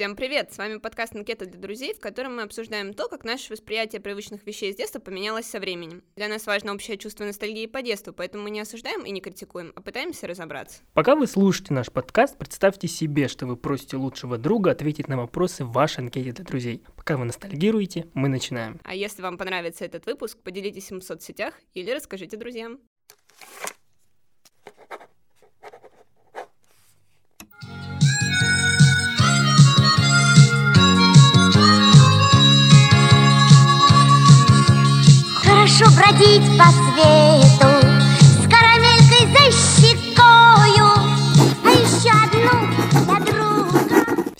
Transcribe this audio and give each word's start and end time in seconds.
Всем 0.00 0.16
привет! 0.16 0.50
С 0.50 0.56
вами 0.56 0.78
подкаст 0.78 1.14
«Анкета 1.14 1.44
для 1.44 1.60
друзей», 1.60 1.92
в 1.92 2.00
котором 2.00 2.36
мы 2.36 2.40
обсуждаем 2.40 2.94
то, 2.94 3.06
как 3.06 3.22
наше 3.22 3.52
восприятие 3.52 4.00
привычных 4.00 4.46
вещей 4.46 4.72
с 4.72 4.76
детства 4.76 4.98
поменялось 4.98 5.44
со 5.44 5.60
временем. 5.60 6.02
Для 6.16 6.28
нас 6.28 6.46
важно 6.46 6.72
общее 6.72 6.96
чувство 6.96 7.24
ностальгии 7.24 7.66
по 7.66 7.82
детству, 7.82 8.14
поэтому 8.14 8.44
мы 8.44 8.50
не 8.50 8.60
осуждаем 8.60 9.04
и 9.04 9.10
не 9.10 9.20
критикуем, 9.20 9.74
а 9.76 9.82
пытаемся 9.82 10.26
разобраться. 10.26 10.80
Пока 10.94 11.16
вы 11.16 11.26
слушаете 11.26 11.74
наш 11.74 11.92
подкаст, 11.92 12.38
представьте 12.38 12.88
себе, 12.88 13.28
что 13.28 13.44
вы 13.44 13.58
просите 13.58 13.98
лучшего 13.98 14.38
друга 14.38 14.70
ответить 14.70 15.06
на 15.06 15.18
вопросы 15.18 15.66
в 15.66 15.72
вашей 15.72 15.98
анкете 15.98 16.32
для 16.32 16.46
друзей. 16.46 16.82
Пока 16.96 17.18
вы 17.18 17.26
ностальгируете, 17.26 18.08
мы 18.14 18.30
начинаем. 18.30 18.80
А 18.84 18.94
если 18.94 19.20
вам 19.20 19.36
понравится 19.36 19.84
этот 19.84 20.06
выпуск, 20.06 20.38
поделитесь 20.42 20.90
им 20.90 21.00
в 21.00 21.04
соцсетях 21.04 21.52
или 21.74 21.90
расскажите 21.90 22.38
друзьям. 22.38 22.78
Хорошо 35.80 35.96
бродить 35.96 36.58
по 36.58 36.64
свету 36.72 37.69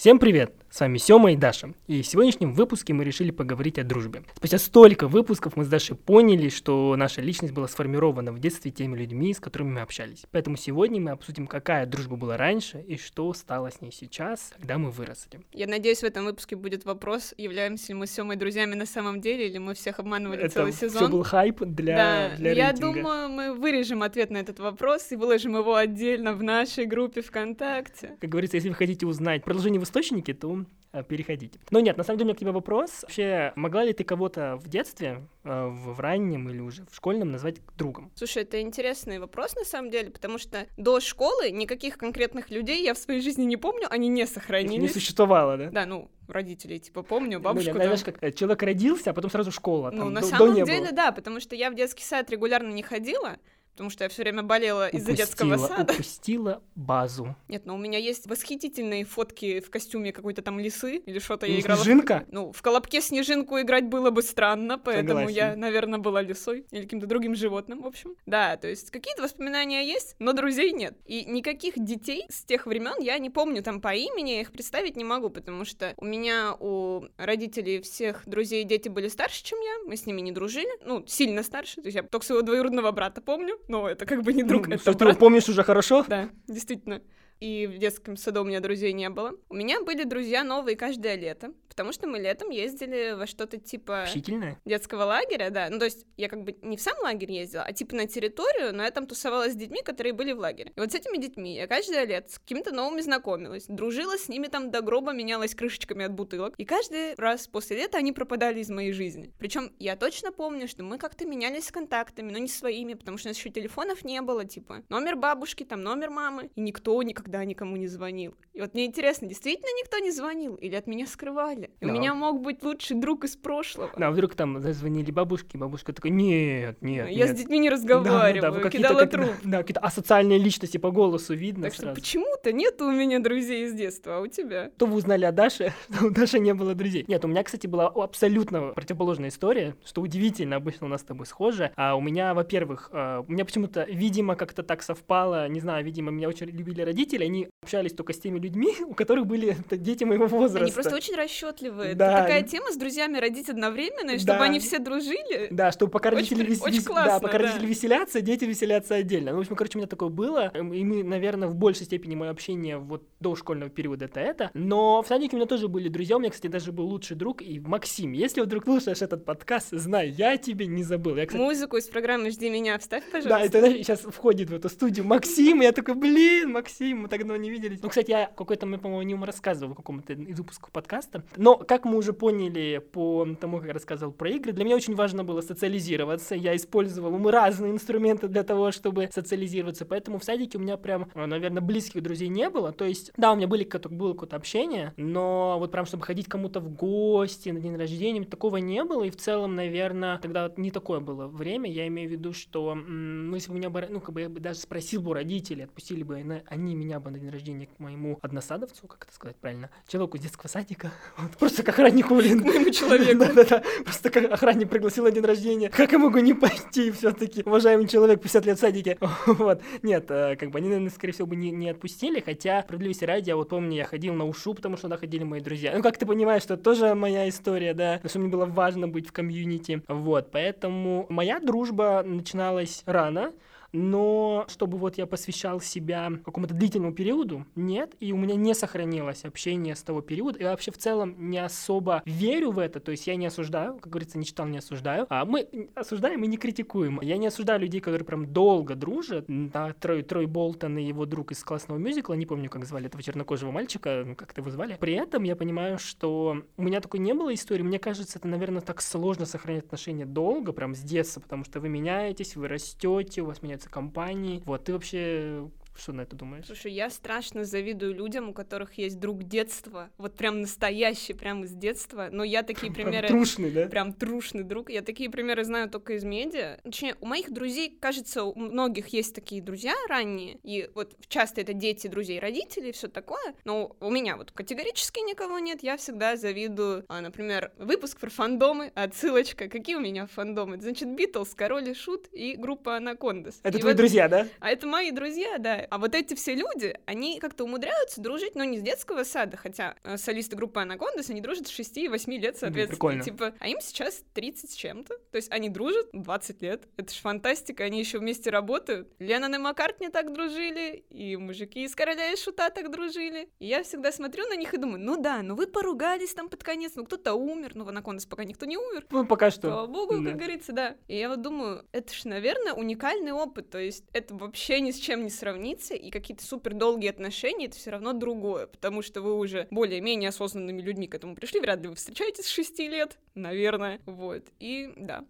Всем 0.00 0.18
привет! 0.18 0.54
С 0.70 0.78
вами 0.78 0.98
Сёма 0.98 1.32
и 1.32 1.36
Даша. 1.36 1.74
И 1.88 2.00
в 2.00 2.06
сегодняшнем 2.06 2.52
выпуске 2.52 2.94
мы 2.94 3.02
решили 3.02 3.32
поговорить 3.32 3.76
о 3.80 3.82
дружбе. 3.82 4.22
Спустя 4.36 4.56
столько 4.58 5.08
выпусков 5.08 5.56
мы 5.56 5.64
с 5.64 5.68
Дашей 5.68 5.96
поняли, 5.96 6.48
что 6.48 6.94
наша 6.96 7.20
личность 7.20 7.52
была 7.52 7.66
сформирована 7.66 8.32
в 8.32 8.38
детстве 8.38 8.70
теми 8.70 8.96
людьми, 8.96 9.34
с 9.34 9.40
которыми 9.40 9.72
мы 9.72 9.80
общались. 9.80 10.22
Поэтому 10.30 10.56
сегодня 10.56 11.00
мы 11.00 11.10
обсудим, 11.10 11.48
какая 11.48 11.86
дружба 11.86 12.14
была 12.14 12.36
раньше 12.36 12.84
и 12.86 12.96
что 12.96 13.34
стало 13.34 13.72
с 13.72 13.80
ней 13.80 13.90
сейчас, 13.90 14.52
когда 14.56 14.78
мы 14.78 14.92
выросли. 14.92 15.40
Я 15.52 15.66
надеюсь, 15.66 16.02
в 16.02 16.04
этом 16.04 16.24
выпуске 16.24 16.54
будет 16.54 16.84
вопрос, 16.84 17.34
являемся 17.36 17.88
ли 17.88 17.94
мы 17.94 18.06
с 18.06 18.12
Сёмой 18.12 18.36
друзьями 18.36 18.76
на 18.76 18.86
самом 18.86 19.20
деле, 19.20 19.48
или 19.48 19.58
мы 19.58 19.74
всех 19.74 19.98
обманывали 19.98 20.46
целый 20.46 20.70
Это 20.70 20.78
сезон. 20.86 21.02
все 21.02 21.08
был 21.08 21.24
хайп 21.24 21.62
для, 21.62 21.96
да, 21.96 22.36
для 22.36 22.52
я 22.52 22.70
рейтинга. 22.70 22.94
думаю, 22.94 23.28
мы 23.28 23.54
вырежем 23.54 24.04
ответ 24.04 24.30
на 24.30 24.36
этот 24.36 24.60
вопрос 24.60 25.10
и 25.10 25.16
выложим 25.16 25.56
его 25.56 25.74
отдельно 25.74 26.32
в 26.32 26.44
нашей 26.44 26.86
группе 26.86 27.22
ВКонтакте. 27.22 28.12
Как 28.20 28.30
говорится, 28.30 28.56
если 28.56 28.68
вы 28.68 28.76
хотите 28.76 29.04
узнать 29.04 29.42
продолжение 29.42 29.80
в 29.90 29.92
источнике, 29.92 30.34
то 30.34 30.64
э, 30.92 31.02
переходите. 31.04 31.58
Но 31.70 31.80
нет, 31.80 31.96
на 31.96 32.04
самом 32.04 32.18
деле 32.18 32.26
у 32.26 32.28
меня 32.28 32.36
к 32.36 32.40
тебе 32.40 32.52
вопрос. 32.52 33.02
Вообще, 33.02 33.52
могла 33.56 33.84
ли 33.84 33.92
ты 33.92 34.04
кого-то 34.04 34.56
в 34.56 34.68
детстве, 34.68 35.26
э, 35.44 35.66
в, 35.66 35.98
раннем 36.00 36.48
или 36.48 36.60
уже 36.60 36.84
в 36.90 36.94
школьном 36.94 37.30
назвать 37.32 37.56
другом? 37.76 38.10
Слушай, 38.14 38.44
это 38.44 38.60
интересный 38.60 39.18
вопрос 39.18 39.54
на 39.56 39.64
самом 39.64 39.90
деле, 39.90 40.10
потому 40.10 40.38
что 40.38 40.66
до 40.76 41.00
школы 41.00 41.50
никаких 41.50 41.98
конкретных 41.98 42.50
людей 42.50 42.82
я 42.84 42.94
в 42.94 42.98
своей 42.98 43.20
жизни 43.20 43.44
не 43.44 43.56
помню, 43.56 43.86
они 43.90 44.08
не 44.08 44.22
Их 44.22 44.28
сохранились. 44.28 44.80
не 44.80 44.88
существовало, 44.88 45.56
да? 45.56 45.70
Да, 45.70 45.86
ну, 45.86 46.08
родителей, 46.28 46.78
типа, 46.78 47.02
помню, 47.02 47.38
Ну, 47.38 47.44
бабушку 47.44 47.72
там. 47.72 47.82
знаешь, 47.82 48.04
как 48.04 48.22
э, 48.22 48.30
человек 48.32 48.62
родился, 48.62 49.10
а 49.10 49.12
потом 49.12 49.30
сразу 49.30 49.50
школа. 49.50 49.90
Ну, 49.90 50.04
там, 50.04 50.12
на 50.12 50.20
до- 50.20 50.30
до 50.30 50.36
самом 50.36 50.54
не 50.54 50.64
деле, 50.64 50.78
было. 50.82 50.92
да, 50.92 51.12
потому 51.12 51.40
что 51.40 51.56
я 51.56 51.70
в 51.70 51.74
детский 51.74 52.04
сад 52.04 52.30
регулярно 52.30 52.70
не 52.72 52.82
ходила, 52.82 53.36
потому 53.72 53.90
что 53.90 54.04
я 54.04 54.10
все 54.10 54.22
время 54.22 54.42
болела 54.42 54.88
из-за 54.88 55.12
детского 55.12 55.56
сада. 55.56 55.92
Упустила 55.92 56.62
базу. 56.74 57.34
Нет, 57.48 57.66
но 57.66 57.74
у 57.74 57.78
меня 57.78 57.98
есть 57.98 58.26
восхитительные 58.26 59.04
фотки 59.04 59.60
в 59.60 59.70
костюме 59.70 60.12
какой-то 60.12 60.42
там 60.42 60.58
лисы 60.60 60.96
или 60.96 61.18
что-то 61.18 61.46
я 61.46 61.54
Ну, 61.54 61.60
играла. 61.60 61.78
в- 61.78 61.82
Снежинка? 61.82 62.26
Ну, 62.30 62.52
в 62.52 62.62
колобке 62.62 63.00
снежинку 63.00 63.60
играть 63.60 63.86
было 63.86 64.10
бы 64.10 64.22
странно, 64.22 64.78
поэтому 64.78 65.20
Согласен. 65.20 65.36
я, 65.36 65.56
наверное, 65.56 65.98
была 65.98 66.22
лисой 66.22 66.66
или 66.70 66.82
каким-то 66.82 67.06
другим 67.06 67.34
животным, 67.34 67.82
в 67.82 67.86
общем. 67.86 68.16
Да, 68.26 68.56
то 68.56 68.68
есть 68.68 68.90
какие-то 68.90 69.22
воспоминания 69.22 69.86
есть, 69.86 70.16
но 70.18 70.32
друзей 70.32 70.72
нет. 70.72 70.96
И 71.06 71.24
никаких 71.24 71.74
детей 71.82 72.24
с 72.28 72.44
тех 72.44 72.66
времен 72.66 73.00
я 73.00 73.18
не 73.18 73.30
помню 73.30 73.62
там 73.62 73.80
по 73.80 73.94
имени, 73.94 74.30
я 74.32 74.40
их 74.42 74.52
представить 74.52 74.96
не 74.96 75.04
могу, 75.04 75.30
потому 75.30 75.64
что 75.64 75.94
у 75.96 76.04
меня, 76.04 76.54
у 76.58 77.04
родителей 77.16 77.80
всех 77.82 78.22
друзей 78.26 78.64
дети 78.64 78.88
были 78.88 79.08
старше, 79.08 79.42
чем 79.44 79.58
я, 79.60 79.78
мы 79.86 79.96
с 79.96 80.06
ними 80.06 80.20
не 80.20 80.32
дружили, 80.32 80.70
ну, 80.84 81.04
сильно 81.06 81.42
старше, 81.42 81.76
то 81.76 81.86
есть 81.86 81.96
я 81.96 82.02
только 82.02 82.26
своего 82.26 82.42
двоюродного 82.42 82.90
брата 82.92 83.20
помню, 83.20 83.58
но 83.68 83.88
это 83.88 84.06
как 84.06 84.22
бы 84.22 84.32
не 84.32 84.42
друг, 84.42 84.68
Ну, 84.68 84.74
это 84.74 84.84
ты 84.84 84.92
брат. 84.98 85.10
его 85.12 85.18
помнишь 85.18 85.48
уже 85.48 85.62
хорошо? 85.64 86.04
Да, 86.08 86.28
действительно. 86.46 87.02
И 87.40 87.66
в 87.66 87.78
детском 87.78 88.16
саду 88.16 88.42
у 88.42 88.44
меня 88.44 88.60
друзей 88.60 88.92
не 88.92 89.08
было. 89.08 89.32
У 89.48 89.54
меня 89.54 89.82
были 89.82 90.04
друзья 90.04 90.44
новые 90.44 90.76
каждое 90.76 91.14
лето, 91.14 91.52
потому 91.68 91.92
что 91.92 92.06
мы 92.06 92.18
летом 92.18 92.50
ездили 92.50 93.14
во 93.16 93.26
что-то 93.26 93.56
типа 93.56 94.02
Общительная? 94.02 94.60
детского 94.66 95.04
лагеря, 95.04 95.48
да. 95.48 95.68
Ну, 95.70 95.78
то 95.78 95.86
есть 95.86 96.06
я 96.18 96.28
как 96.28 96.42
бы 96.42 96.54
не 96.60 96.76
в 96.76 96.82
сам 96.82 96.98
лагерь 97.02 97.32
ездила, 97.32 97.62
а 97.62 97.72
типа 97.72 97.96
на 97.96 98.06
территорию, 98.06 98.74
но 98.74 98.82
я 98.82 98.90
там 98.90 99.06
тусовалась 99.06 99.54
с 99.54 99.56
детьми, 99.56 99.80
которые 99.82 100.12
были 100.12 100.32
в 100.32 100.38
лагере. 100.38 100.72
И 100.76 100.80
вот 100.80 100.92
с 100.92 100.94
этими 100.94 101.16
детьми 101.16 101.54
я 101.54 101.66
каждое 101.66 102.04
лето 102.04 102.30
с 102.30 102.38
какими-то 102.38 102.74
новыми 102.74 103.00
знакомилась, 103.00 103.64
дружила 103.68 104.18
с 104.18 104.28
ними 104.28 104.48
там 104.48 104.70
до 104.70 104.82
гроба, 104.82 105.12
менялась 105.12 105.54
крышечками 105.54 106.04
от 106.04 106.12
бутылок. 106.12 106.54
И 106.58 106.66
каждый 106.66 107.14
раз 107.14 107.48
после 107.48 107.78
лета 107.78 107.96
они 107.96 108.12
пропадали 108.12 108.60
из 108.60 108.68
моей 108.68 108.92
жизни. 108.92 109.32
Причем 109.38 109.72
я 109.78 109.96
точно 109.96 110.30
помню, 110.30 110.68
что 110.68 110.82
мы 110.82 110.98
как-то 110.98 111.24
менялись 111.24 111.70
контактами, 111.70 112.30
но 112.30 112.36
не 112.36 112.48
своими, 112.48 112.92
потому 112.92 113.16
что 113.16 113.28
у 113.28 113.30
нас 113.30 113.38
еще 113.38 113.48
телефонов 113.48 114.04
не 114.04 114.20
было, 114.20 114.44
типа 114.44 114.82
номер 114.90 115.16
бабушки, 115.16 115.64
там 115.64 115.82
номер 115.82 116.10
мамы, 116.10 116.50
и 116.54 116.60
никто 116.60 117.02
никогда 117.02 117.29
никому 117.44 117.76
не 117.76 117.86
звонил. 117.86 118.34
И 118.52 118.60
вот 118.60 118.74
мне 118.74 118.86
интересно, 118.86 119.28
действительно 119.28 119.68
никто 119.80 119.98
не 119.98 120.10
звонил 120.10 120.54
или 120.56 120.74
от 120.74 120.86
меня 120.86 121.06
скрывали? 121.06 121.70
Да. 121.80 121.88
У 121.88 121.90
меня 121.90 122.14
мог 122.14 122.40
быть 122.40 122.62
лучший 122.62 122.96
друг 122.96 123.24
из 123.24 123.36
прошлого. 123.36 123.90
Ну, 123.96 124.06
а 124.06 124.10
вдруг 124.10 124.34
там 124.34 124.60
зазвонили 124.60 125.10
бабушки, 125.10 125.56
бабушка 125.56 125.92
такая, 125.92 126.12
нет, 126.12 126.82
нет, 126.82 127.08
Я 127.10 127.26
нет. 127.26 127.36
с 127.36 127.38
детьми 127.38 127.58
не 127.58 127.68
Да, 127.70 127.74
разговариваю, 127.76 128.42
да, 128.42 128.50
вы 128.50 128.60
какие-то 128.60 128.88
кидала 128.88 129.00
как- 129.00 129.10
труп. 129.10 129.30
Да, 129.44 129.58
какие-то 129.58 129.80
асоциальные 129.80 130.38
личности 130.38 130.76
по 130.78 130.90
голосу 130.90 131.34
видно 131.34 131.64
Так 131.64 131.74
что 131.74 131.82
сразу. 131.82 132.00
почему-то 132.00 132.52
нет 132.52 132.80
у 132.82 132.90
меня 132.90 133.20
друзей 133.20 133.66
из 133.66 133.72
детства, 133.74 134.18
а 134.18 134.20
у 134.20 134.26
тебя? 134.26 134.70
Что 134.76 134.86
вы 134.86 134.96
узнали 134.96 135.24
о 135.24 135.32
Даше, 135.32 135.72
что 135.94 136.06
у 136.06 136.10
Даши 136.10 136.38
не 136.38 136.52
было 136.54 136.74
друзей? 136.74 137.04
Нет, 137.08 137.24
у 137.24 137.28
меня, 137.28 137.42
кстати, 137.44 137.66
была 137.66 137.88
абсолютно 137.88 138.68
противоположная 138.74 139.28
история, 139.30 139.74
что 139.84 140.02
удивительно, 140.02 140.56
обычно 140.56 140.86
у 140.86 140.90
нас 140.90 141.00
с 141.00 141.04
тобой 141.04 141.26
схоже. 141.26 141.72
А 141.76 141.94
у 141.94 142.00
меня, 142.00 142.34
во-первых, 142.34 142.90
э, 142.92 143.22
у 143.26 143.32
меня 143.32 143.44
почему-то, 143.44 143.84
видимо, 143.84 144.34
как-то 144.34 144.62
так 144.62 144.82
совпало, 144.82 145.48
не 145.48 145.60
знаю, 145.60 145.84
видимо, 145.84 146.10
меня 146.10 146.28
очень 146.28 146.46
любили 146.46 146.82
родители, 146.82 147.19
они 147.24 147.48
общались 147.62 147.92
только 147.92 148.12
с 148.12 148.18
теми 148.18 148.38
людьми, 148.38 148.74
у 148.86 148.94
которых 148.94 149.26
были 149.26 149.56
дети 149.70 150.04
моего 150.04 150.26
возраста. 150.26 150.64
Они 150.64 150.72
просто 150.72 150.94
очень 150.94 151.14
расчетливые. 151.14 151.94
Да. 151.94 152.12
Это 152.12 152.22
такая 152.22 152.42
тема 152.42 152.72
с 152.72 152.76
друзьями 152.76 153.18
родить 153.18 153.48
одновременно, 153.48 154.12
и 154.12 154.18
чтобы 154.18 154.38
Да. 154.38 154.44
они 154.44 154.58
все 154.60 154.78
дружили. 154.78 155.48
Да, 155.50 155.72
что 155.72 155.86
пока 155.88 156.08
Очень 156.10 156.36
родители, 156.38 156.44
вес- 156.54 156.62
очень 156.62 156.76
вес- 156.78 156.84
да, 156.84 156.92
классно, 156.92 157.20
пока 157.20 157.38
да. 157.38 157.44
родители 157.44 157.66
веселятся, 157.66 158.20
дети 158.20 158.44
веселятся 158.44 158.94
отдельно. 158.94 159.32
Ну, 159.32 159.38
в 159.38 159.40
общем, 159.40 159.56
короче, 159.56 159.78
у 159.78 159.80
меня 159.80 159.88
такое 159.88 160.08
было. 160.08 160.50
Эм, 160.54 160.72
И 160.72 160.84
мы, 160.84 161.02
наверное, 161.04 161.48
в 161.48 161.54
большей 161.54 161.86
степени 161.86 162.14
мое 162.14 162.30
общение 162.30 162.78
вот 162.78 163.02
до 163.20 163.34
школьного 163.36 163.70
периода 163.70 164.06
это 164.06 164.20
это. 164.20 164.50
Но 164.54 165.02
в 165.02 165.06
садике 165.06 165.36
у 165.36 165.38
меня 165.38 165.46
тоже 165.46 165.68
были 165.68 165.88
друзья. 165.88 166.16
У 166.16 166.20
меня, 166.20 166.30
кстати, 166.30 166.50
даже 166.50 166.72
был 166.72 166.86
лучший 166.86 167.16
друг. 167.16 167.42
И 167.42 167.60
Максим, 167.60 168.12
если 168.12 168.40
вдруг 168.40 168.64
слушаешь 168.64 169.02
этот 169.02 169.24
подкаст, 169.24 169.68
знай, 169.72 170.08
я 170.10 170.36
тебе 170.36 170.66
не 170.66 170.82
забыл. 170.82 171.16
Я, 171.16 171.26
кстати, 171.26 171.40
Музыку 171.42 171.76
из 171.76 171.86
программы 171.86 172.30
«Жди 172.30 172.48
меня» 172.50 172.78
вставь, 172.78 173.04
да, 173.12 173.18
пожалуйста. 173.20 173.58
это 173.58 173.72
сейчас 173.78 174.00
входит 174.00 174.50
в 174.50 174.54
эту 174.54 174.68
студию 174.68 175.04
Максим, 175.06 175.60
и 175.62 175.64
я 175.64 175.72
такой, 175.72 175.94
блин, 175.94 176.52
Максим, 176.52 176.99
мы 177.00 177.08
так 177.08 177.20
давно 177.20 177.36
не 177.36 177.50
виделись. 177.50 177.82
Ну, 177.82 177.88
кстати, 177.88 178.10
я 178.10 178.26
какой-то, 178.26 178.66
мы, 178.66 178.78
по-моему, 178.78 179.00
о 179.00 179.04
нем 179.04 179.24
рассказывал 179.24 179.74
в 179.74 179.76
каком-то 179.76 180.12
из 180.12 180.38
выпусков 180.38 180.70
подкаста. 180.70 181.24
Но, 181.36 181.56
как 181.56 181.84
мы 181.84 181.96
уже 181.96 182.12
поняли 182.12 182.78
по 182.92 183.26
тому, 183.40 183.58
как 183.58 183.68
я 183.68 183.72
рассказывал 183.72 184.12
про 184.12 184.30
игры, 184.30 184.52
для 184.52 184.64
меня 184.64 184.76
очень 184.76 184.94
важно 184.94 185.24
было 185.24 185.40
социализироваться. 185.40 186.34
Я 186.34 186.54
использовал 186.56 187.10
мы 187.18 187.30
разные 187.30 187.72
инструменты 187.72 188.28
для 188.28 188.42
того, 188.42 188.70
чтобы 188.72 189.08
социализироваться. 189.12 189.84
Поэтому 189.84 190.18
в 190.18 190.24
садике 190.24 190.58
у 190.58 190.60
меня 190.60 190.76
прям, 190.76 191.10
э, 191.14 191.26
наверное, 191.26 191.62
близких 191.62 192.02
друзей 192.02 192.28
не 192.28 192.48
было. 192.50 192.72
То 192.72 192.84
есть, 192.84 193.12
да, 193.16 193.32
у 193.32 193.36
меня 193.36 193.46
были, 193.46 193.68
было 193.90 194.12
какое-то 194.12 194.36
общение, 194.36 194.92
но 194.96 195.56
вот 195.58 195.70
прям, 195.70 195.86
чтобы 195.86 196.04
ходить 196.04 196.28
кому-то 196.28 196.60
в 196.60 196.68
гости 196.70 197.50
на 197.50 197.60
день 197.60 197.76
рождения, 197.76 198.24
такого 198.24 198.58
не 198.58 198.84
было. 198.84 199.04
И 199.04 199.10
в 199.10 199.16
целом, 199.16 199.54
наверное, 199.54 200.18
тогда 200.18 200.44
вот 200.44 200.58
не 200.58 200.70
такое 200.70 201.00
было 201.00 201.26
время. 201.26 201.70
Я 201.70 201.86
имею 201.88 202.08
в 202.08 202.12
виду, 202.12 202.32
что, 202.32 202.74
ну, 202.74 203.34
если 203.34 203.50
бы 203.50 203.58
меня 203.58 203.70
бы, 203.70 203.86
ну, 203.88 204.00
как 204.00 204.14
бы 204.14 204.20
я 204.22 204.28
бы 204.28 204.40
даже 204.40 204.60
спросил 204.60 205.02
бы 205.02 205.10
у 205.10 205.14
родителей, 205.14 205.64
отпустили 205.64 206.02
бы 206.02 206.16
они- 206.16 206.42
они 206.46 206.74
меня 206.90 206.98
бы 206.98 207.12
на 207.12 207.20
день 207.20 207.30
рождения 207.30 207.66
к 207.66 207.78
моему 207.78 208.18
односадовцу, 208.20 208.88
как 208.88 209.04
это 209.04 209.14
сказать 209.14 209.36
правильно, 209.36 209.70
человеку 209.86 210.16
из 210.16 210.24
детского 210.24 210.48
садика, 210.48 210.90
вот, 211.18 211.30
просто 211.36 211.62
как 211.62 211.78
охраннику, 211.78 212.16
блин. 212.16 212.40
моему 212.40 212.70
человеку. 212.70 213.20
Да-да-да, 213.20 213.62
просто 213.84 214.10
как 214.10 214.24
охранник 214.32 214.68
пригласил 214.68 215.04
на 215.04 215.12
день 215.12 215.22
рождения. 215.22 215.68
Как 215.70 215.92
я 215.92 215.98
могу 215.98 216.18
не 216.18 216.34
пойти 216.34 216.90
все-таки, 216.90 217.42
уважаемый 217.44 217.86
человек, 217.86 218.20
50 218.20 218.46
лет 218.46 218.58
в 218.58 218.60
садике? 218.60 218.98
Вот, 219.26 219.62
нет, 219.82 220.10
э, 220.10 220.34
как 220.36 220.50
бы 220.50 220.58
они, 220.58 220.68
наверное, 220.68 220.90
скорее 220.90 221.12
всего, 221.12 221.28
бы 221.28 221.36
не, 221.36 221.52
не 221.52 221.70
отпустили, 221.70 222.20
хотя, 222.20 222.62
справедливости 222.62 223.04
ради, 223.04 223.28
я 223.28 223.36
вот 223.36 223.48
помню, 223.48 223.76
я 223.76 223.84
ходил 223.84 224.14
на 224.14 224.24
ушу, 224.24 224.54
потому 224.54 224.76
что 224.76 224.88
туда 224.88 224.96
ходили 224.96 225.22
мои 225.22 225.40
друзья. 225.40 225.72
Ну, 225.76 225.82
как 225.82 225.96
ты 225.96 226.06
понимаешь, 226.06 226.42
что 226.42 226.54
это 226.54 226.64
тоже 226.64 226.94
моя 226.94 227.28
история, 227.28 227.72
да, 227.72 227.94
потому 227.94 228.10
что 228.10 228.18
мне 228.18 228.28
было 228.28 228.46
важно 228.46 228.88
быть 228.88 229.08
в 229.08 229.12
комьюнити, 229.12 229.82
вот, 229.86 230.32
поэтому 230.32 231.06
моя 231.08 231.38
дружба 231.38 232.02
начиналась 232.04 232.82
рано, 232.86 233.32
но 233.72 234.46
чтобы 234.48 234.78
вот 234.78 234.98
я 234.98 235.06
посвящал 235.06 235.60
себя 235.60 236.12
какому-то 236.24 236.54
длительному 236.54 236.92
периоду, 236.92 237.46
нет, 237.54 237.94
и 238.00 238.12
у 238.12 238.16
меня 238.16 238.34
не 238.34 238.54
сохранилось 238.54 239.24
общение 239.24 239.74
с 239.74 239.82
того 239.82 240.00
периода, 240.00 240.38
и 240.38 240.44
вообще 240.44 240.70
в 240.70 240.78
целом 240.78 241.14
не 241.30 241.38
особо 241.38 242.02
верю 242.04 242.50
в 242.50 242.58
это, 242.58 242.80
то 242.80 242.90
есть 242.90 243.06
я 243.06 243.16
не 243.16 243.26
осуждаю, 243.26 243.78
как 243.78 243.90
говорится, 243.92 244.18
не 244.18 244.24
читал, 244.24 244.46
не 244.46 244.58
осуждаю, 244.58 245.06
а 245.08 245.24
мы 245.24 245.48
осуждаем 245.74 246.22
и 246.24 246.26
не 246.26 246.36
критикуем. 246.36 247.00
Я 247.02 247.16
не 247.16 247.26
осуждаю 247.26 247.60
людей, 247.60 247.80
которые 247.80 248.04
прям 248.04 248.32
долго 248.32 248.74
дружат, 248.74 249.24
да, 249.28 249.72
Трой, 249.74 250.02
Трой 250.02 250.26
Болтон 250.26 250.78
и 250.78 250.82
его 250.82 251.06
друг 251.06 251.32
из 251.32 251.42
классного 251.44 251.78
мюзикла, 251.78 252.14
не 252.14 252.26
помню, 252.26 252.50
как 252.50 252.64
звали 252.64 252.86
этого 252.86 253.02
чернокожего 253.02 253.50
мальчика, 253.50 254.02
ну, 254.06 254.14
как-то 254.14 254.40
его 254.40 254.50
звали. 254.50 254.76
При 254.80 254.94
этом 254.94 255.22
я 255.24 255.36
понимаю, 255.36 255.78
что 255.78 256.42
у 256.56 256.62
меня 256.62 256.80
такой 256.80 257.00
не 257.00 257.14
было 257.14 257.32
истории, 257.34 257.62
мне 257.62 257.78
кажется, 257.78 258.18
это, 258.18 258.28
наверное, 258.28 258.60
так 258.60 258.80
сложно 258.82 259.26
сохранять 259.26 259.64
отношения 259.64 260.06
долго, 260.06 260.52
прям 260.52 260.74
с 260.74 260.80
детства, 260.80 261.20
потому 261.20 261.44
что 261.44 261.60
вы 261.60 261.68
меняетесь, 261.68 262.36
вы 262.36 262.48
растете, 262.48 263.22
у 263.22 263.26
вас 263.26 263.42
меняются 263.42 263.59
компании. 263.68 264.42
Вот, 264.46 264.64
ты 264.64 264.72
вообще 264.72 265.50
что 265.76 265.92
на 265.92 266.02
это 266.02 266.16
думаешь? 266.16 266.46
Слушай, 266.46 266.72
я 266.72 266.90
страшно 266.90 267.44
завидую 267.44 267.94
людям, 267.94 268.28
у 268.28 268.32
которых 268.32 268.74
есть 268.74 268.98
друг 268.98 269.24
детства, 269.24 269.90
вот 269.98 270.14
прям 270.16 270.40
настоящий, 270.40 271.12
прям 271.12 271.44
из 271.44 271.52
детства. 271.52 272.08
Но 272.10 272.24
я 272.24 272.42
такие 272.42 272.72
примеры... 272.72 273.08
Прям 273.08 273.18
трушный, 273.18 273.50
да? 273.50 273.66
Прям 273.66 273.92
трушный 273.92 274.42
друг. 274.42 274.70
Я 274.70 274.82
такие 274.82 275.10
примеры 275.10 275.44
знаю 275.44 275.70
только 275.70 275.94
из 275.94 276.04
медиа. 276.04 276.58
Точнее, 276.62 276.96
у 277.00 277.06
моих 277.06 277.32
друзей, 277.32 277.76
кажется, 277.80 278.24
у 278.24 278.38
многих 278.38 278.88
есть 278.88 279.14
такие 279.14 279.42
друзья 279.42 279.74
ранние, 279.88 280.38
и 280.42 280.70
вот 280.74 280.94
часто 281.08 281.40
это 281.40 281.52
дети 281.52 281.86
друзей 281.86 282.18
родителей, 282.18 282.72
все 282.72 282.88
такое. 282.88 283.34
Но 283.44 283.76
у 283.80 283.90
меня 283.90 284.16
вот 284.16 284.32
категорически 284.32 285.00
никого 285.00 285.38
нет. 285.38 285.62
Я 285.62 285.76
всегда 285.76 286.16
завидую, 286.16 286.84
а, 286.88 287.00
например, 287.00 287.52
выпуск 287.56 287.98
про 288.00 288.10
фандомы, 288.10 288.72
отсылочка. 288.74 289.48
Какие 289.48 289.76
у 289.76 289.80
меня 289.80 290.06
фандомы? 290.06 290.60
Значит, 290.60 290.88
Битлз, 290.88 291.34
Король 291.34 291.68
и 291.70 291.74
Шут 291.74 292.08
и 292.12 292.36
группа 292.36 292.76
Анакондас. 292.76 293.40
Это 293.42 293.58
и 293.58 293.60
твои 293.60 293.72
вот... 293.72 293.78
друзья, 293.78 294.08
да? 294.08 294.26
А 294.40 294.50
это 294.50 294.66
мои 294.66 294.90
друзья, 294.90 295.38
да. 295.38 295.59
А 295.70 295.78
вот 295.78 295.94
эти 295.94 296.14
все 296.14 296.34
люди, 296.34 296.76
они 296.86 297.18
как-то 297.20 297.44
умудряются 297.44 298.00
дружить, 298.00 298.34
но 298.34 298.44
не 298.44 298.58
с 298.58 298.62
детского 298.62 299.04
сада, 299.04 299.36
хотя 299.36 299.76
э, 299.84 299.96
солисты 299.96 300.36
группы 300.36 300.60
Анакондас, 300.60 301.10
они 301.10 301.20
дружат 301.20 301.46
с 301.46 301.50
6 301.50 301.76
и 301.78 301.88
8 301.88 302.12
лет, 302.14 302.36
соответственно. 302.36 302.68
Прикольно. 302.68 303.02
Типа, 303.02 303.34
а 303.38 303.48
им 303.48 303.60
сейчас 303.60 304.02
30 304.14 304.50
с 304.50 304.54
чем-то. 304.54 304.94
То 305.10 305.16
есть 305.16 305.30
они 305.30 305.48
дружат 305.48 305.88
20 305.92 306.42
лет. 306.42 306.68
Это 306.76 306.92
ж 306.94 306.96
фантастика, 306.98 307.64
они 307.64 307.78
еще 307.78 307.98
вместе 307.98 308.30
работают. 308.30 308.88
Леннон 308.98 309.34
и 309.34 309.38
Маккартни 309.38 309.88
так 309.88 310.12
дружили, 310.12 310.84
и 310.90 311.16
мужики 311.16 311.64
из 311.64 311.74
Короля 311.74 312.12
и 312.12 312.16
Шута 312.16 312.50
так 312.50 312.70
дружили. 312.70 313.28
И 313.38 313.46
я 313.46 313.62
всегда 313.62 313.92
смотрю 313.92 314.26
на 314.28 314.36
них 314.36 314.54
и 314.54 314.56
думаю, 314.56 314.80
ну 314.80 315.00
да, 315.00 315.22
ну 315.22 315.34
вы 315.34 315.46
поругались 315.46 316.14
там 316.14 316.28
под 316.28 316.42
конец, 316.44 316.72
ну 316.76 316.84
кто-то 316.84 317.14
умер, 317.14 317.52
ну 317.54 317.64
в 317.64 317.68
Анакондас 317.68 318.06
пока 318.06 318.24
никто 318.24 318.46
не 318.46 318.56
умер. 318.56 318.86
Ну, 318.90 319.06
пока 319.06 319.30
что. 319.30 319.48
Слава 319.48 319.66
богу, 319.66 319.98
Да. 319.98 320.10
как 320.10 320.18
говорится, 320.18 320.52
да. 320.52 320.76
И 320.88 320.96
я 320.96 321.08
вот 321.08 321.22
думаю, 321.22 321.66
это 321.72 321.92
ж, 321.94 322.04
наверное, 322.04 322.52
уникальный 322.54 323.12
опыт. 323.12 323.50
То 323.50 323.58
есть 323.58 323.84
это 323.92 324.14
вообще 324.14 324.60
ни 324.60 324.70
с 324.70 324.78
чем 324.78 325.02
не 325.02 325.10
сравнится, 325.58 325.74
и 325.74 325.90
какие-то 325.90 326.24
супер 326.24 326.54
долгие 326.54 326.88
отношения 326.90 327.46
это 327.46 327.56
все 327.56 327.70
равно 327.70 327.92
другое, 327.92 328.46
потому 328.46 328.82
что 328.82 329.02
вы 329.02 329.16
уже 329.16 329.46
более-менее 329.50 330.10
осознанными 330.10 330.60
людьми 330.62 330.86
к 330.88 330.94
этому 330.94 331.14
пришли, 331.14 331.40
вряд 331.40 331.60
ли 331.62 331.68
вы 331.68 331.74
встречаетесь 331.74 332.26
с 332.26 332.30
6 332.30 332.58
лет, 332.60 332.98
наверное. 333.14 333.80
Вот. 333.86 334.24
И 334.38 334.72
да. 334.76 335.04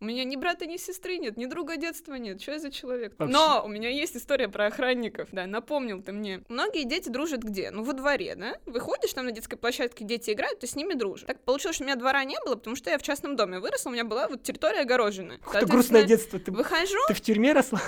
У 0.00 0.04
меня 0.04 0.22
ни 0.22 0.36
брата, 0.36 0.64
ни 0.64 0.76
сестры 0.76 1.18
нет, 1.18 1.36
ни 1.36 1.46
друга 1.46 1.76
детства 1.76 2.14
нет. 2.14 2.40
Что 2.40 2.52
я 2.52 2.58
за 2.60 2.70
человек? 2.70 3.14
Вообще- 3.18 3.32
Но 3.32 3.62
у 3.64 3.68
меня 3.68 3.88
есть 3.88 4.16
история 4.16 4.48
про 4.48 4.66
охранников. 4.66 5.28
Да, 5.32 5.44
напомнил 5.48 6.00
ты 6.00 6.12
мне. 6.12 6.44
Многие 6.48 6.84
дети 6.84 7.08
дружат 7.08 7.42
где? 7.42 7.72
Ну, 7.72 7.82
во 7.82 7.94
дворе, 7.94 8.36
да? 8.36 8.58
Выходишь 8.64 9.12
там 9.12 9.24
на 9.26 9.32
детской 9.32 9.56
площадке, 9.56 10.04
дети 10.04 10.30
играют, 10.30 10.60
ты 10.60 10.68
с 10.68 10.76
ними 10.76 10.94
дружишь. 10.94 11.26
Так 11.26 11.40
получилось, 11.42 11.74
что 11.76 11.82
у 11.84 11.86
меня 11.88 11.96
двора 11.96 12.22
не 12.22 12.38
было, 12.44 12.54
потому 12.54 12.76
что 12.76 12.90
я 12.90 12.98
в 12.98 13.02
частном 13.02 13.34
доме 13.34 13.58
выросла, 13.58 13.90
у 13.90 13.92
меня 13.92 14.04
была 14.04 14.28
вот 14.28 14.44
территория 14.44 14.82
огороженная. 14.82 15.38
Какое 15.38 15.66
грустное 15.66 16.04
детство. 16.04 16.38
Ты, 16.38 16.52
Выхожу, 16.52 16.96
ты 17.08 17.14
в 17.14 17.20
тюрьме 17.20 17.52
росла? 17.52 17.82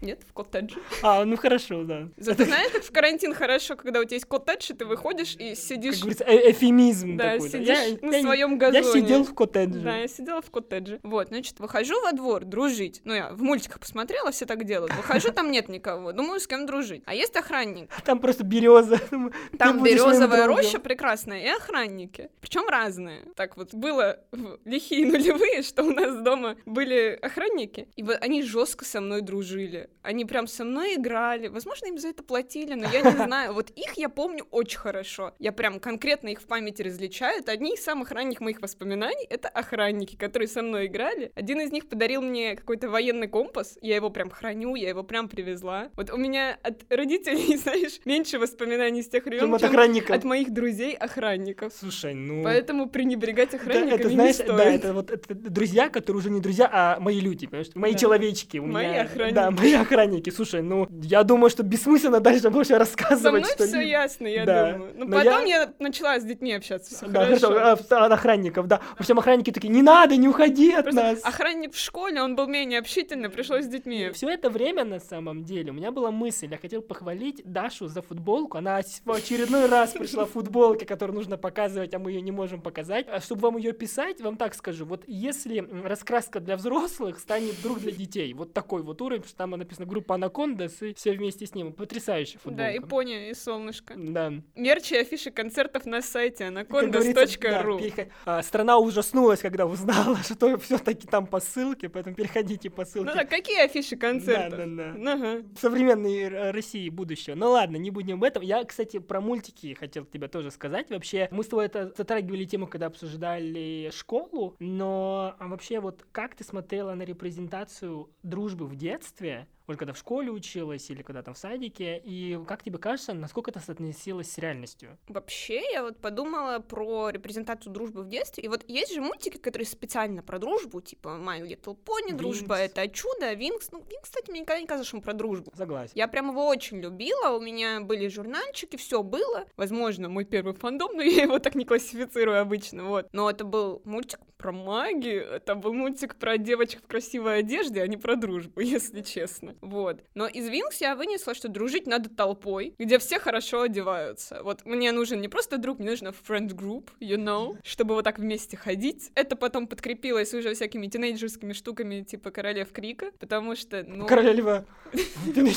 Нет, 0.00 0.20
в 0.28 0.32
коттедже. 0.34 0.76
А, 1.02 1.24
ну 1.24 1.36
хорошо, 1.36 1.84
да. 1.84 2.08
Зато 2.18 2.44
знаешь, 2.44 2.70
как 2.72 2.82
в 2.84 2.92
карантин 2.92 3.32
хорошо, 3.32 3.74
когда 3.76 4.00
у 4.00 4.04
тебя 4.04 4.16
есть 4.16 4.26
коттедж, 4.26 4.70
и 4.70 4.74
ты 4.74 4.84
выходишь 4.84 5.34
и 5.38 5.50
Как 5.50 5.58
сидишь, 5.58 5.98
говорится, 6.00 6.24
э- 6.24 6.50
эфемизм 6.50 7.16
да, 7.16 7.32
такой. 7.34 7.48
сидишь 7.48 7.68
Я- 7.68 7.98
на 8.08 8.16
я- 8.16 8.22
своем 8.22 8.50
Я 8.52 8.56
газоне. 8.56 8.84
сидел 8.92 9.24
в 9.24 9.34
коттедже. 9.34 9.80
Да, 9.80 9.96
я 9.96 10.08
сидела 10.08 10.42
в 10.42 10.50
коттедже. 10.50 11.00
Вот, 11.02 11.28
значит, 11.28 11.58
выхожу 11.58 12.00
во 12.02 12.12
двор 12.12 12.44
дружить. 12.44 13.00
Ну, 13.04 13.14
я 13.14 13.30
в 13.32 13.42
мультиках 13.42 13.80
посмотрела, 13.80 14.30
все 14.30 14.44
так 14.44 14.64
делают. 14.64 14.94
Выхожу, 14.94 15.32
там 15.32 15.50
нет 15.50 15.68
никого. 15.70 16.12
Думаю, 16.12 16.38
с 16.38 16.46
кем 16.46 16.66
дружить. 16.66 17.02
А 17.06 17.14
есть 17.14 17.34
охранник. 17.36 17.90
Там 18.04 18.18
просто 18.18 18.44
береза. 18.44 19.00
Там 19.58 19.82
березовая 19.82 20.46
роща 20.46 20.78
прекрасная 20.80 21.40
и 21.44 21.48
охранники. 21.48 22.28
Причем 22.40 22.68
разные. 22.68 23.20
Так 23.36 23.56
вот, 23.56 23.72
было 23.72 24.18
в 24.32 24.58
лихие 24.66 25.06
нулевые, 25.06 25.62
что 25.62 25.82
у 25.82 25.90
нас 25.92 26.20
дома 26.22 26.56
были 26.66 27.18
охранники. 27.22 27.88
И 27.96 28.02
вот 28.02 28.18
они 28.20 28.42
жестко 28.42 28.84
со 28.84 29.00
мной 29.00 29.22
дружили. 29.22 29.83
Они 30.02 30.24
прям 30.24 30.46
со 30.46 30.64
мной 30.64 30.94
играли. 30.96 31.48
Возможно, 31.48 31.86
им 31.86 31.98
за 31.98 32.08
это 32.08 32.22
платили, 32.22 32.74
но 32.74 32.88
я 32.90 33.00
не 33.02 33.10
знаю. 33.26 33.52
Вот 33.54 33.70
их 33.70 33.94
я 33.96 34.08
помню 34.08 34.46
очень 34.50 34.78
хорошо. 34.78 35.34
Я 35.38 35.52
прям 35.52 35.80
конкретно 35.80 36.28
их 36.28 36.40
в 36.40 36.46
памяти 36.46 36.82
различаю. 36.82 37.40
Это 37.40 37.52
одни 37.52 37.74
из 37.74 37.82
самых 37.84 38.10
ранних 38.10 38.40
моих 38.40 38.60
воспоминаний. 38.60 39.26
Это 39.30 39.48
охранники, 39.48 40.16
которые 40.16 40.48
со 40.48 40.62
мной 40.62 40.86
играли. 40.86 41.32
Один 41.34 41.60
из 41.60 41.72
них 41.72 41.88
подарил 41.88 42.20
мне 42.22 42.56
какой-то 42.56 42.88
военный 42.88 43.28
компас. 43.28 43.78
Я 43.82 43.96
его 43.96 44.10
прям 44.10 44.30
храню, 44.30 44.74
я 44.74 44.88
его 44.88 45.02
прям 45.02 45.28
привезла. 45.28 45.88
Вот 45.94 46.10
у 46.10 46.16
меня 46.16 46.58
от 46.62 46.84
родителей, 46.92 47.56
знаешь, 47.56 48.00
меньше 48.04 48.38
воспоминаний 48.38 49.02
с 49.02 49.08
тех 49.08 49.24
времен, 49.24 49.40
Чем 49.44 49.54
от 49.54 49.60
чем 49.60 49.70
охранников. 49.70 50.10
от 50.16 50.24
моих 50.24 50.52
друзей-охранников. 50.52 51.72
Слушай, 51.78 52.14
ну... 52.14 52.42
Поэтому 52.44 52.88
пренебрегать 52.88 53.50
Да, 53.50 53.56
охранниками 53.58 54.00
это, 54.00 54.08
знаешь, 54.10 54.38
не 54.38 54.44
да, 54.46 54.54
стоит. 54.54 54.74
это 54.84 54.92
вот 54.94 55.10
это 55.10 55.34
друзья, 55.34 55.88
которые 55.88 56.20
уже 56.20 56.30
не 56.30 56.40
друзья, 56.40 56.68
а 56.72 57.00
мои 57.00 57.20
люди, 57.20 57.46
понимаешь? 57.46 57.68
Мои 57.74 57.92
Да. 57.92 57.98
человечки. 57.98 58.58
У 58.58 58.66
Мои 58.66 58.86
меня, 58.88 59.02
охранники. 59.02 59.34
Да, 59.34 59.50
мои 59.50 59.73
охранники. 59.80 60.30
Слушай, 60.30 60.62
ну, 60.62 60.86
я 61.02 61.22
думаю, 61.22 61.50
что 61.50 61.62
бессмысленно 61.62 62.20
дальше 62.20 62.50
больше 62.50 62.70
Со 62.74 62.78
рассказывать, 62.78 63.42
мной 63.42 63.52
что 63.52 63.66
все 63.66 63.80
ясно, 63.80 64.26
я 64.26 64.44
Да. 64.44 64.72
думаю. 64.72 64.92
Ну, 64.96 65.04
Но 65.06 65.16
потом 65.16 65.44
я- 65.44 65.62
я... 65.62 65.72
начала 65.78 66.18
с 66.18 66.24
детьми 66.24 66.52
общаться, 66.52 66.94
все 66.94 67.06
Да, 67.06 67.24
хорошо. 67.26 67.48
хорошо, 67.48 67.84
а, 67.96 68.04
от 68.06 68.12
охранников, 68.12 68.66
да. 68.66 68.80
В 68.96 69.00
общем, 69.00 69.18
охранники 69.18 69.50
такие, 69.50 69.68
не 69.68 69.82
надо, 69.82 70.16
не 70.16 70.28
уходи 70.28 70.72
от 70.72 70.84
Просто 70.84 71.02
нас. 71.02 71.24
охранник 71.24 71.74
в 71.74 71.78
школе, 71.78 72.22
он 72.22 72.36
был 72.36 72.46
менее 72.46 72.78
общительный, 72.78 73.28
пришлось 73.28 73.64
с 73.64 73.68
детьми. 73.68 74.10
Все 74.14 74.28
это 74.28 74.50
время, 74.50 74.84
на 74.84 75.00
самом 75.00 75.44
деле, 75.44 75.70
у 75.70 75.74
меня 75.74 75.90
была 75.90 76.10
мысль, 76.10 76.48
я 76.50 76.58
хотел 76.58 76.82
похвалить 76.82 77.42
Дашу 77.44 77.88
за 77.88 78.02
футболку. 78.02 78.58
Она 78.58 78.80
в 79.04 79.10
очередной 79.12 79.66
раз 79.66 79.90
пришла 79.90 80.24
в 80.24 80.30
футболке, 80.30 80.86
которую 80.86 81.14
нужно 81.16 81.36
показывать, 81.36 81.94
а 81.94 81.98
мы 81.98 82.12
ее 82.12 82.20
не 82.20 82.32
можем 82.32 82.60
показать. 82.60 83.06
А 83.10 83.20
чтобы 83.20 83.42
вам 83.42 83.56
ее 83.56 83.72
писать, 83.72 84.20
вам 84.20 84.36
так 84.36 84.54
скажу, 84.54 84.84
вот 84.84 85.02
если 85.06 85.66
раскраска 85.84 86.40
для 86.40 86.56
взрослых 86.56 87.18
станет 87.18 87.60
друг 87.62 87.80
для 87.80 87.92
детей, 87.92 88.32
вот 88.34 88.52
такой 88.52 88.82
вот 88.82 89.00
уровень, 89.02 89.24
что 89.24 89.36
там 89.36 89.54
написано 89.64 89.86
группа 89.86 90.14
Анакондас 90.14 90.82
и 90.82 90.94
все 90.94 91.12
вместе 91.12 91.46
с 91.46 91.54
ним. 91.54 91.72
Потрясающая 91.72 92.38
футболка. 92.38 92.64
Да, 92.64 92.72
и 92.72 92.80
пони, 92.80 93.30
и 93.30 93.34
солнышко. 93.34 93.94
Да. 93.96 94.32
Мерч 94.54 94.92
и 94.92 94.96
афиши 94.96 95.30
концертов 95.30 95.86
на 95.86 96.02
сайте 96.02 96.44
говорится, 96.50 97.96
да, 97.96 98.06
а, 98.24 98.42
страна 98.42 98.78
ужаснулась, 98.78 99.40
когда 99.40 99.66
узнала, 99.66 100.16
что 100.22 100.58
все-таки 100.58 101.06
там 101.06 101.26
по 101.26 101.40
ссылке, 101.40 101.88
поэтому 101.88 102.14
переходите 102.14 102.70
по 102.70 102.84
ссылке. 102.84 103.10
Ну 103.10 103.14
да, 103.16 103.24
какие 103.24 103.64
афиши 103.64 103.96
концертов? 103.96 104.58
Да, 104.58 104.66
да, 104.66 104.92
да. 104.94 105.12
Ага. 105.12 105.42
современной 105.60 106.50
России 106.50 106.88
будущего. 106.88 107.34
Ну 107.34 107.50
ладно, 107.50 107.76
не 107.76 107.90
будем 107.90 108.16
об 108.16 108.24
этом. 108.24 108.42
Я, 108.42 108.64
кстати, 108.64 108.98
про 108.98 109.20
мультики 109.20 109.74
хотел 109.74 110.04
тебе 110.04 110.28
тоже 110.28 110.50
сказать. 110.50 110.90
Вообще, 110.90 111.28
мы 111.30 111.44
с 111.44 111.48
тобой 111.48 111.66
это 111.66 111.92
затрагивали 111.96 112.44
тему, 112.44 112.66
когда 112.66 112.86
обсуждали 112.86 113.90
школу, 113.92 114.56
но 114.58 115.34
а 115.38 115.48
вообще 115.48 115.80
вот 115.80 116.04
как 116.12 116.34
ты 116.34 116.44
смотрела 116.44 116.94
на 116.94 117.02
репрезентацию 117.02 118.10
дружбы 118.22 118.66
в 118.66 118.76
детстве, 118.76 119.46
вот 119.66 119.76
когда 119.76 119.92
в 119.92 119.98
школе 119.98 120.30
училась 120.30 120.90
или 120.90 121.02
когда 121.02 121.22
там 121.22 121.34
в 121.34 121.38
садике, 121.38 122.00
и 122.04 122.38
как 122.46 122.62
тебе 122.62 122.78
кажется, 122.78 123.14
насколько 123.14 123.50
это 123.50 123.60
соотносилось 123.60 124.30
с 124.30 124.38
реальностью? 124.38 124.98
Вообще, 125.08 125.62
я 125.72 125.82
вот 125.82 125.98
подумала 125.98 126.58
про 126.58 127.10
репрезентацию 127.10 127.72
дружбы 127.72 128.02
в 128.02 128.08
детстве. 128.08 128.44
И 128.44 128.48
вот 128.48 128.64
есть 128.68 128.94
же 128.94 129.00
мультики, 129.00 129.38
которые 129.38 129.66
специально 129.66 130.22
про 130.22 130.38
дружбу, 130.38 130.80
типа 130.80 131.08
My 131.20 131.40
Little 131.40 131.76
Pony, 131.76 132.14
дружба 132.14 132.58
Винкс. 132.58 132.78
это 132.78 132.88
чудо, 132.88 133.32
Винкс. 133.32 133.70
Ну, 133.72 133.78
Винкс, 133.78 134.10
кстати, 134.10 134.30
мне 134.30 134.40
никогда 134.40 134.60
не 134.60 134.66
казалось, 134.66 134.88
что 134.88 134.96
он 134.96 135.02
про 135.02 135.14
дружбу. 135.14 135.52
Согласен. 135.56 135.92
Я 135.94 136.08
прям 136.08 136.30
его 136.30 136.46
очень 136.46 136.80
любила, 136.80 137.30
у 137.30 137.40
меня 137.40 137.80
были 137.80 138.08
журнальчики, 138.08 138.76
все 138.76 139.02
было. 139.02 139.46
Возможно, 139.56 140.08
мой 140.08 140.24
первый 140.24 140.54
фандом, 140.54 140.90
но 140.94 141.02
я 141.02 141.22
его 141.22 141.38
так 141.38 141.54
не 141.54 141.64
классифицирую 141.64 142.40
обычно, 142.40 142.84
вот. 142.84 143.08
Но 143.12 143.30
это 143.30 143.44
был 143.44 143.82
мультик 143.84 144.20
про 144.36 144.52
магию, 144.52 145.24
это 145.24 145.54
был 145.54 145.72
мультик 145.72 146.16
про 146.16 146.36
девочек 146.36 146.82
в 146.82 146.86
красивой 146.86 147.38
одежде, 147.38 147.80
а 147.82 147.86
не 147.86 147.96
про 147.96 148.16
дружбу, 148.16 148.60
если 148.60 149.00
честно. 149.00 149.53
Вот. 149.74 150.00
Но 150.14 150.26
из 150.26 150.48
Винкс 150.48 150.80
я 150.80 150.94
вынесла, 150.94 151.34
что 151.34 151.48
дружить 151.48 151.86
надо 151.86 152.08
толпой, 152.08 152.74
где 152.78 152.98
все 152.98 153.18
хорошо 153.18 153.62
одеваются. 153.62 154.40
Вот 154.42 154.64
мне 154.64 154.92
нужен 154.92 155.20
не 155.20 155.28
просто 155.28 155.58
друг, 155.58 155.78
мне 155.78 155.90
нужно 155.90 156.08
friend 156.26 156.50
group, 156.50 156.88
you 157.00 157.16
know, 157.16 157.56
чтобы 157.64 157.94
вот 157.94 158.04
так 158.04 158.18
вместе 158.18 158.56
ходить. 158.56 159.10
Это 159.14 159.36
потом 159.36 159.66
подкрепилось 159.66 160.32
уже 160.34 160.54
всякими 160.54 160.86
тинейджерскими 160.86 161.52
штуками 161.52 162.02
типа 162.02 162.30
Королев 162.30 162.72
Крика, 162.72 163.10
потому 163.18 163.56
что, 163.56 163.84
ну... 163.86 164.06
Королева. 164.06 164.64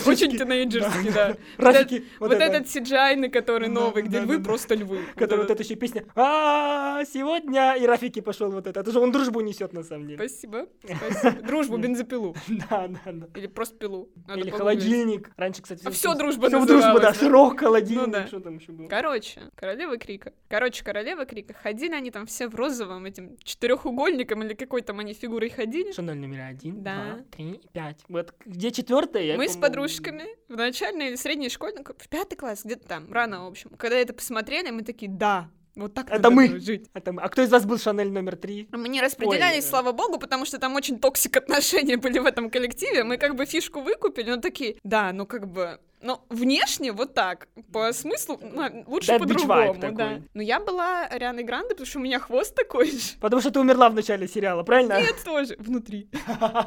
Очень 0.06 0.38
тинейджерский, 0.38 1.12
да. 1.12 1.38
Рафики. 1.58 2.06
Вот 2.20 2.32
этот 2.32 2.66
CGI, 2.66 3.30
который 3.30 3.70
новый, 3.70 4.04
где 4.04 4.20
львы 4.20 4.42
просто 4.42 4.76
львы. 4.76 5.00
Который 5.16 5.42
вот 5.42 5.52
эта 5.52 5.64
еще 5.64 5.76
песня 5.76 6.06
а 6.16 7.04
сегодня 7.06 7.76
и 7.76 7.86
Рафики 7.86 8.22
пошел 8.22 8.50
вот 8.52 8.68
это. 8.68 8.80
Это 8.80 8.92
же 8.92 9.00
он 9.00 9.12
дружбу 9.12 9.42
несет 9.42 9.74
на 9.74 9.84
самом 9.84 10.08
деле. 10.08 10.18
Спасибо. 10.18 10.68
Спасибо. 10.84 11.42
Дружбу, 11.44 11.78
бензопилу. 11.78 12.36
Да, 12.48 12.88
да, 12.88 13.12
да. 13.12 13.28
Или 13.36 13.48
просто 13.48 13.78
пилу. 13.88 14.10
Или 14.36 14.50
холодильник. 14.50 15.32
Раньше, 15.38 15.62
кстати, 15.62 15.82
а 15.86 15.92
все 15.92 16.14
дружба 16.16 16.48
Все 16.48 16.66
дружба, 16.66 17.00
да. 17.00 17.14
Широк 17.14 17.60
холодильник. 17.60 18.06
Ну, 18.08 18.12
да. 18.12 18.28
Что 18.28 18.40
там 18.40 18.58
еще 18.58 18.72
было? 18.72 18.88
Короче, 18.88 19.42
королева 19.56 19.98
Крика. 19.98 20.34
Короче, 20.50 20.84
королева 20.84 21.26
Крика. 21.26 21.54
Ходили 21.54 21.94
они 21.94 22.12
там 22.12 22.26
все 22.26 22.48
в 22.48 22.56
розовом 22.56 23.06
этим 23.06 23.38
четырехугольником 23.44 24.44
или 24.44 24.54
какой 24.54 24.82
там 24.82 25.00
они 25.00 25.14
фигурой 25.14 25.50
ходили. 25.50 25.92
Шанель 25.92 26.18
номер 26.18 26.42
один, 26.50 26.84
Да. 26.84 26.96
два, 26.96 27.24
три, 27.36 27.62
пять. 27.74 28.00
Вот 28.10 28.34
где 28.46 28.72
четвертая? 28.72 29.38
Мы 29.38 29.48
с 29.48 29.56
подружками 29.58 30.26
в 30.48 30.56
начальной 30.56 31.08
или 31.10 31.16
средней 31.16 31.50
школе, 31.50 31.84
в 31.98 32.10
пятый 32.10 32.36
класс, 32.36 32.62
где-то 32.64 32.88
там, 32.88 33.12
рано, 33.12 33.46
в 33.46 33.48
общем. 33.48 33.70
Когда 33.78 33.98
это 33.98 34.14
посмотрели, 34.14 34.70
мы 34.72 34.84
такие, 34.84 35.10
да, 35.12 35.50
вот 35.78 35.94
так 35.94 36.10
Это 36.10 36.30
мы. 36.30 36.50
дружить. 36.50 36.90
Это 36.94 37.14
мы. 37.14 37.22
А 37.22 37.30
кто 37.30 37.42
из 37.42 37.52
вас 37.52 37.66
был 37.66 37.78
Шанель 37.78 38.12
номер 38.12 38.36
три? 38.36 38.68
Мы 38.72 38.90
не 38.90 39.02
распределялись, 39.02 39.64
Ой, 39.66 39.70
слава 39.70 39.92
богу, 39.92 40.18
потому 40.20 40.46
что 40.46 40.58
там 40.58 40.76
очень 40.76 41.00
toxic 41.00 41.38
отношения 41.44 41.98
были 41.98 42.20
в 42.20 42.26
этом 42.26 42.50
коллективе. 42.50 43.04
Мы 43.04 43.18
как 43.18 43.36
бы 43.36 43.46
фишку 43.46 43.82
выкупили, 43.82 44.32
но 44.32 44.38
такие, 44.38 44.78
да, 44.84 45.14
ну 45.14 45.26
как 45.26 45.48
бы... 45.48 45.80
Но 46.00 46.24
внешне 46.30 46.92
вот 46.92 47.14
так, 47.14 47.48
по 47.74 47.92
смыслу 47.92 48.40
ну, 48.42 48.84
лучше 48.86 49.14
That 49.14 49.20
по-другому, 49.20 49.76
да. 49.94 50.22
Но 50.34 50.42
я 50.42 50.60
была 50.60 51.06
Арианой 51.06 51.44
Гранде, 51.44 51.70
потому 51.70 51.88
что 51.88 52.00
у 52.00 52.02
меня 52.02 52.20
хвост 52.20 52.54
такой 52.54 52.92
же. 52.92 53.18
Потому 53.20 53.42
что 53.42 53.52
ты 53.52 53.60
умерла 53.60 53.90
в 53.90 53.96
начале 53.96 54.28
сериала, 54.28 54.64
правильно? 54.64 55.00
Нет, 55.00 55.16
тоже 55.24 55.56
внутри. 55.58 56.10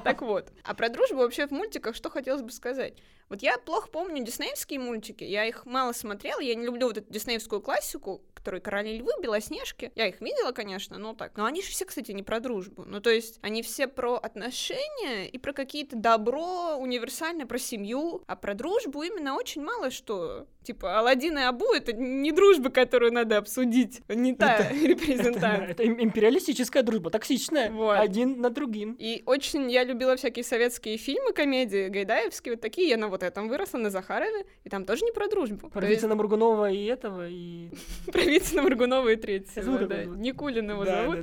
Так 0.05 0.23
вот. 0.23 0.53
А 0.65 0.75
про 0.75 0.89
дружбу 0.89 1.19
вообще 1.19 1.47
в 1.47 1.53
мультиках 1.53 1.95
что 1.95 2.11
хотелось 2.11 2.43
бы 2.43 2.51
сказать? 2.51 2.95
Вот 3.29 3.43
я 3.43 3.59
плохо 3.59 3.89
помню 3.89 4.25
диснеевские 4.25 4.81
мультики, 4.81 5.23
я 5.23 5.45
их 5.45 5.65
мало 5.65 5.93
смотрела, 5.93 6.41
я 6.41 6.57
не 6.57 6.67
люблю 6.67 6.89
вот 6.89 6.99
эту 6.99 7.13
диснеевскую 7.13 7.61
классику, 7.61 8.23
которые 8.35 8.61
«Короли 8.61 8.99
львы», 8.99 9.13
«Белоснежки». 9.23 9.93
Я 9.95 10.09
их 10.09 10.21
видела, 10.21 10.53
конечно, 10.53 10.99
но 10.99 11.15
так. 11.15 11.37
Но 11.37 11.45
они 11.45 11.63
же 11.63 11.69
все, 11.69 11.85
кстати, 11.85 12.11
не 12.13 12.23
про 12.23 12.41
дружбу. 12.41 12.85
Ну, 12.87 13.01
то 13.01 13.11
есть 13.11 13.39
они 13.43 13.63
все 13.63 13.87
про 13.87 14.17
отношения 14.17 15.29
и 15.29 15.39
про 15.39 15.53
какие-то 15.53 15.95
добро 15.95 16.77
универсальное, 16.77 17.47
про 17.47 17.59
семью, 17.59 18.25
а 18.27 18.37
про 18.37 18.55
дружбу 18.55 19.03
именно 19.03 19.20
очень 19.29 19.63
мало 19.63 19.91
что. 19.91 20.47
Типа 20.63 20.99
Алладин 20.99 21.39
и 21.39 21.43
Абу— 21.43 21.73
это 21.75 21.95
не 21.95 22.33
дружба, 22.33 22.69
которую 22.69 23.13
надо 23.13 23.39
обсудить, 23.39 24.03
не 24.09 24.35
та 24.35 24.57
Это- 24.57 24.75
репрезентация. 24.87 25.67
Это 25.69 25.83
им- 25.83 26.01
империалистическая 26.01 26.83
дружба, 26.83 27.11
токсичная. 27.11 27.71
Вот. 27.71 27.99
Один 27.99 28.41
над 28.41 28.53
другим. 28.53 28.95
И 28.99 29.23
очень 29.25 29.71
я 29.71 29.85
любила 29.85 30.17
всякие 30.17 30.45
советские 30.45 30.99
фильмы, 30.99 31.33
комедии, 31.33 31.89
гайдаевские, 31.89 32.55
вот 32.55 32.61
такие. 32.61 32.89
Я 32.89 32.99
на 32.99 33.09
вот 33.09 33.23
этом 33.23 33.49
выросла, 33.49 33.79
на 33.79 33.91
Захарове, 33.91 34.45
и 34.65 34.69
там 34.69 34.85
тоже 34.85 35.05
не 35.07 35.13
про 35.13 35.29
дружбу. 35.29 35.71
Про 35.71 35.81
То 35.81 35.87
есть 35.87 36.03
Вицина 36.03 36.15
Мургунова 36.15 36.71
и 36.71 36.85
этого, 36.85 37.27
и... 37.27 37.71
про 38.13 38.21
Вицина 38.21 38.63
Моргунова 38.63 39.09
и 39.09 39.17
третьего, 39.17 39.79
да. 39.87 40.03
его? 40.03 40.15
Никулин 40.15 40.71
его 40.71 40.85
зовут. 40.85 41.19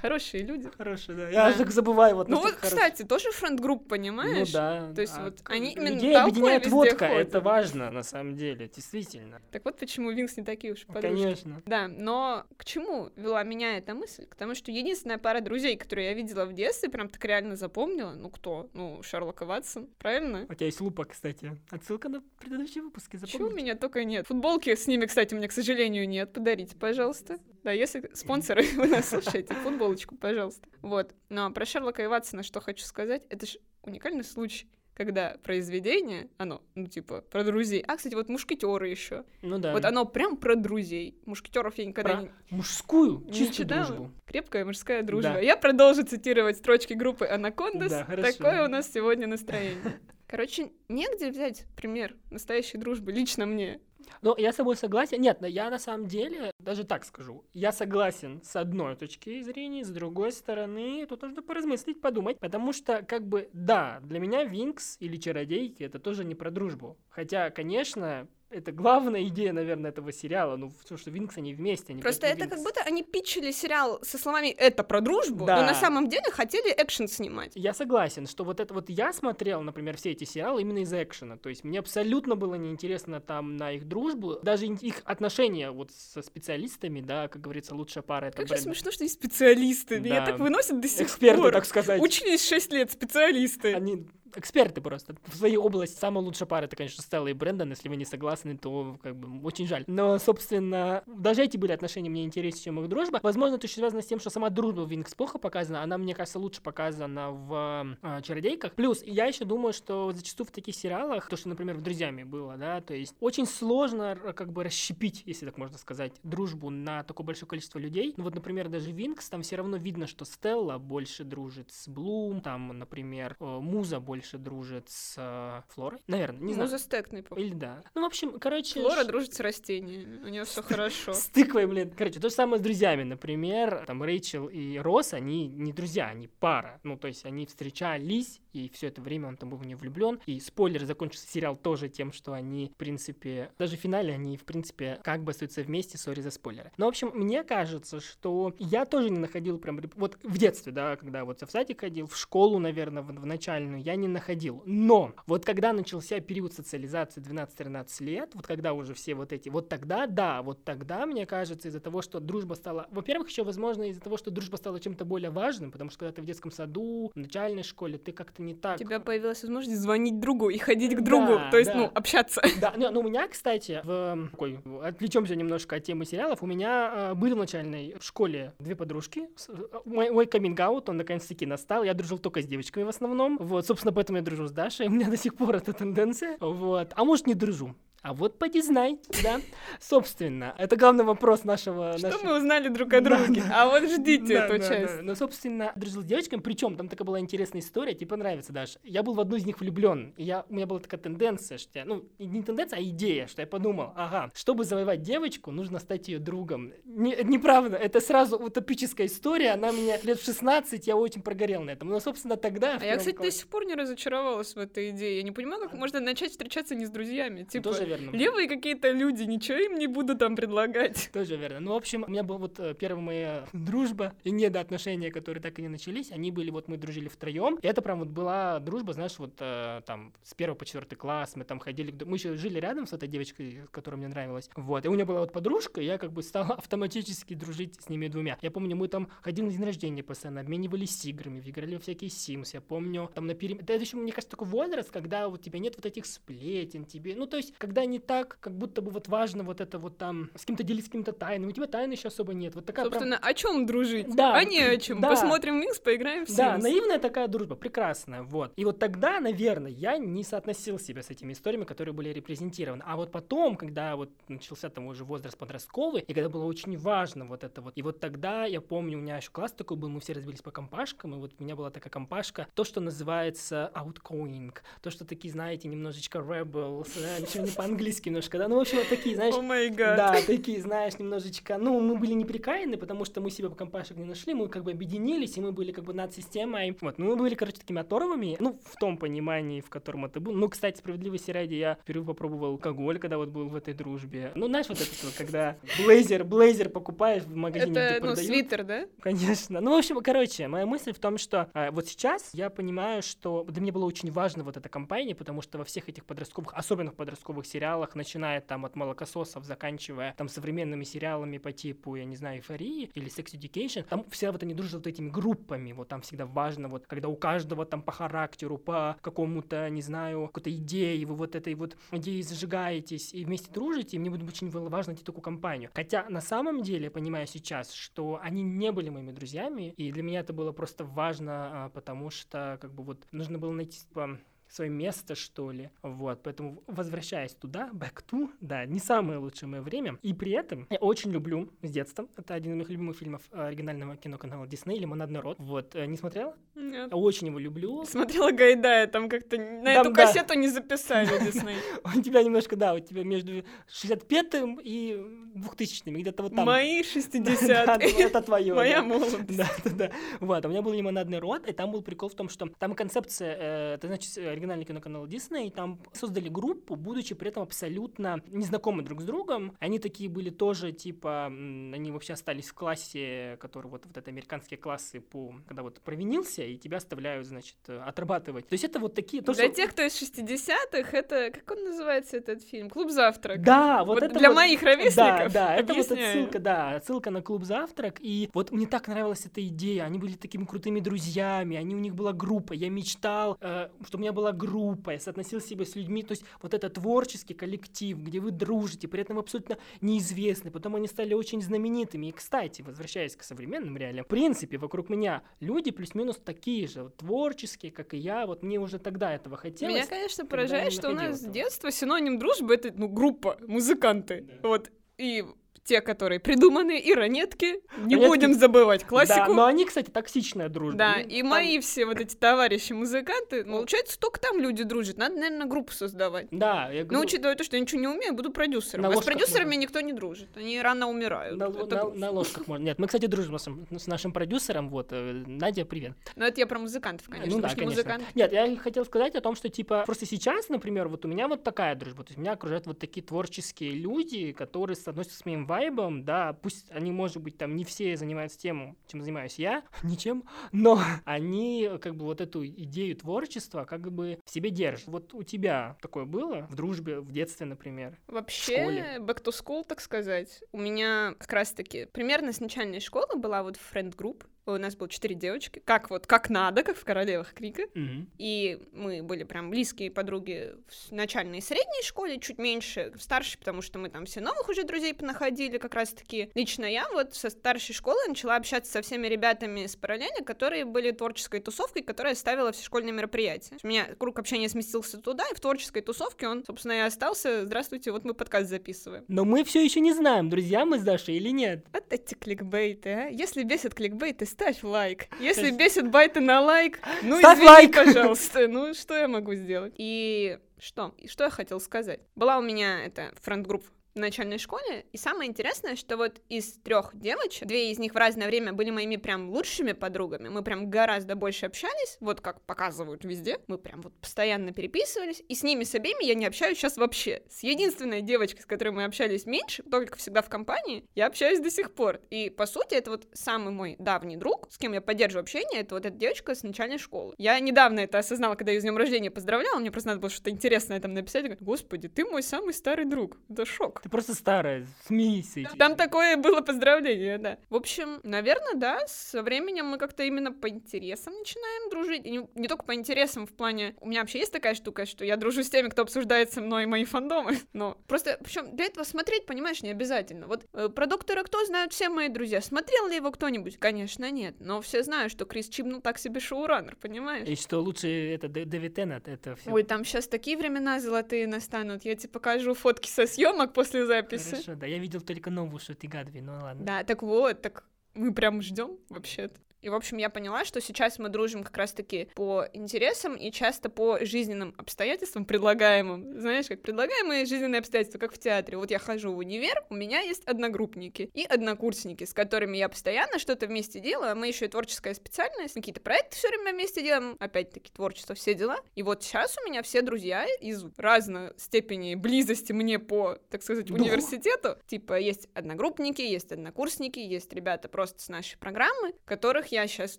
Хорошие 0.00 0.42
люди. 0.42 0.70
Хороший, 0.78 1.14
да. 1.16 1.28
Я 1.28 1.52
так 1.52 1.70
забываю 1.70 2.16
вот 2.16 2.28
Ну 2.28 2.40
вот, 2.40 2.54
кстати, 2.54 3.02
тоже 3.02 3.30
friend 3.30 3.59
group, 3.59 3.88
понимаешь? 3.88 4.48
Ну 4.48 4.54
да. 4.54 4.92
То 4.94 5.02
есть 5.02 5.14
А 5.18 5.24
вот 5.24 5.34
они 5.44 5.72
именно 5.72 5.94
Людей 5.94 6.16
объединяет 6.16 6.66
водка. 6.66 7.06
Это 7.30 7.40
важно 7.40 7.90
на 7.90 8.02
самом 8.02 8.36
деле, 8.36 8.68
действительно. 8.68 9.40
Так 9.50 9.64
вот 9.64 9.78
почему 9.78 10.10
Винкс 10.10 10.36
не 10.36 10.44
такие 10.44 10.72
уж 10.72 10.84
подружки. 10.86 11.22
Конечно. 11.22 11.62
Да, 11.66 11.88
но 11.88 12.44
к 12.56 12.64
чему 12.64 13.10
вела 13.16 13.42
меня 13.44 13.78
эта 13.78 13.94
мысль? 13.94 14.26
К 14.26 14.34
тому, 14.34 14.54
что 14.54 14.70
единственная 14.70 15.18
пара 15.18 15.40
друзей, 15.40 15.76
которую 15.76 16.06
я 16.06 16.14
видела 16.14 16.44
в 16.44 16.52
детстве, 16.52 16.90
прям 16.90 17.08
так 17.08 17.24
реально 17.24 17.56
запомнила, 17.56 18.12
ну 18.12 18.30
кто? 18.30 18.68
Ну, 18.74 19.02
Шерлок 19.02 19.42
и 19.42 19.44
Ватсон, 19.44 19.88
правильно? 19.98 20.46
У 20.48 20.54
тебя 20.54 20.66
есть 20.66 20.80
лупа, 20.80 21.04
кстати. 21.04 21.56
Отсылка 21.70 22.08
на 22.08 22.22
предыдущие 22.38 22.82
выпуски, 22.82 23.18
Чего 23.26 23.48
у 23.48 23.50
меня 23.50 23.76
только 23.76 24.04
нет? 24.04 24.26
Футболки 24.26 24.74
с 24.74 24.86
ними, 24.86 25.06
кстати, 25.06 25.34
у 25.34 25.36
меня, 25.36 25.48
к 25.48 25.52
сожалению, 25.52 26.08
нет. 26.08 26.32
Подарите, 26.32 26.76
пожалуйста. 26.76 27.38
Да, 27.62 27.72
если 27.72 28.10
спонсоры 28.14 28.64
вы 28.74 28.86
нас 28.88 29.08
слушаете, 29.08 29.54
футболочку, 29.54 30.16
пожалуйста. 30.16 30.66
Вот. 30.82 31.14
Но 31.28 31.50
про 31.50 31.64
Шерлока 31.64 32.02
и 32.02 32.06
Ватсона 32.06 32.42
что 32.42 32.60
хочу 32.60 32.84
сказать, 32.84 33.22
это 33.28 33.46
же 33.46 33.60
уникальный 33.82 34.24
случай 34.24 34.68
когда 34.94 35.36
произведение, 35.42 36.28
оно, 36.36 36.62
ну, 36.74 36.86
типа, 36.86 37.22
про 37.22 37.44
друзей. 37.44 37.82
А, 37.86 37.96
кстати, 37.96 38.14
вот 38.14 38.28
мушкетеры 38.28 38.88
еще. 38.88 39.24
Ну 39.42 39.58
да. 39.58 39.72
Вот 39.72 39.84
оно 39.84 40.04
прям 40.04 40.36
про 40.36 40.56
друзей. 40.56 41.18
Мушкетеров 41.26 41.76
я 41.78 41.86
никогда 41.86 42.14
Про 42.14 42.22
не, 42.22 42.30
мужскую, 42.50 43.20
не 43.20 43.32
чистую 43.32 43.52
читала. 43.52 43.86
дружбу. 43.86 44.10
Крепкая 44.26 44.64
мужская 44.64 45.02
дружба. 45.02 45.34
Да. 45.34 45.40
Я 45.40 45.56
продолжу 45.56 46.04
цитировать 46.04 46.58
строчки 46.58 46.92
группы 46.92 47.26
Анакондас. 47.26 47.90
Да, 47.90 48.04
хорошо. 48.04 48.32
Такое 48.32 48.64
у 48.64 48.68
нас 48.68 48.92
сегодня 48.92 49.26
настроение. 49.26 50.00
Короче, 50.26 50.70
негде 50.88 51.30
взять 51.30 51.64
пример 51.76 52.14
настоящей 52.30 52.78
дружбы, 52.78 53.10
лично 53.10 53.46
мне. 53.46 53.80
Ну, 54.22 54.34
я 54.36 54.52
с 54.52 54.56
тобой 54.56 54.76
согласен. 54.76 55.20
Нет, 55.20 55.38
я 55.42 55.70
на 55.70 55.78
самом 55.78 56.06
деле, 56.06 56.50
даже 56.58 56.84
так 56.84 57.04
скажу, 57.04 57.44
я 57.52 57.72
согласен 57.72 58.40
с 58.42 58.56
одной 58.56 58.96
точки 58.96 59.42
зрения, 59.42 59.84
с 59.84 59.90
другой 59.90 60.32
стороны, 60.32 61.06
тут 61.06 61.22
нужно 61.22 61.42
поразмыслить, 61.42 62.00
подумать, 62.00 62.38
потому 62.38 62.72
что, 62.72 63.02
как 63.02 63.26
бы, 63.26 63.48
да, 63.52 64.00
для 64.02 64.18
меня 64.18 64.44
Винкс 64.44 64.96
или 65.00 65.16
Чародейки 65.16 65.82
это 65.82 65.98
тоже 65.98 66.24
не 66.24 66.34
про 66.34 66.50
дружбу. 66.50 66.96
Хотя, 67.08 67.50
конечно, 67.50 68.28
это 68.50 68.72
главная 68.72 69.22
идея, 69.24 69.52
наверное, 69.52 69.90
этого 69.90 70.12
сериала, 70.12 70.56
ну, 70.56 70.72
то, 70.88 70.96
что 70.96 71.10
Винкс 71.10 71.38
они 71.38 71.54
вместе, 71.54 71.92
они 71.92 72.02
Просто 72.02 72.22
как 72.26 72.30
это 72.36 72.40
как 72.48 72.58
Винкс. 72.58 72.64
будто 72.64 72.80
они 72.84 73.02
питчили 73.02 73.52
сериал 73.52 74.00
со 74.02 74.18
словами 74.18 74.48
«это 74.48 74.82
про 74.84 75.00
дружбу», 75.00 75.46
Да. 75.46 75.56
но 75.60 75.62
на 75.66 75.74
самом 75.74 76.08
деле 76.08 76.30
хотели 76.32 76.72
экшен 76.76 77.08
снимать. 77.08 77.52
Я 77.54 77.72
согласен, 77.74 78.26
что 78.26 78.44
вот 78.44 78.60
это 78.60 78.74
вот 78.74 78.90
я 78.90 79.12
смотрел, 79.12 79.62
например, 79.62 79.96
все 79.96 80.10
эти 80.10 80.24
сериалы 80.24 80.62
именно 80.62 80.78
из 80.78 80.92
экшена. 80.92 81.36
То 81.36 81.48
есть 81.48 81.64
мне 81.64 81.78
абсолютно 81.78 82.34
было 82.36 82.56
неинтересно 82.56 83.20
там 83.20 83.56
на 83.56 83.72
их 83.72 83.86
дружбу, 83.86 84.38
даже 84.42 84.66
их 84.66 85.00
отношения 85.04 85.70
вот 85.70 85.90
со 85.92 86.22
специалистами, 86.22 87.00
да, 87.00 87.28
как 87.28 87.40
говорится, 87.42 87.74
лучшая 87.74 88.02
пара 88.02 88.26
это 88.26 88.38
Как 88.38 88.48
же 88.48 88.56
смешно, 88.58 88.90
что 88.90 89.04
есть 89.04 89.14
специалисты. 89.14 90.00
Меня 90.00 90.20
Да. 90.20 90.26
так 90.26 90.40
выносят 90.40 90.80
до 90.80 90.88
сих 90.88 91.02
эксперты, 91.06 91.40
пор. 91.42 91.52
так 91.52 91.64
сказать. 91.64 92.00
Учились 92.02 92.46
6 92.48 92.72
лет, 92.72 92.90
специалисты. 92.90 93.74
Они 93.74 94.06
эксперты 94.36 94.80
просто 94.80 95.14
в 95.26 95.36
своей 95.36 95.56
области. 95.56 95.98
Самая 95.98 96.24
лучшая 96.24 96.46
пара 96.46 96.64
это, 96.64 96.76
конечно, 96.76 97.02
Стелла 97.02 97.28
и 97.28 97.32
Брэндон. 97.32 97.70
Если 97.70 97.88
вы 97.88 97.96
не 97.96 98.04
согласны, 98.04 98.56
то 98.56 98.98
как 99.02 99.16
бы 99.16 99.44
очень 99.46 99.66
жаль. 99.66 99.84
Но, 99.86 100.18
собственно, 100.18 101.02
даже 101.06 101.42
эти 101.42 101.56
были 101.56 101.72
отношения 101.72 102.10
мне 102.10 102.24
интереснее, 102.24 102.64
чем 102.64 102.80
их 102.80 102.88
дружба. 102.88 103.20
Возможно, 103.22 103.56
это 103.56 103.66
еще 103.66 103.76
связано 103.76 104.02
с 104.02 104.06
тем, 104.06 104.20
что 104.20 104.30
сама 104.30 104.50
дружба 104.50 104.84
Винкс 104.84 105.14
плохо 105.14 105.38
показана. 105.38 105.82
Она, 105.82 105.98
мне 105.98 106.14
кажется, 106.14 106.38
лучше 106.38 106.60
показана 106.62 107.30
в 107.30 107.96
э, 108.02 108.22
Чародейках. 108.22 108.74
Плюс, 108.74 109.02
я 109.04 109.26
еще 109.26 109.44
думаю, 109.44 109.72
что 109.72 110.12
зачастую 110.12 110.46
в 110.46 110.50
таких 110.50 110.74
сериалах, 110.74 111.28
то, 111.28 111.36
что, 111.36 111.48
например, 111.48 111.76
в 111.76 111.82
Друзьями 111.82 112.22
было, 112.22 112.56
да, 112.56 112.80
то 112.80 112.94
есть 112.94 113.14
очень 113.20 113.46
сложно 113.46 114.16
как 114.34 114.52
бы 114.52 114.64
расщепить, 114.64 115.22
если 115.26 115.46
так 115.46 115.58
можно 115.58 115.78
сказать, 115.78 116.12
дружбу 116.22 116.70
на 116.70 117.02
такое 117.02 117.26
большое 117.26 117.48
количество 117.48 117.78
людей. 117.78 118.14
Ну 118.16 118.24
вот, 118.24 118.34
например, 118.34 118.68
даже 118.68 118.92
Винкс, 118.92 119.28
там 119.28 119.42
все 119.42 119.56
равно 119.56 119.76
видно, 119.76 120.06
что 120.06 120.24
Стелла 120.24 120.78
больше 120.78 121.24
дружит 121.24 121.70
с 121.72 121.88
Блум, 121.88 122.40
там, 122.40 122.78
например, 122.78 123.36
э, 123.40 123.44
Муза 123.44 124.00
больше 124.00 124.19
дружит 124.38 124.88
с 124.88 125.14
э, 125.16 125.62
Флорой. 125.74 126.00
Наверное, 126.06 126.40
не 126.40 126.54
знаю. 126.54 126.68
Муза 126.70 126.78
стекный. 126.82 127.22
по- 127.22 127.34
Или 127.34 127.54
да. 127.54 127.82
Ну, 127.94 128.02
в 128.02 128.04
общем, 128.04 128.38
короче... 128.38 128.80
Флора 128.80 129.02
ш- 129.02 129.04
дружит 129.04 129.34
с 129.34 129.40
растениями, 129.40 130.24
у 130.24 130.28
нее 130.28 130.44
все 130.44 130.62
хорошо. 130.62 131.12
С 131.12 131.26
тыквой, 131.28 131.66
блин. 131.66 131.92
Короче, 131.96 132.20
то 132.20 132.28
же 132.28 132.34
самое 132.34 132.58
с 132.60 132.62
друзьями. 132.62 133.02
Например, 133.02 133.84
там 133.86 134.02
Рэйчел 134.02 134.48
и 134.48 134.78
Росс, 134.78 135.14
они 135.14 135.48
не 135.48 135.72
друзья, 135.72 136.06
они 136.06 136.28
пара. 136.28 136.80
Ну, 136.82 136.96
то 136.96 137.08
есть 137.08 137.24
они 137.24 137.46
встречались, 137.46 138.40
и 138.52 138.68
все 138.68 138.88
это 138.88 139.00
время 139.00 139.28
он 139.28 139.36
там 139.36 139.50
был 139.50 139.58
в 139.58 139.66
нее 139.66 139.76
влюблен. 139.76 140.20
И 140.26 140.40
спойлер, 140.40 140.84
закончился 140.84 141.28
сериал 141.28 141.56
тоже 141.56 141.88
тем, 141.88 142.12
что 142.12 142.32
они, 142.32 142.70
в 142.74 142.76
принципе, 142.76 143.50
даже 143.58 143.76
в 143.76 143.80
финале 143.80 144.14
они, 144.14 144.36
в 144.36 144.44
принципе, 144.44 145.00
как 145.02 145.22
бы 145.22 145.30
остаются 145.30 145.62
вместе, 145.62 145.98
сори 145.98 146.20
за 146.20 146.30
спойлеры. 146.30 146.72
Но, 146.76 146.86
в 146.86 146.88
общем, 146.88 147.10
мне 147.14 147.44
кажется, 147.44 148.00
что 148.00 148.54
я 148.58 148.84
тоже 148.84 149.10
не 149.10 149.18
находил 149.18 149.58
прям... 149.58 149.80
Вот 149.96 150.18
в 150.22 150.38
детстве, 150.38 150.72
да, 150.72 150.96
когда 150.96 151.24
вот 151.24 151.42
в 151.42 151.50
садик 151.50 151.80
ходил, 151.80 152.06
в 152.06 152.16
школу, 152.16 152.58
наверное, 152.58 153.02
в, 153.02 153.06
в 153.06 153.26
начальную, 153.26 153.82
я 153.82 153.96
не 153.96 154.08
находил. 154.08 154.62
Но 154.66 155.14
вот 155.26 155.44
когда 155.44 155.72
начался 155.72 156.20
период 156.20 156.52
социализации 156.52 157.22
12-13 157.22 158.04
лет, 158.04 158.30
вот 158.34 158.46
когда 158.46 158.72
уже 158.72 158.94
все 158.94 159.14
вот 159.14 159.32
эти, 159.32 159.48
вот 159.48 159.68
тогда, 159.68 160.06
да, 160.06 160.42
вот 160.42 160.64
тогда, 160.64 161.06
мне 161.06 161.26
кажется, 161.26 161.68
из-за 161.68 161.80
того, 161.80 162.02
что 162.02 162.20
дружба 162.20 162.54
стала... 162.54 162.86
Во-первых, 162.90 163.28
еще, 163.28 163.44
возможно, 163.44 163.84
из-за 163.84 164.00
того, 164.00 164.16
что 164.16 164.30
дружба 164.30 164.56
стала 164.56 164.80
чем-то 164.80 165.04
более 165.04 165.30
важным, 165.30 165.70
потому 165.70 165.90
что 165.90 166.00
когда 166.00 166.12
ты 166.12 166.22
в 166.22 166.24
детском 166.24 166.50
саду, 166.50 167.10
в 167.14 167.18
начальной 167.18 167.62
школе, 167.62 167.98
ты 167.98 168.12
как-то 168.12 168.39
как-то 168.40 168.42
не 168.42 168.54
так. 168.54 168.80
У 168.80 168.84
тебя 168.84 169.00
появилась 169.00 169.42
возможность 169.42 169.80
звонить 169.80 170.18
другу 170.20 170.48
и 170.50 170.58
ходить 170.58 170.96
к 170.96 171.00
другу, 171.00 171.34
Да, 171.34 171.50
то 171.50 171.58
есть, 171.58 171.70
да. 171.70 171.76
ну, 171.78 171.90
общаться. 171.94 172.42
Да, 172.60 172.74
ну, 172.76 172.90
ну, 172.90 173.00
у 173.00 173.02
меня, 173.02 173.28
кстати, 173.28 173.80
в 173.84 174.28
такой, 174.30 174.60
отвлечемся 174.82 175.36
немножко 175.36 175.76
от 175.76 175.84
темы 175.84 176.04
сериалов. 176.04 176.42
У 176.42 176.46
меня 176.46 176.92
э, 176.94 177.14
были 177.14 177.34
в 177.34 177.36
начальной 177.38 177.96
школе 178.00 178.52
две 178.58 178.74
подружки. 178.74 179.28
Э, 179.48 179.52
Мой, 179.84 180.10
мой 180.10 180.26
каминг-аут, 180.26 180.88
он 180.88 180.96
наконец-таки 180.96 181.46
настал. 181.46 181.84
Я 181.84 181.94
дружил 181.94 182.18
только 182.18 182.42
с 182.42 182.46
девочками 182.46 182.84
в 182.84 182.88
основном. 182.88 183.38
Вот, 183.40 183.66
собственно, 183.66 183.92
поэтому 183.92 184.18
я 184.18 184.24
дружу 184.24 184.46
с 184.46 184.52
Дашей. 184.52 184.86
У 184.88 184.90
меня 184.90 185.08
до 185.08 185.16
сих 185.16 185.34
пор 185.34 185.56
эта 185.56 185.72
тенденция. 185.72 186.36
Вот. 186.40 186.92
А 186.96 187.04
может, 187.04 187.26
не 187.26 187.34
дружу. 187.34 187.74
А 188.02 188.14
вот 188.14 188.38
поди 188.38 188.62
знай, 188.62 188.98
да. 189.22 189.40
Собственно, 189.78 190.54
это 190.58 190.76
главный 190.76 191.04
вопрос 191.04 191.44
нашего... 191.44 191.98
Что 191.98 192.08
нашего- 192.08 192.24
мы 192.28 192.36
узнали 192.38 192.68
друг 192.68 192.92
о 192.94 193.00
друге? 193.00 193.42
да. 193.42 193.62
А 193.62 193.66
вот 193.68 193.82
ждите 193.90 194.38
Да, 194.38 194.46
эту 194.46 194.58
да, 194.58 194.68
часть. 194.68 194.96
да. 194.96 195.02
Ну, 195.02 195.14
собственно, 195.14 195.72
дружил 195.76 196.02
с 196.02 196.04
девочками, 196.04 196.40
причем 196.40 196.76
там 196.76 196.88
такая 196.88 197.04
была 197.04 197.20
интересная 197.20 197.60
история, 197.60 197.94
тебе 197.94 198.06
понравится, 198.06 198.52
Даша. 198.52 198.78
Я 198.84 199.02
был 199.02 199.14
в 199.14 199.20
одну 199.20 199.36
из 199.36 199.44
них 199.44 199.60
влюблен, 199.60 200.14
и 200.16 200.22
я, 200.24 200.44
у 200.48 200.54
меня 200.54 200.66
была 200.66 200.80
такая 200.80 201.00
тенденция, 201.00 201.58
что 201.58 201.78
я, 201.78 201.84
ну, 201.84 202.08
не 202.18 202.42
тенденция, 202.42 202.78
а 202.78 202.82
идея, 202.82 203.26
что 203.26 203.42
я 203.42 203.46
подумал, 203.46 203.92
ага, 203.96 204.30
чтобы 204.34 204.64
завоевать 204.64 205.02
девочку, 205.02 205.50
нужно 205.50 205.78
стать 205.78 206.08
ее 206.08 206.18
другом. 206.18 206.72
Не, 206.84 207.16
неправда, 207.24 207.76
это 207.76 208.00
сразу 208.00 208.36
утопическая 208.38 209.06
история, 209.08 209.50
она 209.50 209.72
меня 209.72 209.98
лет 210.02 210.20
в 210.20 210.24
16, 210.24 210.86
я 210.86 210.96
очень 210.96 211.22
прогорел 211.22 211.62
на 211.62 211.70
этом. 211.70 211.88
Но, 211.88 212.00
собственно, 212.00 212.36
тогда... 212.36 212.78
А 212.80 212.84
я, 212.84 212.96
кстати, 212.96 213.16
до 213.16 213.22
классе- 213.24 213.38
сих 213.38 213.48
пор 213.48 213.64
не 213.66 213.74
разочаровалась 213.74 214.54
в 214.54 214.58
этой 214.58 214.90
идее. 214.90 215.18
Я 215.18 215.22
не 215.22 215.32
понимаю, 215.32 215.62
как 215.62 215.74
можно 215.74 216.00
начать 216.00 216.30
встречаться 216.30 216.74
не 216.74 216.86
с 216.86 216.90
друзьями. 216.90 217.44
Типа, 217.44 217.70
Тоже 217.72 217.89
верно. 217.98 218.16
левые 218.16 218.48
какие-то 218.48 218.90
люди, 218.90 219.22
ничего 219.24 219.58
им 219.58 219.78
не 219.78 219.86
буду 219.86 220.16
там 220.16 220.36
предлагать. 220.36 221.10
Тоже 221.12 221.36
верно. 221.36 221.60
Ну, 221.60 221.72
в 221.72 221.76
общем, 221.76 222.04
у 222.06 222.10
меня 222.10 222.22
была 222.22 222.38
вот 222.38 222.58
э, 222.58 222.74
первая 222.74 223.04
моя 223.04 223.44
дружба 223.52 224.14
и 224.24 224.30
недоотношения, 224.30 225.10
которые 225.10 225.42
так 225.42 225.58
и 225.58 225.62
не 225.62 225.68
начались. 225.68 226.12
Они 226.12 226.30
были, 226.30 226.50
вот 226.50 226.68
мы 226.68 226.76
дружили 226.76 227.08
втроем. 227.08 227.58
И 227.62 227.66
это 227.66 227.82
прям 227.82 228.00
вот 228.00 228.08
была 228.08 228.58
дружба, 228.60 228.92
знаешь, 228.92 229.18
вот 229.18 229.34
э, 229.40 229.82
там 229.86 230.12
с 230.22 230.34
первого 230.34 230.56
по 230.56 230.64
четвертый 230.64 230.96
класс 230.96 231.32
мы 231.36 231.44
там 231.44 231.58
ходили. 231.58 231.94
Мы 232.04 232.16
еще 232.16 232.36
жили 232.36 232.58
рядом 232.58 232.86
с 232.86 232.92
этой 232.92 233.08
девочкой, 233.08 233.60
которая 233.70 233.98
мне 233.98 234.08
нравилась. 234.08 234.48
Вот. 234.56 234.84
И 234.84 234.88
у 234.88 234.92
меня 234.92 235.04
была 235.04 235.20
вот 235.20 235.32
подружка, 235.32 235.80
и 235.80 235.84
я 235.84 235.98
как 235.98 236.12
бы 236.12 236.22
стал 236.22 236.52
автоматически 236.58 237.34
дружить 237.34 237.80
с 237.80 237.88
ними 237.88 238.08
двумя. 238.08 238.38
Я 238.42 238.50
помню, 238.50 238.76
мы 238.76 238.88
там 238.88 239.08
ходили 239.22 239.46
на 239.46 239.52
день 239.52 239.64
рождения 239.64 240.02
постоянно, 240.02 240.40
обменивались 240.40 241.04
играми, 241.04 241.42
играли 241.44 241.74
во 241.74 241.80
всякие 241.80 242.10
Sims. 242.10 242.50
Я 242.52 242.60
помню, 242.60 243.10
там 243.14 243.26
на 243.26 243.34
перем... 243.34 243.58
Это 243.58 243.74
еще, 243.74 243.96
мне 243.96 244.12
кажется, 244.12 244.30
такой 244.30 244.48
возраст, 244.48 244.90
когда 244.90 245.28
вот 245.28 245.40
у 245.40 245.42
тебя 245.42 245.58
нет 245.58 245.76
вот 245.76 245.86
этих 245.86 246.06
сплетен, 246.06 246.84
тебе... 246.84 247.14
Ну, 247.16 247.26
то 247.26 247.36
есть, 247.36 247.54
когда 247.58 247.79
не 247.84 247.98
так, 247.98 248.38
как 248.40 248.56
будто 248.56 248.82
бы 248.82 248.90
вот 248.90 249.08
важно 249.08 249.42
вот 249.42 249.60
это 249.60 249.78
вот 249.78 249.98
там 249.98 250.30
с 250.34 250.44
кем-то 250.44 250.62
делиться 250.62 250.90
каким-то 250.90 251.12
тайным. 251.12 251.48
У 251.48 251.52
тебя 251.52 251.66
тайны 251.66 251.92
еще 251.92 252.08
особо 252.08 252.34
нет. 252.34 252.54
Вот 252.54 252.66
такая 252.66 252.84
Собственно, 252.84 253.16
о 253.16 253.34
чем 253.34 253.66
дружить? 253.66 254.14
Да, 254.14 254.34
А 254.34 254.44
не 254.44 254.60
о 254.60 254.76
чем. 254.76 255.00
да. 255.00 255.10
Посмотрим 255.10 255.60
Микс, 255.60 255.78
поиграем 255.78 256.26
в 256.26 256.34
Да, 256.34 256.56
Sims. 256.56 256.62
наивная 256.62 256.98
такая 256.98 257.28
дружба, 257.28 257.54
прекрасная, 257.56 258.22
вот. 258.22 258.52
И 258.56 258.64
вот 258.64 258.78
тогда, 258.78 259.20
наверное, 259.20 259.70
я 259.70 259.98
не 259.98 260.24
соотносил 260.24 260.78
себя 260.78 261.02
с 261.02 261.10
этими 261.10 261.32
историями, 261.32 261.64
которые 261.64 261.92
были 261.94 262.10
репрезентированы. 262.10 262.82
А 262.86 262.96
вот 262.96 263.10
потом, 263.12 263.56
когда 263.56 263.96
вот 263.96 264.10
начался 264.28 264.68
там 264.68 264.86
уже 264.86 265.04
возраст 265.04 265.36
подростковый, 265.38 266.02
и 266.02 266.14
когда 266.14 266.28
было 266.28 266.44
очень 266.44 266.76
важно 266.76 267.24
вот 267.24 267.44
это 267.44 267.60
вот, 267.60 267.72
и 267.76 267.82
вот 267.82 268.00
тогда, 268.00 268.44
я 268.44 268.60
помню, 268.60 268.98
у 268.98 269.00
меня 269.00 269.16
еще 269.16 269.30
класс 269.30 269.52
такой 269.52 269.76
был, 269.76 269.88
мы 269.88 270.00
все 270.00 270.12
разбились 270.12 270.42
по 270.42 270.50
компашкам, 270.50 271.14
и 271.14 271.18
вот 271.18 271.32
у 271.38 271.42
меня 271.44 271.56
была 271.56 271.70
такая 271.70 271.90
компашка, 271.90 272.46
то, 272.54 272.64
что 272.64 272.80
называется 272.80 273.70
outgoing, 273.74 274.52
то, 274.82 274.90
что 274.90 275.04
такие, 275.04 275.32
знаете, 275.32 275.68
немножечко 275.68 276.18
rebels, 276.18 276.88
да, 277.00 277.20
ничего 277.20 277.44
не 277.44 277.50
по-английски 277.70 278.08
немножко, 278.08 278.38
да, 278.38 278.48
ну, 278.48 278.56
в 278.56 278.60
общем, 278.60 278.78
вот 278.78 278.88
такие, 278.88 279.14
знаешь, 279.14 279.34
О 279.34 279.42
май 279.42 279.70
гад. 279.70 279.96
да, 279.96 280.20
такие, 280.26 280.60
знаешь, 280.60 280.98
немножечко, 280.98 281.56
ну, 281.56 281.78
мы 281.80 281.96
были 281.96 282.12
неприкаянны, 282.12 282.76
потому 282.76 283.04
что 283.04 283.20
мы 283.20 283.30
себе 283.30 283.48
компашек 283.50 283.96
не 283.96 284.04
нашли, 284.04 284.34
мы 284.34 284.48
как 284.48 284.64
бы 284.64 284.72
объединились, 284.72 285.36
и 285.36 285.40
мы 285.40 285.52
были 285.52 285.72
как 285.72 285.84
бы 285.84 285.94
над 285.94 286.12
системой. 286.12 286.76
Вот, 286.80 286.98
ну, 286.98 287.06
мы 287.06 287.16
были, 287.16 287.34
короче, 287.34 287.58
такими 287.58 287.80
оторвами, 287.80 288.36
ну, 288.40 288.58
в 288.64 288.76
том 288.76 288.98
понимании, 288.98 289.60
в 289.60 289.68
котором 289.70 290.04
это 290.04 290.20
было. 290.20 290.34
Ну, 290.34 290.48
кстати, 290.48 290.78
справедливости 290.78 291.30
ради, 291.30 291.54
я 291.54 291.76
впервые 291.80 292.06
попробовал 292.06 292.52
алкоголь, 292.52 292.98
когда 292.98 293.18
вот 293.18 293.28
был 293.28 293.48
в 293.48 293.54
этой 293.54 293.74
дружбе. 293.74 294.32
Ну, 294.34 294.46
знаешь, 294.46 294.68
вот 294.68 294.80
это 294.80 294.90
вот, 295.04 295.14
когда 295.16 295.56
блейзер, 295.78 296.24
блейзер 296.24 296.70
покупаешь 296.70 297.22
в 297.22 297.34
магазине, 297.36 297.70
где 297.70 297.80
Это, 297.80 297.94
ну, 297.94 298.00
продают. 298.08 298.26
свитер, 298.26 298.64
да? 298.64 298.86
Конечно. 299.00 299.60
Ну, 299.60 299.74
в 299.74 299.78
общем, 299.78 300.00
короче, 300.02 300.48
моя 300.48 300.66
мысль 300.66 300.92
в 300.92 300.98
том, 300.98 301.18
что 301.18 301.48
э, 301.54 301.70
вот 301.70 301.86
сейчас 301.86 302.30
я 302.32 302.50
понимаю, 302.50 303.02
что 303.02 303.44
для 303.44 303.62
меня 303.62 303.72
было 303.72 303.84
очень 303.84 304.10
важно 304.10 304.42
вот 304.44 304.56
эта 304.56 304.68
компания, 304.68 305.14
потому 305.14 305.42
что 305.42 305.58
во 305.58 305.64
всех 305.64 305.88
этих 305.88 306.04
подростковых, 306.04 306.52
особенно 306.54 306.90
в 306.90 306.94
подростковых 306.94 307.46
сериалах, 307.46 307.59
начиная 307.94 308.40
там 308.40 308.64
от 308.64 308.76
молокососов, 308.76 309.44
заканчивая 309.44 310.14
там 310.16 310.28
современными 310.28 310.84
сериалами 310.84 311.38
по 311.38 311.52
типу, 311.52 311.96
я 311.96 312.04
не 312.04 312.16
знаю, 312.16 312.38
эйфории 312.38 312.90
или 312.94 313.08
Sex 313.08 313.38
Education, 313.38 313.84
там 313.84 314.04
все 314.10 314.30
вот 314.30 314.42
они 314.42 314.54
дружат 314.54 314.74
вот 314.74 314.86
этими 314.86 315.10
группами, 315.10 315.72
вот 315.72 315.88
там 315.88 316.02
всегда 316.02 316.26
важно, 316.26 316.68
вот 316.68 316.86
когда 316.86 317.08
у 317.08 317.16
каждого 317.16 317.64
там 317.64 317.82
по 317.82 317.92
характеру, 317.92 318.58
по 318.58 318.96
какому-то, 319.00 319.68
не 319.70 319.82
знаю, 319.82 320.26
какой-то 320.26 320.50
идее, 320.50 321.04
вы 321.06 321.14
вот 321.14 321.34
этой 321.34 321.54
вот 321.54 321.76
идеей 321.92 322.22
зажигаетесь 322.22 323.14
и 323.14 323.24
вместе 323.24 323.50
дружите, 323.50 323.96
и 323.96 324.00
мне 324.00 324.10
будет 324.10 324.28
очень 324.28 324.50
важно 324.50 324.92
найти 324.92 325.04
такую 325.04 325.22
компанию. 325.22 325.70
Хотя 325.74 326.08
на 326.08 326.20
самом 326.20 326.62
деле 326.62 326.84
я 326.84 326.90
понимаю 326.90 327.26
сейчас, 327.26 327.72
что 327.72 328.18
они 328.22 328.42
не 328.42 328.72
были 328.72 328.88
моими 328.88 329.12
друзьями, 329.12 329.74
и 329.76 329.92
для 329.92 330.02
меня 330.02 330.20
это 330.20 330.32
было 330.32 330.52
просто 330.52 330.84
важно, 330.84 331.66
а, 331.66 331.68
потому 331.70 332.10
что 332.10 332.58
как 332.60 332.72
бы 332.72 332.82
вот 332.82 333.06
нужно 333.12 333.38
было 333.38 333.52
найти 333.52 333.80
типа, 333.80 334.18
свое 334.50 334.70
место, 334.70 335.14
что 335.14 335.50
ли. 335.50 335.70
Вот, 335.82 336.22
поэтому 336.22 336.62
возвращаясь 336.66 337.34
туда, 337.34 337.70
back 337.72 338.04
to, 338.10 338.30
да, 338.40 338.66
не 338.66 338.78
самое 338.78 339.18
лучшее 339.18 339.48
мое 339.48 339.62
время. 339.62 339.98
И 340.02 340.12
при 340.12 340.32
этом 340.32 340.66
я 340.70 340.78
очень 340.78 341.10
люблю 341.10 341.50
с 341.62 341.70
детства, 341.70 342.08
это 342.16 342.34
один 342.34 342.52
из 342.52 342.56
моих 342.56 342.70
любимых 342.70 342.96
фильмов 342.96 343.22
э, 343.30 343.40
оригинального 343.40 343.96
киноканала 343.96 344.46
Дисней, 344.46 344.78
«Лимонадный 344.78 345.20
рот». 345.20 345.36
Вот, 345.38 345.74
э, 345.74 345.86
не 345.86 345.96
смотрела? 345.96 346.36
Нет. 346.70 346.90
Очень 346.92 347.28
его 347.28 347.38
люблю. 347.38 347.84
Смотрела 347.84 348.30
Гайдая, 348.30 348.86
там 348.86 349.08
как-то 349.08 349.36
на 349.36 349.74
Там, 349.74 349.86
эту 349.86 349.92
да. 349.92 350.06
кассету 350.06 350.34
не 350.34 350.48
записали 350.48 351.08
Дисней. 351.24 351.56
У 351.96 352.00
тебя 352.00 352.22
немножко, 352.22 352.56
да, 352.56 352.74
у 352.74 352.78
тебя 352.80 353.04
между 353.04 353.44
65-м 353.68 354.60
и 354.62 354.94
2000-м, 355.34 355.94
где-то 355.94 356.22
вот 356.22 356.34
там. 356.34 356.46
Мои 356.46 356.82
Да, 357.12 357.80
60-е. 357.80 357.90
это 358.06 358.22
твое. 358.22 358.54
Моя 358.54 358.82
молодость. 358.82 359.36
Да, 359.36 359.48
да, 359.64 359.70
да. 359.70 359.90
Вот, 360.20 360.44
а 360.44 360.48
у 360.48 360.50
меня 360.50 360.62
был 360.62 360.72
лимонадный 360.72 361.18
рот, 361.18 361.46
и 361.48 361.52
там 361.52 361.72
был 361.72 361.82
прикол 361.82 362.08
в 362.08 362.14
том, 362.14 362.28
что 362.28 362.46
там 362.58 362.74
концепция, 362.74 363.36
э, 363.38 363.74
это 363.74 363.86
значит 363.86 364.16
оригинальный 364.18 364.64
киноканал 364.64 365.06
Дисней, 365.06 365.48
и 365.48 365.50
там 365.50 365.78
создали 365.92 366.28
группу, 366.28 366.76
будучи 366.76 367.14
при 367.14 367.28
этом 367.28 367.42
абсолютно 367.42 368.22
незнакомы 368.28 368.82
друг 368.82 369.00
с 369.00 369.04
другом. 369.04 369.56
Они 369.60 369.78
такие 369.78 370.08
были 370.08 370.30
тоже, 370.30 370.72
типа, 370.72 371.26
они 371.26 371.90
вообще 371.90 372.14
остались 372.14 372.48
в 372.48 372.54
классе, 372.54 373.36
который 373.40 373.68
вот, 373.68 373.86
вот 373.86 373.96
это 373.96 374.10
американские 374.10 374.58
классы 374.58 375.00
по, 375.00 375.34
когда 375.46 375.62
вот 375.62 375.80
провинился, 375.80 376.42
и 376.42 376.56
тебя 376.60 376.76
оставляют, 376.78 377.26
значит, 377.26 377.56
э, 377.68 377.78
отрабатывать. 377.78 378.46
То 378.48 378.54
есть 378.54 378.64
это 378.64 378.78
вот 378.78 378.94
такие... 378.94 379.22
то, 379.22 379.32
Для 379.32 379.46
что- 379.46 379.54
тех, 379.54 379.70
кто 379.70 379.82
из 379.82 380.00
60-х, 380.00 380.96
это, 380.96 381.30
как 381.30 381.50
он 381.50 381.64
называется, 381.64 382.16
этот 382.16 382.42
фильм? 382.42 382.70
Клуб 382.70 382.90
завтрак. 382.90 383.42
Да, 383.42 383.84
вот, 383.84 383.94
Вот 383.94 384.02
это 384.02 384.18
для 384.18 384.28
вот- 384.28 384.36
моих 384.36 384.60
Да, 384.60 384.66
ровесников, 384.66 385.32
да, 385.32 385.54
это 385.56 385.74
вот 385.74 385.86
объясняю. 385.86 386.08
отсылка, 386.22 386.38
да, 386.38 386.70
отсылка 386.76 387.10
на 387.10 387.22
клуб 387.22 387.44
завтрак. 387.44 387.96
И 388.00 388.30
вот 388.34 388.50
мне 388.52 388.66
так 388.66 388.88
нравилась 388.88 389.26
эта 389.26 389.46
идея. 389.46 389.84
Они 389.84 389.98
были 389.98 390.14
такими 390.14 390.44
крутыми 390.44 390.80
друзьями, 390.80 391.56
они 391.56 391.74
у 391.74 391.78
них 391.78 391.94
была 391.94 392.12
группа. 392.12 392.52
Я 392.52 392.70
мечтал, 392.70 393.36
э, 393.40 393.68
что 393.86 393.98
у 393.98 394.00
меня 394.00 394.12
была 394.12 394.32
группа, 394.32 394.90
я 394.90 395.00
соотносил 395.00 395.40
себя 395.40 395.64
с 395.64 395.74
людьми. 395.74 396.02
То 396.02 396.12
есть 396.12 396.24
вот 396.42 396.54
это 396.54 396.68
творческий 396.68 397.34
коллектив, 397.34 397.98
где 397.98 398.20
вы 398.20 398.30
дружите, 398.30 398.88
при 398.88 399.02
этом 399.02 399.18
абсолютно 399.18 399.58
неизвестны. 399.80 400.50
Потом 400.50 400.76
они 400.76 400.86
стали 400.86 401.14
очень 401.14 401.42
знаменитыми. 401.42 402.06
И, 402.06 402.12
кстати, 402.12 402.62
возвращаясь 402.62 403.16
к 403.16 403.22
современным 403.22 403.76
реалиям, 403.76 404.04
в 404.04 404.08
принципе, 404.08 404.58
вокруг 404.58 404.88
меня 404.90 405.22
люди 405.40 405.70
плюс-минус 405.70 406.16
такие 406.24 406.49
же, 406.66 406.84
вот, 406.84 406.96
творческие, 406.96 407.72
как 407.72 407.94
и 407.94 407.98
я. 407.98 408.26
Вот 408.26 408.42
мне 408.42 408.58
уже 408.58 408.78
тогда 408.78 409.14
этого 409.14 409.36
хотелось. 409.36 409.74
Меня, 409.74 409.86
конечно, 409.86 410.26
поражает, 410.26 410.72
что 410.72 410.90
у 410.90 410.92
нас 410.92 411.20
с 411.20 411.24
детства 411.24 411.70
синоним 411.70 412.18
дружбы— 412.18 412.54
это, 412.56 412.72
ну, 412.76 412.88
группа, 412.88 413.38
музыканты. 413.46 414.26
Вот. 414.42 414.70
И 414.98 415.24
те, 415.70 415.80
которые 415.80 416.18
придуманы, 416.18 416.80
и 416.80 416.92
ранетки. 416.92 417.60
Не 417.78 417.94
Ранетки- 417.94 418.08
будем 418.08 418.34
забывать 418.34 418.80
Да, 418.80 418.86
классику. 418.88 419.32
но 419.34 419.46
они, 419.46 419.64
кстати, 419.64 419.88
токсичная 419.88 420.48
дружба. 420.48 420.76
Да, 420.78 420.94
Ну, 420.96 421.02
и 421.08 421.20
там- 421.20 421.30
мои 421.30 421.60
все 421.60 421.86
вот 421.86 422.00
эти 422.00 422.16
товарищи-музыканты, 422.16 423.44
ну, 423.44 423.58
получается, 423.58 423.98
только 424.00 424.18
там 424.18 424.40
люди 424.40 424.64
дружат. 424.64 424.96
Надо, 424.98 425.14
наверное, 425.14 425.46
группу 425.46 425.72
создавать. 425.72 426.26
Да, 426.32 426.70
я 426.72 426.80
Но 426.82 426.88
говорю, 426.88 427.06
учитывая 427.06 427.36
то, 427.36 427.44
что 427.44 427.56
я 427.56 427.62
ничего 427.62 427.80
не 427.80 427.86
умею, 427.86 428.14
буду 428.14 428.32
продюсером. 428.32 428.82
На 428.82 428.88
а 428.88 428.96
с 428.96 429.04
продюсерами 429.04 429.44
можно. 429.46 429.60
никто 429.60 429.80
не 429.80 429.92
дружит. 429.92 430.28
Они 430.36 430.60
рано 430.60 430.88
умирают. 430.88 431.38
на, 431.38 431.44
Это 431.44 431.84
на- 431.84 431.90
на 431.94 432.10
ложках 432.10 432.48
можно. 432.48 432.64
Нет, 432.64 432.80
мы, 432.80 432.88
кстати, 432.88 433.06
дружим 433.06 433.38
с 433.38 433.46
нашим, 433.46 433.66
с 433.78 433.86
нашим 433.86 434.12
продюсером. 434.12 434.70
Вот, 434.70 434.88
э, 434.90 435.22
Надя, 435.26 435.64
привет. 435.64 435.92
Но 436.16 436.26
это 436.26 436.40
я 436.40 436.46
про 436.48 436.58
музыкантов, 436.58 437.08
конечно. 437.08 437.36
ну 437.36 437.40
да, 437.40 437.48
конечно. 437.50 437.66
музыканты. 437.66 438.06
Нет, 438.16 438.32
я 438.32 438.56
хотел 438.56 438.84
сказать 438.84 439.14
о 439.14 439.20
том, 439.20 439.36
что, 439.36 439.48
типа, 439.48 439.84
просто 439.86 440.04
сейчас, 440.06 440.48
например, 440.48 440.88
вот 440.88 441.04
у 441.04 441.08
меня 441.08 441.28
вот 441.28 441.44
такая 441.44 441.76
дружба. 441.76 442.02
То 442.02 442.08
есть 442.10 442.18
меня 442.18 442.32
окружают 442.32 442.66
вот 442.66 442.80
такие 442.80 443.06
творческие 443.06 443.70
люди, 443.72 444.32
которые 444.32 444.74
соотносятся 444.76 445.18
с 445.18 445.24
моим 445.24 445.46
вайбом, 445.46 445.59
да, 446.04 446.32
пусть 446.32 446.70
они, 446.70 446.90
может 446.90 447.22
быть, 447.22 447.36
там 447.36 447.56
не 447.56 447.64
все 447.64 447.96
занимаются 447.96 448.38
тем, 448.38 448.76
чем 448.86 449.02
занимаюсь 449.02 449.38
я, 449.38 449.62
ничем, 449.82 450.24
но 450.52 450.80
они 451.04 451.68
как 451.80 451.96
бы 451.96 452.04
вот 452.04 452.20
эту 452.20 452.46
идею 452.46 452.96
творчества 452.96 453.64
как 453.64 453.92
бы 453.92 454.18
в 454.24 454.30
себе 454.30 454.50
держат. 454.50 454.88
Вот 454.88 455.14
у 455.14 455.22
тебя 455.22 455.76
такое 455.80 456.04
было 456.04 456.46
в 456.50 456.54
дружбе, 456.54 457.00
в 457.00 457.12
детстве, 457.12 457.46
например? 457.46 457.98
Вообще, 458.06 458.98
back 458.98 459.22
to 459.22 459.32
school, 459.32 459.64
так 459.66 459.80
сказать, 459.80 460.42
у 460.52 460.58
меня 460.58 461.14
как 461.18 461.32
раз-таки 461.32 461.86
примерно 461.86 462.32
с 462.32 462.40
начальной 462.40 462.80
школы 462.80 463.16
была 463.16 463.42
вот 463.42 463.56
friend 463.56 463.90
group. 463.90 464.24
У 464.54 464.58
нас 464.58 464.76
было 464.76 464.88
четыре 464.88 465.14
девочки, 465.14 465.60
как 465.64 465.90
вот, 465.90 466.06
как 466.06 466.30
надо, 466.30 466.62
как 466.62 466.76
в 466.76 466.84
«Королевах 466.84 467.32
Крика». 467.34 467.62
Мгм. 467.74 468.10
И 468.18 468.58
мы 468.72 469.02
были 469.02 469.24
прям 469.24 469.50
близкие 469.50 469.90
подруги 469.90 470.54
в 470.68 470.92
начальной 470.92 471.38
и 471.38 471.40
средней 471.40 471.82
школе, 471.82 472.18
чуть 472.18 472.38
меньше 472.38 472.92
в 472.96 473.02
старшей, 473.02 473.38
потому 473.38 473.62
что 473.62 473.78
мы 473.78 473.88
там 473.88 474.06
все 474.06 474.20
новых 474.20 474.48
уже 474.48 474.64
друзей 474.64 474.94
понаходили 474.94 475.58
как 475.58 475.74
раз-таки. 475.74 476.30
Лично 476.34 476.64
я 476.64 476.88
вот 476.90 477.14
со 477.14 477.30
старшей 477.30 477.74
школы 477.74 477.98
начала 478.08 478.36
общаться 478.36 478.72
со 478.72 478.82
всеми 478.82 479.06
ребятами 479.06 479.66
с 479.66 479.76
параллели, 479.76 480.22
которые 480.22 480.64
были 480.64 480.90
творческой 480.90 481.40
тусовкой, 481.40 481.82
которая 481.82 482.14
ставила 482.14 482.52
все 482.52 482.64
школьные 482.64 482.92
мероприятия. 482.92 483.56
У 483.62 483.66
меня 483.66 483.86
круг 483.98 484.18
общения 484.18 484.48
сместился 484.48 484.98
туда, 484.98 485.24
и 485.30 485.34
в 485.34 485.40
творческой 485.40 485.82
тусовке 485.82 486.28
он, 486.28 486.44
собственно, 486.44 486.72
и 486.72 486.78
остался. 486.78 487.46
Здравствуйте, 487.46 487.92
вот 487.92 488.04
мы 488.04 488.14
подкаст 488.14 488.48
записываем. 488.48 489.04
Но 489.08 489.24
мы 489.24 489.44
все 489.44 489.64
еще 489.64 489.80
не 489.80 489.92
знаем, 489.92 490.30
друзья 490.30 490.64
мы 490.64 490.78
с 490.78 490.82
Дашей 490.82 491.16
или 491.16 491.30
нет. 491.30 491.66
Вот 491.72 491.84
эти 491.90 492.14
кликбейты, 492.14 492.90
а. 492.90 493.08
Если 493.08 493.42
бесит 493.42 493.74
кликбейты, 493.74 494.26
ставь 494.40 494.62
лайк. 494.62 495.08
Если 495.20 495.50
бесит 495.50 495.90
байты 495.90 496.20
на 496.20 496.40
лайк, 496.40 496.80
ну 497.02 497.18
Ставь 497.18 497.38
извини, 497.38 497.48
лайк. 497.50 497.74
пожалуйста. 497.74 498.48
Ну 498.48 498.74
что 498.74 498.96
я 498.96 499.06
могу 499.06 499.34
сделать? 499.34 499.74
И 499.76 500.38
что? 500.58 500.94
И 500.98 501.08
что 501.08 501.24
я 501.24 501.30
хотел 501.30 501.60
сказать? 501.60 502.00
Была 502.16 502.38
у 502.38 502.42
меня 502.42 502.84
это 502.84 503.12
friend 503.22 503.45
group 503.45 503.64
в 503.94 503.98
начальной 503.98 504.38
школе, 504.38 504.86
и 504.92 504.96
самое 504.96 505.28
интересное, 505.28 505.76
что 505.76 505.96
вот 505.96 506.20
из 506.28 506.54
трех 506.54 506.90
девочек, 506.94 507.46
две 507.46 507.70
из 507.70 507.78
них 507.78 507.94
в 507.94 507.96
разное 507.96 508.26
время 508.26 508.52
были 508.52 508.70
моими 508.70 508.96
прям 508.96 509.30
лучшими 509.30 509.72
подругами, 509.72 510.28
мы 510.28 510.42
прям 510.42 510.70
гораздо 510.70 511.16
больше 511.16 511.46
общались, 511.46 511.96
вот 512.00 512.20
как 512.20 512.42
показывают 512.42 513.04
везде, 513.04 513.38
мы 513.46 513.58
прям 513.58 513.82
вот 513.82 513.98
постоянно 514.00 514.52
переписывались, 514.52 515.22
и 515.28 515.34
с 515.34 515.42
ними 515.42 515.64
с 515.64 515.74
обеими 515.74 516.04
я 516.04 516.14
не 516.14 516.26
общаюсь 516.26 516.58
сейчас 516.58 516.76
вообще. 516.76 517.22
С 517.28 517.42
единственной 517.42 518.02
девочкой, 518.02 518.42
с 518.42 518.46
которой 518.46 518.70
мы 518.70 518.84
общались 518.84 519.26
меньше, 519.26 519.62
только 519.62 519.96
всегда 519.96 520.22
в 520.22 520.28
компании, 520.28 520.84
я 520.94 521.06
общаюсь 521.06 521.40
до 521.40 521.50
сих 521.50 521.74
пор. 521.74 522.00
И, 522.10 522.30
по 522.30 522.46
сути, 522.46 522.74
это 522.74 522.90
вот 522.90 523.08
самый 523.12 523.52
мой 523.52 523.76
давний 523.78 524.16
друг, 524.16 524.50
с 524.50 524.58
кем 524.58 524.72
я 524.72 524.80
поддерживаю 524.80 525.22
общение, 525.22 525.60
это 525.60 525.74
вот 525.74 525.86
эта 525.86 525.96
девочка 525.96 526.34
с 526.34 526.42
начальной 526.42 526.78
школы. 526.78 527.14
Я 527.18 527.38
недавно 527.40 527.80
это 527.80 527.98
осознала, 527.98 528.34
когда 528.34 528.52
ее 528.52 528.60
с 528.60 528.62
днем 528.62 528.76
рождения 528.76 529.10
поздравляла, 529.10 529.58
мне 529.58 529.70
просто 529.70 529.88
надо 529.88 530.00
было 530.00 530.10
что-то 530.10 530.30
интересное 530.30 530.80
там 530.80 530.94
написать, 530.94 531.22
я 531.22 531.28
говорю, 531.28 531.44
господи, 531.44 531.88
ты 531.88 532.04
мой 532.04 532.22
самый 532.22 532.54
старый 532.54 532.84
друг. 532.84 533.18
Это 533.28 533.44
шок. 533.44 533.79
Ты 533.82 533.88
просто 533.88 534.14
старая, 534.14 534.66
смирись 534.86 535.32
с 535.32 535.36
этим. 535.36 535.56
Там 535.56 535.76
такое 535.76 536.16
было 536.16 536.40
поздравление, 536.40 537.18
да. 537.18 537.38
В 537.48 537.56
общем, 537.56 538.00
наверное, 538.02 538.54
да, 538.54 538.86
со 538.86 539.22
временем 539.22 539.66
мы 539.66 539.78
как-то 539.78 540.02
именно 540.02 540.32
по 540.32 540.48
интересам 540.48 541.14
начинаем 541.14 541.70
дружить. 541.70 542.04
И 542.04 542.10
не, 542.10 542.28
не 542.34 542.48
только 542.48 542.64
по 542.64 542.74
интересам 542.74 543.26
в 543.26 543.32
плане... 543.32 543.74
У 543.80 543.88
меня 543.88 544.00
вообще 544.00 544.18
есть 544.18 544.32
такая 544.32 544.54
штука, 544.54 544.86
что 544.86 545.04
я 545.04 545.16
дружу 545.16 545.42
с 545.42 545.50
теми, 545.50 545.68
кто 545.68 545.82
обсуждает 545.82 546.32
со 546.32 546.40
мной 546.40 546.66
мои 546.66 546.84
фандомы. 546.84 547.38
Но 547.52 547.78
просто, 547.86 548.18
причем 548.22 548.54
для 548.54 548.66
этого 548.66 548.84
смотреть, 548.84 549.26
понимаешь, 549.26 549.62
не 549.62 549.70
обязательно. 549.70 550.26
Вот 550.26 550.46
э, 550.52 550.68
про 550.68 550.86
доктора 550.86 551.22
кто 551.22 551.44
знают 551.44 551.72
все 551.72 551.88
мои 551.88 552.08
друзья. 552.08 552.40
Смотрел 552.40 552.88
ли 552.88 552.96
его 552.96 553.10
кто-нибудь? 553.10 553.58
Конечно, 553.58 554.10
нет. 554.10 554.36
Но 554.40 554.60
все 554.60 554.82
знают, 554.82 555.12
что 555.12 555.24
Крис 555.24 555.48
Чибнул 555.48 555.80
так 555.80 555.98
себе 555.98 556.20
шоураннер, 556.20 556.76
понимаешь? 556.76 557.28
И 557.28 557.36
что 557.36 557.60
лучше 557.60 557.88
это 557.88 558.28
Дэвид 558.28 558.74
Теннет, 558.74 559.08
это 559.08 559.36
все. 559.36 559.50
Ой, 559.50 559.62
там 559.62 559.84
сейчас 559.84 560.08
такие 560.08 560.36
времена 560.36 560.80
золотые 560.80 561.26
настанут. 561.26 561.84
Я 561.84 561.94
тебе 561.96 562.10
покажу 562.10 562.54
фотки 562.54 562.88
со 562.88 563.06
съемок 563.06 563.52
после 563.52 563.69
записи. 563.72 564.30
Хорошо, 564.30 564.54
да, 564.54 564.66
я 564.66 564.78
видел 564.78 565.00
только 565.00 565.30
новую 565.30 565.60
Шути 565.60 565.86
Гадви, 565.86 566.20
ну 566.20 566.32
ладно. 566.32 566.64
Да, 566.64 566.84
так 566.84 567.02
вот, 567.02 567.42
так 567.42 567.64
мы 567.94 568.12
прям 568.12 568.42
ждем 568.42 568.78
вообще-то. 568.88 569.40
И, 569.60 569.68
в 569.68 569.74
общем, 569.74 569.98
я 569.98 570.10
поняла, 570.10 570.44
что 570.44 570.60
сейчас 570.60 570.98
мы 570.98 571.08
дружим 571.08 571.44
как 571.44 571.56
раз-таки 571.56 572.08
по 572.14 572.46
интересам 572.52 573.14
и 573.14 573.30
часто 573.30 573.68
по 573.68 573.98
жизненным 574.04 574.54
обстоятельствам 574.56 575.24
предлагаемым. 575.24 576.18
Знаешь, 576.18 576.46
как 576.46 576.62
предлагаемые 576.62 577.26
жизненные 577.26 577.60
обстоятельства, 577.60 577.98
как 577.98 578.12
в 578.14 578.18
театре. 578.18 578.56
Вот 578.56 578.70
я 578.70 578.78
хожу 578.78 579.12
в 579.12 579.18
универ, 579.18 579.64
у 579.68 579.74
меня 579.74 580.00
есть 580.00 580.24
одногруппники 580.24 581.10
и 581.14 581.24
однокурсники, 581.24 582.04
с 582.04 582.14
которыми 582.14 582.56
я 582.56 582.68
постоянно 582.68 583.18
что-то 583.18 583.46
вместе 583.46 583.80
делаю, 583.80 584.12
а 584.12 584.14
мы 584.14 584.28
еще 584.28 584.46
и 584.46 584.48
творческая 584.48 584.94
специальность, 584.94 585.54
какие-то 585.54 585.80
проекты 585.80 586.16
все 586.16 586.28
время 586.28 586.52
вместе 586.52 586.82
делаем, 586.82 587.16
опять-таки 587.18 587.70
творчество, 587.72 588.14
все 588.14 588.34
дела. 588.34 588.58
И 588.74 588.82
вот 588.82 589.02
сейчас 589.02 589.36
у 589.38 589.48
меня 589.48 589.62
все 589.62 589.82
друзья 589.82 590.26
из 590.40 590.64
разной 590.76 591.32
степени 591.36 591.94
близости 591.94 592.52
мне 592.52 592.78
по, 592.78 593.18
так 593.30 593.42
сказать, 593.42 593.70
университету. 593.70 594.56
Типа 594.66 594.98
есть 594.98 595.28
одногруппники, 595.34 596.02
есть 596.02 596.32
однокурсники, 596.32 596.98
есть 596.98 597.32
ребята 597.32 597.68
просто 597.68 598.02
с 598.02 598.08
нашей 598.08 598.38
программы, 598.38 598.94
которых 599.04 599.49
я 599.52 599.66
сейчас 599.66 599.98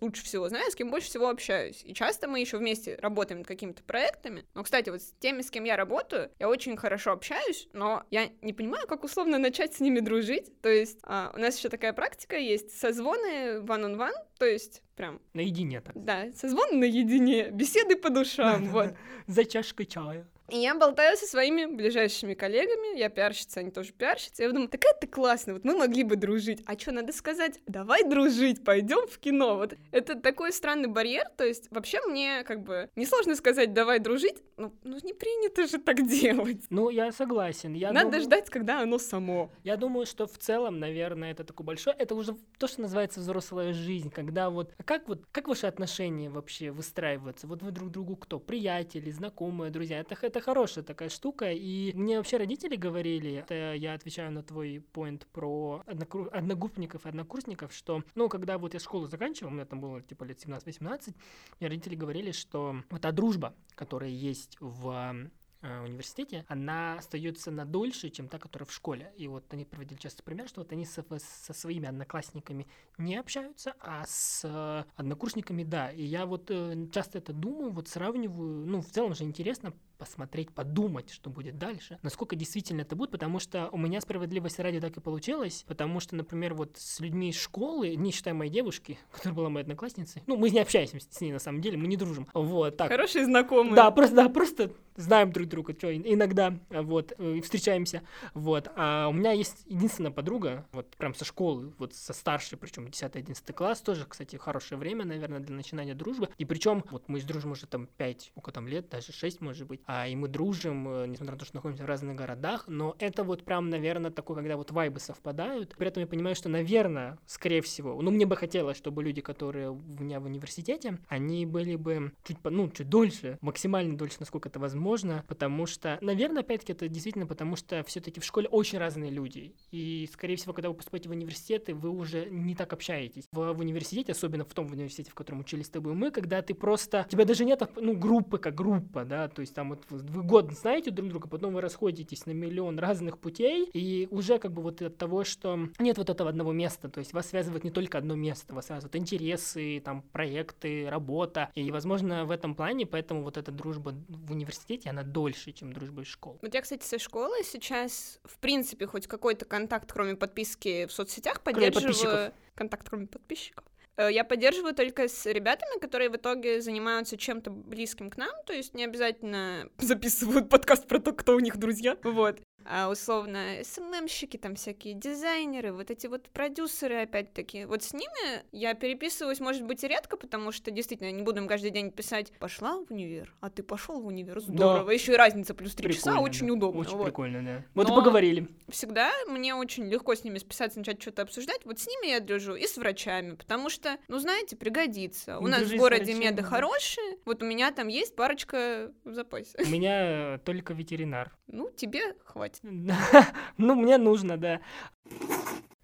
лучше 0.00 0.24
всего 0.24 0.48
знаю, 0.48 0.70
с 0.70 0.74
кем 0.74 0.90
больше 0.90 1.08
всего 1.08 1.28
общаюсь. 1.28 1.82
И 1.84 1.94
часто 1.94 2.28
мы 2.28 2.40
еще 2.40 2.58
вместе 2.58 2.96
работаем 3.00 3.40
над 3.40 3.48
какими-то 3.48 3.82
проектами. 3.82 4.44
Но, 4.54 4.62
кстати, 4.62 4.90
вот 4.90 5.02
с 5.02 5.12
теми, 5.18 5.42
с 5.42 5.50
кем 5.50 5.64
я 5.64 5.76
работаю, 5.76 6.30
я 6.38 6.48
очень 6.48 6.76
хорошо 6.76 7.12
общаюсь, 7.12 7.68
но 7.72 8.04
я 8.10 8.30
не 8.42 8.52
понимаю, 8.52 8.86
как 8.86 9.04
условно 9.04 9.38
начать 9.38 9.74
с 9.74 9.80
ними 9.80 10.00
дружить. 10.00 10.60
То 10.60 10.68
есть 10.68 10.98
а, 11.04 11.32
у 11.34 11.38
нас 11.38 11.56
еще 11.56 11.68
такая 11.68 11.92
практика 11.92 12.36
есть, 12.36 12.78
созвоны 12.78 13.58
one-on-one, 13.60 14.14
то 14.38 14.46
есть 14.46 14.82
прям, 14.96 15.20
Наедине 15.32 15.80
так. 15.80 15.92
да, 15.94 16.32
созвоны 16.34 16.76
наедине, 16.76 17.50
беседы 17.50 17.96
по 17.96 18.10
душам, 18.10 18.68
вот. 18.68 18.94
За 19.26 19.44
чашкой 19.44 19.86
чая. 19.86 20.26
И 20.52 20.58
я 20.58 20.74
болтаю 20.74 21.16
со 21.16 21.24
своими 21.24 21.64
ближайшими 21.64 22.34
коллегами, 22.34 22.98
я 22.98 23.08
пиарщица, 23.08 23.60
они 23.60 23.70
тоже 23.70 23.92
пиарщицы. 23.92 24.42
Я 24.42 24.50
думаю, 24.50 24.68
такая 24.68 24.92
ты 25.00 25.06
классная, 25.06 25.54
вот 25.54 25.64
мы 25.64 25.74
могли 25.78 26.02
бы 26.02 26.16
дружить. 26.16 26.62
А 26.66 26.78
что 26.78 26.92
надо 26.92 27.14
сказать? 27.14 27.60
Давай 27.66 28.04
дружить, 28.04 28.62
пойдем 28.62 29.06
в 29.06 29.18
кино. 29.18 29.56
Вот 29.56 29.74
это 29.92 30.14
такой 30.14 30.52
странный 30.52 30.88
барьер, 30.88 31.24
то 31.38 31.44
есть 31.44 31.70
вообще 31.70 32.00
мне 32.06 32.44
как 32.44 32.62
бы 32.64 32.90
несложно 32.96 33.34
сказать 33.34 33.72
давай 33.72 33.98
дружить, 33.98 34.42
но 34.58 34.74
ну, 34.84 34.98
не 35.02 35.14
принято 35.14 35.66
же 35.66 35.78
так 35.78 36.06
делать. 36.06 36.64
Ну, 36.68 36.90
я 36.90 37.12
согласен. 37.12 37.72
Я 37.72 37.90
Надо 37.92 38.10
думаю- 38.10 38.22
ждать, 38.22 38.50
когда 38.50 38.80
оно 38.82 38.98
само. 38.98 39.50
Я 39.64 39.78
думаю, 39.78 40.04
что 40.04 40.26
в 40.26 40.36
целом, 40.36 40.78
наверное, 40.78 41.32
это 41.32 41.44
такой 41.44 41.64
большой, 41.64 41.94
это 41.94 42.14
уже 42.14 42.36
то, 42.58 42.66
что 42.66 42.82
называется 42.82 43.20
взрослая 43.20 43.72
жизнь, 43.72 44.10
когда 44.10 44.50
вот, 44.50 44.74
как 44.92 45.08
вот, 45.08 45.26
как 45.32 45.48
ваши 45.48 45.66
отношения 45.66 46.28
вообще 46.28 46.70
выстраиваются? 46.70 47.46
Вот 47.46 47.62
вы 47.62 47.70
друг 47.70 47.90
другу 47.90 48.14
кто? 48.14 48.38
Приятели, 48.38 49.10
знакомые, 49.10 49.70
друзья? 49.70 49.98
Это, 50.00 50.14
это 50.20 50.40
хорошая 50.42 50.84
такая 50.84 51.08
штука, 51.08 51.50
и 51.50 51.92
мне 51.94 52.18
вообще 52.18 52.36
родители 52.36 52.76
говорили, 52.76 53.32
это 53.36 53.74
я 53.74 53.94
отвечаю 53.94 54.32
на 54.32 54.42
твой 54.42 54.84
поинт 54.92 55.26
про 55.28 55.82
однокру- 55.86 56.28
одногруппников 56.28 57.06
однокурсников, 57.06 57.72
что, 57.72 58.02
ну, 58.14 58.28
когда 58.28 58.58
вот 58.58 58.74
я 58.74 58.80
школу 58.80 59.06
заканчивал, 59.06 59.50
у 59.50 59.54
меня 59.54 59.64
там 59.64 59.80
было 59.80 60.02
типа 60.02 60.24
лет 60.24 60.44
17-18, 60.44 61.14
мне 61.60 61.68
родители 61.68 61.94
говорили, 61.94 62.32
что 62.32 62.76
вот 62.90 63.00
та 63.00 63.12
дружба, 63.12 63.54
которая 63.74 64.10
есть 64.10 64.58
в 64.60 65.30
университете, 65.62 66.44
она 66.48 66.98
остается 66.98 67.50
на 67.50 67.64
дольше, 67.64 68.10
чем 68.10 68.28
та, 68.28 68.38
которая 68.38 68.66
в 68.66 68.72
школе. 68.72 69.12
И 69.16 69.28
вот 69.28 69.44
они 69.52 69.64
проводили 69.64 69.98
часто 69.98 70.22
пример, 70.22 70.48
что 70.48 70.60
вот 70.60 70.72
они 70.72 70.84
со, 70.84 71.04
со 71.18 71.52
своими 71.52 71.88
одноклассниками 71.88 72.66
не 72.98 73.16
общаются, 73.16 73.74
а 73.80 74.04
с 74.06 74.42
э, 74.44 74.84
однокурсниками 74.96 75.64
да. 75.64 75.90
И 75.90 76.02
я 76.02 76.26
вот 76.26 76.50
э, 76.50 76.88
часто 76.92 77.18
это 77.18 77.32
думаю, 77.32 77.70
вот 77.70 77.88
сравниваю, 77.88 78.66
ну, 78.66 78.80
в 78.80 78.90
целом 78.90 79.14
же 79.14 79.24
интересно 79.24 79.72
посмотреть, 80.02 80.50
подумать, 80.50 81.12
что 81.12 81.30
будет 81.30 81.58
дальше, 81.58 81.96
насколько 82.02 82.34
действительно 82.34 82.80
это 82.80 82.96
будет, 82.96 83.12
потому 83.12 83.38
что 83.38 83.68
у 83.70 83.78
меня 83.78 84.00
справедливости 84.00 84.60
ради 84.60 84.80
так 84.80 84.96
и 84.96 85.00
получилось, 85.00 85.64
потому 85.68 86.00
что, 86.00 86.16
например, 86.16 86.54
вот 86.54 86.76
с 86.76 86.98
людьми 86.98 87.28
из 87.28 87.40
школы, 87.40 87.94
не 87.94 88.10
считая 88.10 88.34
моей 88.34 88.50
девушки, 88.50 88.98
которая 89.12 89.36
была 89.36 89.48
моей 89.48 89.62
одноклассницей, 89.62 90.24
ну, 90.26 90.36
мы 90.36 90.50
не 90.50 90.58
общаемся 90.58 90.98
с 91.08 91.20
ней 91.20 91.30
на 91.30 91.38
самом 91.38 91.60
деле, 91.60 91.78
мы 91.78 91.86
не 91.86 91.96
дружим, 91.96 92.26
вот, 92.34 92.76
так, 92.76 92.90
Хорошие 92.90 93.26
знакомые. 93.26 93.76
да, 93.76 93.92
просто, 93.92 94.16
да, 94.16 94.28
просто 94.28 94.72
знаем 94.96 95.30
друг 95.32 95.48
друга, 95.48 95.72
что 95.72 95.96
иногда, 95.96 96.58
вот, 96.68 97.12
э, 97.16 97.40
встречаемся, 97.40 98.02
вот. 98.34 98.70
А 98.74 99.06
у 99.08 99.12
меня 99.12 99.30
есть 99.30 99.62
единственная 99.66 100.10
подруга, 100.10 100.66
вот, 100.72 100.96
прям 100.96 101.14
со 101.14 101.24
школы, 101.24 101.72
вот, 101.78 101.94
со 101.94 102.12
старшей, 102.12 102.58
причем 102.58 102.86
10-11 102.86 103.52
класс, 103.52 103.80
тоже, 103.80 104.04
кстати, 104.06 104.34
хорошее 104.34 104.78
время, 104.78 105.04
наверное, 105.04 105.38
для 105.38 105.54
начинания 105.54 105.94
дружбы. 105.94 106.28
И 106.38 106.44
причем, 106.44 106.84
вот, 106.90 107.04
мы 107.08 107.20
дружим 107.20 107.52
уже 107.52 107.66
там 107.66 107.86
5, 107.86 108.32
сколько 108.32 108.50
там 108.50 108.66
лет, 108.66 108.88
даже 108.88 109.12
6, 109.12 109.40
может 109.40 109.66
быть, 109.66 109.80
и 110.06 110.16
мы 110.16 110.28
дружим, 110.28 110.88
э, 110.88 111.06
несмотря 111.06 111.34
на 111.34 111.38
то, 111.38 111.44
что 111.44 111.56
находимся 111.56 111.84
в 111.84 111.86
разных 111.86 112.16
городах, 112.16 112.64
но 112.66 112.94
это 112.98 113.24
вот 113.24 113.44
прям, 113.44 113.70
наверное, 113.70 114.10
такой, 114.10 114.36
когда 114.36 114.56
вот 114.56 114.70
вайбы 114.70 115.00
совпадают. 115.00 115.74
При 115.76 115.88
этом 115.88 116.02
я 116.02 116.06
понимаю, 116.06 116.34
что, 116.34 116.48
наверное, 116.48 117.18
скорее 117.26 117.62
всего, 117.62 118.00
ну, 118.00 118.10
мне 118.10 118.26
бы 118.26 118.36
хотелось, 118.36 118.76
чтобы 118.76 119.02
люди, 119.02 119.20
которые 119.20 119.70
у 119.70 119.76
меня 119.76 120.20
в 120.20 120.24
университете, 120.24 120.98
они 121.08 121.46
были 121.46 121.76
бы 121.76 122.12
чуть, 122.24 122.38
ну, 122.44 122.68
чуть 122.70 122.88
дольше, 122.88 123.38
максимально 123.40 123.96
дольше, 123.96 124.16
насколько 124.20 124.48
это 124.48 124.58
возможно, 124.58 125.24
потому 125.28 125.66
что, 125.66 125.98
наверное, 126.00 126.42
опять-таки, 126.42 126.72
это 126.72 126.88
действительно 126.88 127.26
потому, 127.26 127.56
что 127.56 127.82
все-таки 127.84 128.20
в 128.20 128.24
школе 128.24 128.48
очень 128.48 128.78
разные 128.78 129.10
люди, 129.10 129.54
и, 129.70 130.08
скорее 130.12 130.36
всего, 130.36 130.52
когда 130.52 130.68
вы 130.68 130.74
поступаете 130.74 131.08
в 131.08 131.12
университеты, 131.12 131.74
вы 131.74 131.90
уже 131.90 132.28
не 132.30 132.54
так 132.54 132.72
общаетесь. 132.72 133.28
В, 133.32 133.52
в 133.52 133.58
университете, 133.60 134.12
особенно 134.12 134.44
в 134.44 134.52
том 134.54 134.70
университете, 134.72 135.10
в 135.10 135.14
котором 135.14 135.40
учились 135.40 135.66
с 135.66 135.70
тобой 135.70 135.94
мы, 135.94 136.10
когда 136.10 136.42
ты 136.42 136.54
просто, 136.54 137.06
тебя 137.08 137.24
даже 137.24 137.44
нет, 137.44 137.62
ну, 137.76 137.96
группы 137.96 138.38
как 138.38 138.54
группа, 138.54 139.04
да, 139.04 139.28
то 139.28 139.40
есть 139.40 139.54
там 139.54 139.70
вот 139.70 139.81
вы 139.90 140.22
год 140.22 140.52
знаете 140.52 140.90
друг 140.90 141.10
друга, 141.10 141.28
потом 141.28 141.54
вы 141.54 141.60
расходитесь 141.60 142.26
на 142.26 142.32
миллион 142.32 142.78
разных 142.78 143.18
путей, 143.18 143.68
и 143.72 144.08
уже 144.10 144.38
как 144.38 144.52
бы 144.52 144.62
вот 144.62 144.82
от 144.82 144.96
того, 144.96 145.24
что 145.24 145.68
нет 145.78 145.98
вот 145.98 146.10
этого 146.10 146.30
одного 146.30 146.52
места, 146.52 146.88
то 146.88 146.98
есть 146.98 147.12
вас 147.12 147.28
связывает 147.28 147.64
не 147.64 147.70
только 147.70 147.98
одно 147.98 148.14
место, 148.14 148.54
вас 148.54 148.66
связывают 148.66 148.96
интересы, 148.96 149.80
там, 149.84 150.02
проекты, 150.02 150.88
работа, 150.88 151.50
и, 151.54 151.70
возможно, 151.70 152.24
в 152.24 152.30
этом 152.30 152.54
плане, 152.54 152.86
поэтому 152.86 153.22
вот 153.22 153.36
эта 153.36 153.52
дружба 153.52 153.94
в 154.08 154.32
университете, 154.32 154.90
она 154.90 155.02
дольше, 155.02 155.52
чем 155.52 155.72
дружба 155.72 156.02
из 156.02 156.08
школы. 156.08 156.38
Вот 156.42 156.54
я, 156.54 156.62
кстати, 156.62 156.84
со 156.84 156.98
школы 156.98 157.42
сейчас, 157.44 158.20
в 158.24 158.38
принципе, 158.38 158.86
хоть 158.86 159.06
какой-то 159.06 159.44
контакт, 159.44 159.92
кроме 159.92 160.16
подписки 160.16 160.86
в 160.86 160.92
соцсетях, 160.92 161.42
поддерживаю. 161.42 162.32
Контакт, 162.54 162.88
кроме 162.88 163.06
подписчиков. 163.06 163.64
Э, 163.96 164.08
Я 164.12 164.24
поддерживаю 164.24 164.74
только 164.74 165.08
с 165.08 165.26
ребятами, 165.26 165.78
которые 165.80 166.10
в 166.10 166.16
итоге 166.16 166.60
занимаются 166.60 167.16
чем-то 167.16 167.50
близким 167.50 168.10
к 168.10 168.16
нам, 168.16 168.32
то 168.46 168.52
есть 168.52 168.74
не 168.74 168.84
обязательно 168.84 169.68
записывают 169.78 170.48
подкаст 170.48 170.86
про 170.86 170.98
то, 170.98 171.12
кто 171.12 171.34
у 171.36 171.40
них 171.40 171.56
друзья, 171.56 171.96
вот. 172.02 172.40
А 172.64 172.88
условно 172.88 173.56
СММщики, 173.64 174.36
там 174.36 174.54
всякие 174.54 174.94
дизайнеры, 174.94 175.72
вот 175.72 175.90
эти 175.90 176.06
вот 176.06 176.28
продюсеры, 176.30 177.02
опять-таки. 177.02 177.64
Вот 177.64 177.82
с 177.82 177.92
ними 177.92 178.44
я 178.52 178.74
переписываюсь, 178.74 179.40
может 179.40 179.64
быть, 179.64 179.82
и 179.82 179.88
редко, 179.88 180.16
потому 180.16 180.52
что 180.52 180.70
действительно 180.70 181.08
я 181.08 181.12
не 181.12 181.22
буду 181.22 181.40
им 181.40 181.48
каждый 181.48 181.70
день 181.70 181.90
писать 181.90 182.32
«пошла 182.38 182.76
в 182.78 182.92
универ», 182.92 183.34
а 183.40 183.50
ты 183.50 183.62
пошел 183.62 184.00
в 184.00 184.06
универ, 184.06 184.40
здорово. 184.40 184.90
Еще 184.90 185.12
и 185.12 185.16
разница 185.16 185.54
плюс 185.54 185.74
три 185.74 185.92
часа, 185.92 186.20
очень 186.20 186.46
да. 186.46 186.52
удобно. 186.52 186.80
Очень 186.80 186.96
вот. 186.96 187.06
прикольно, 187.06 187.42
да. 187.42 187.64
Вот 187.74 187.86
и 187.88 187.90
Но- 187.90 187.96
поговорили. 187.96 188.48
Всегда 188.68 189.10
мне 189.28 189.54
очень 189.54 189.88
легко 189.88 190.14
с 190.14 190.24
ними 190.24 190.38
списаться, 190.38 190.78
начать 190.78 191.02
что-то 191.02 191.22
обсуждать. 191.22 191.60
Вот 191.64 191.78
с 191.78 191.86
ними 191.86 192.10
я 192.10 192.20
дружу 192.20 192.54
и 192.54 192.66
с 192.66 192.76
врачами, 192.76 193.34
потому 193.34 193.70
что, 193.70 193.81
ну, 194.08 194.18
знаете, 194.18 194.56
пригодится. 194.56 195.38
У 195.38 195.42
Ну, 195.42 195.48
нас 195.48 195.62
в 195.62 195.76
городе 195.76 196.14
меды 196.14 196.42
хорошие, 196.42 197.18
вот 197.24 197.42
у 197.42 197.46
меня 197.46 197.70
там 197.72 197.88
есть 197.88 198.14
парочка 198.16 198.92
в 199.04 199.12
запасе. 199.12 199.58
У 199.58 199.68
меня 199.68 200.34
э, 200.34 200.38
только 200.44 200.74
ветеринар. 200.74 201.32
Ну, 201.46 201.70
тебе 201.70 202.14
хватит. 202.24 202.62
Ну, 203.58 203.74
мне 203.74 203.98
нужно, 203.98 204.36
да. 204.36 204.60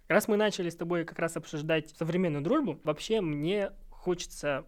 Раз 0.08 0.26
мы 0.26 0.36
начали 0.36 0.70
с 0.70 0.76
тобой 0.76 1.04
как 1.04 1.18
раз 1.18 1.36
обсуждать 1.36 1.90
современную 1.96 2.42
дружбу, 2.42 2.80
вообще 2.82 3.20
мне 3.20 3.72
хочется 3.90 4.64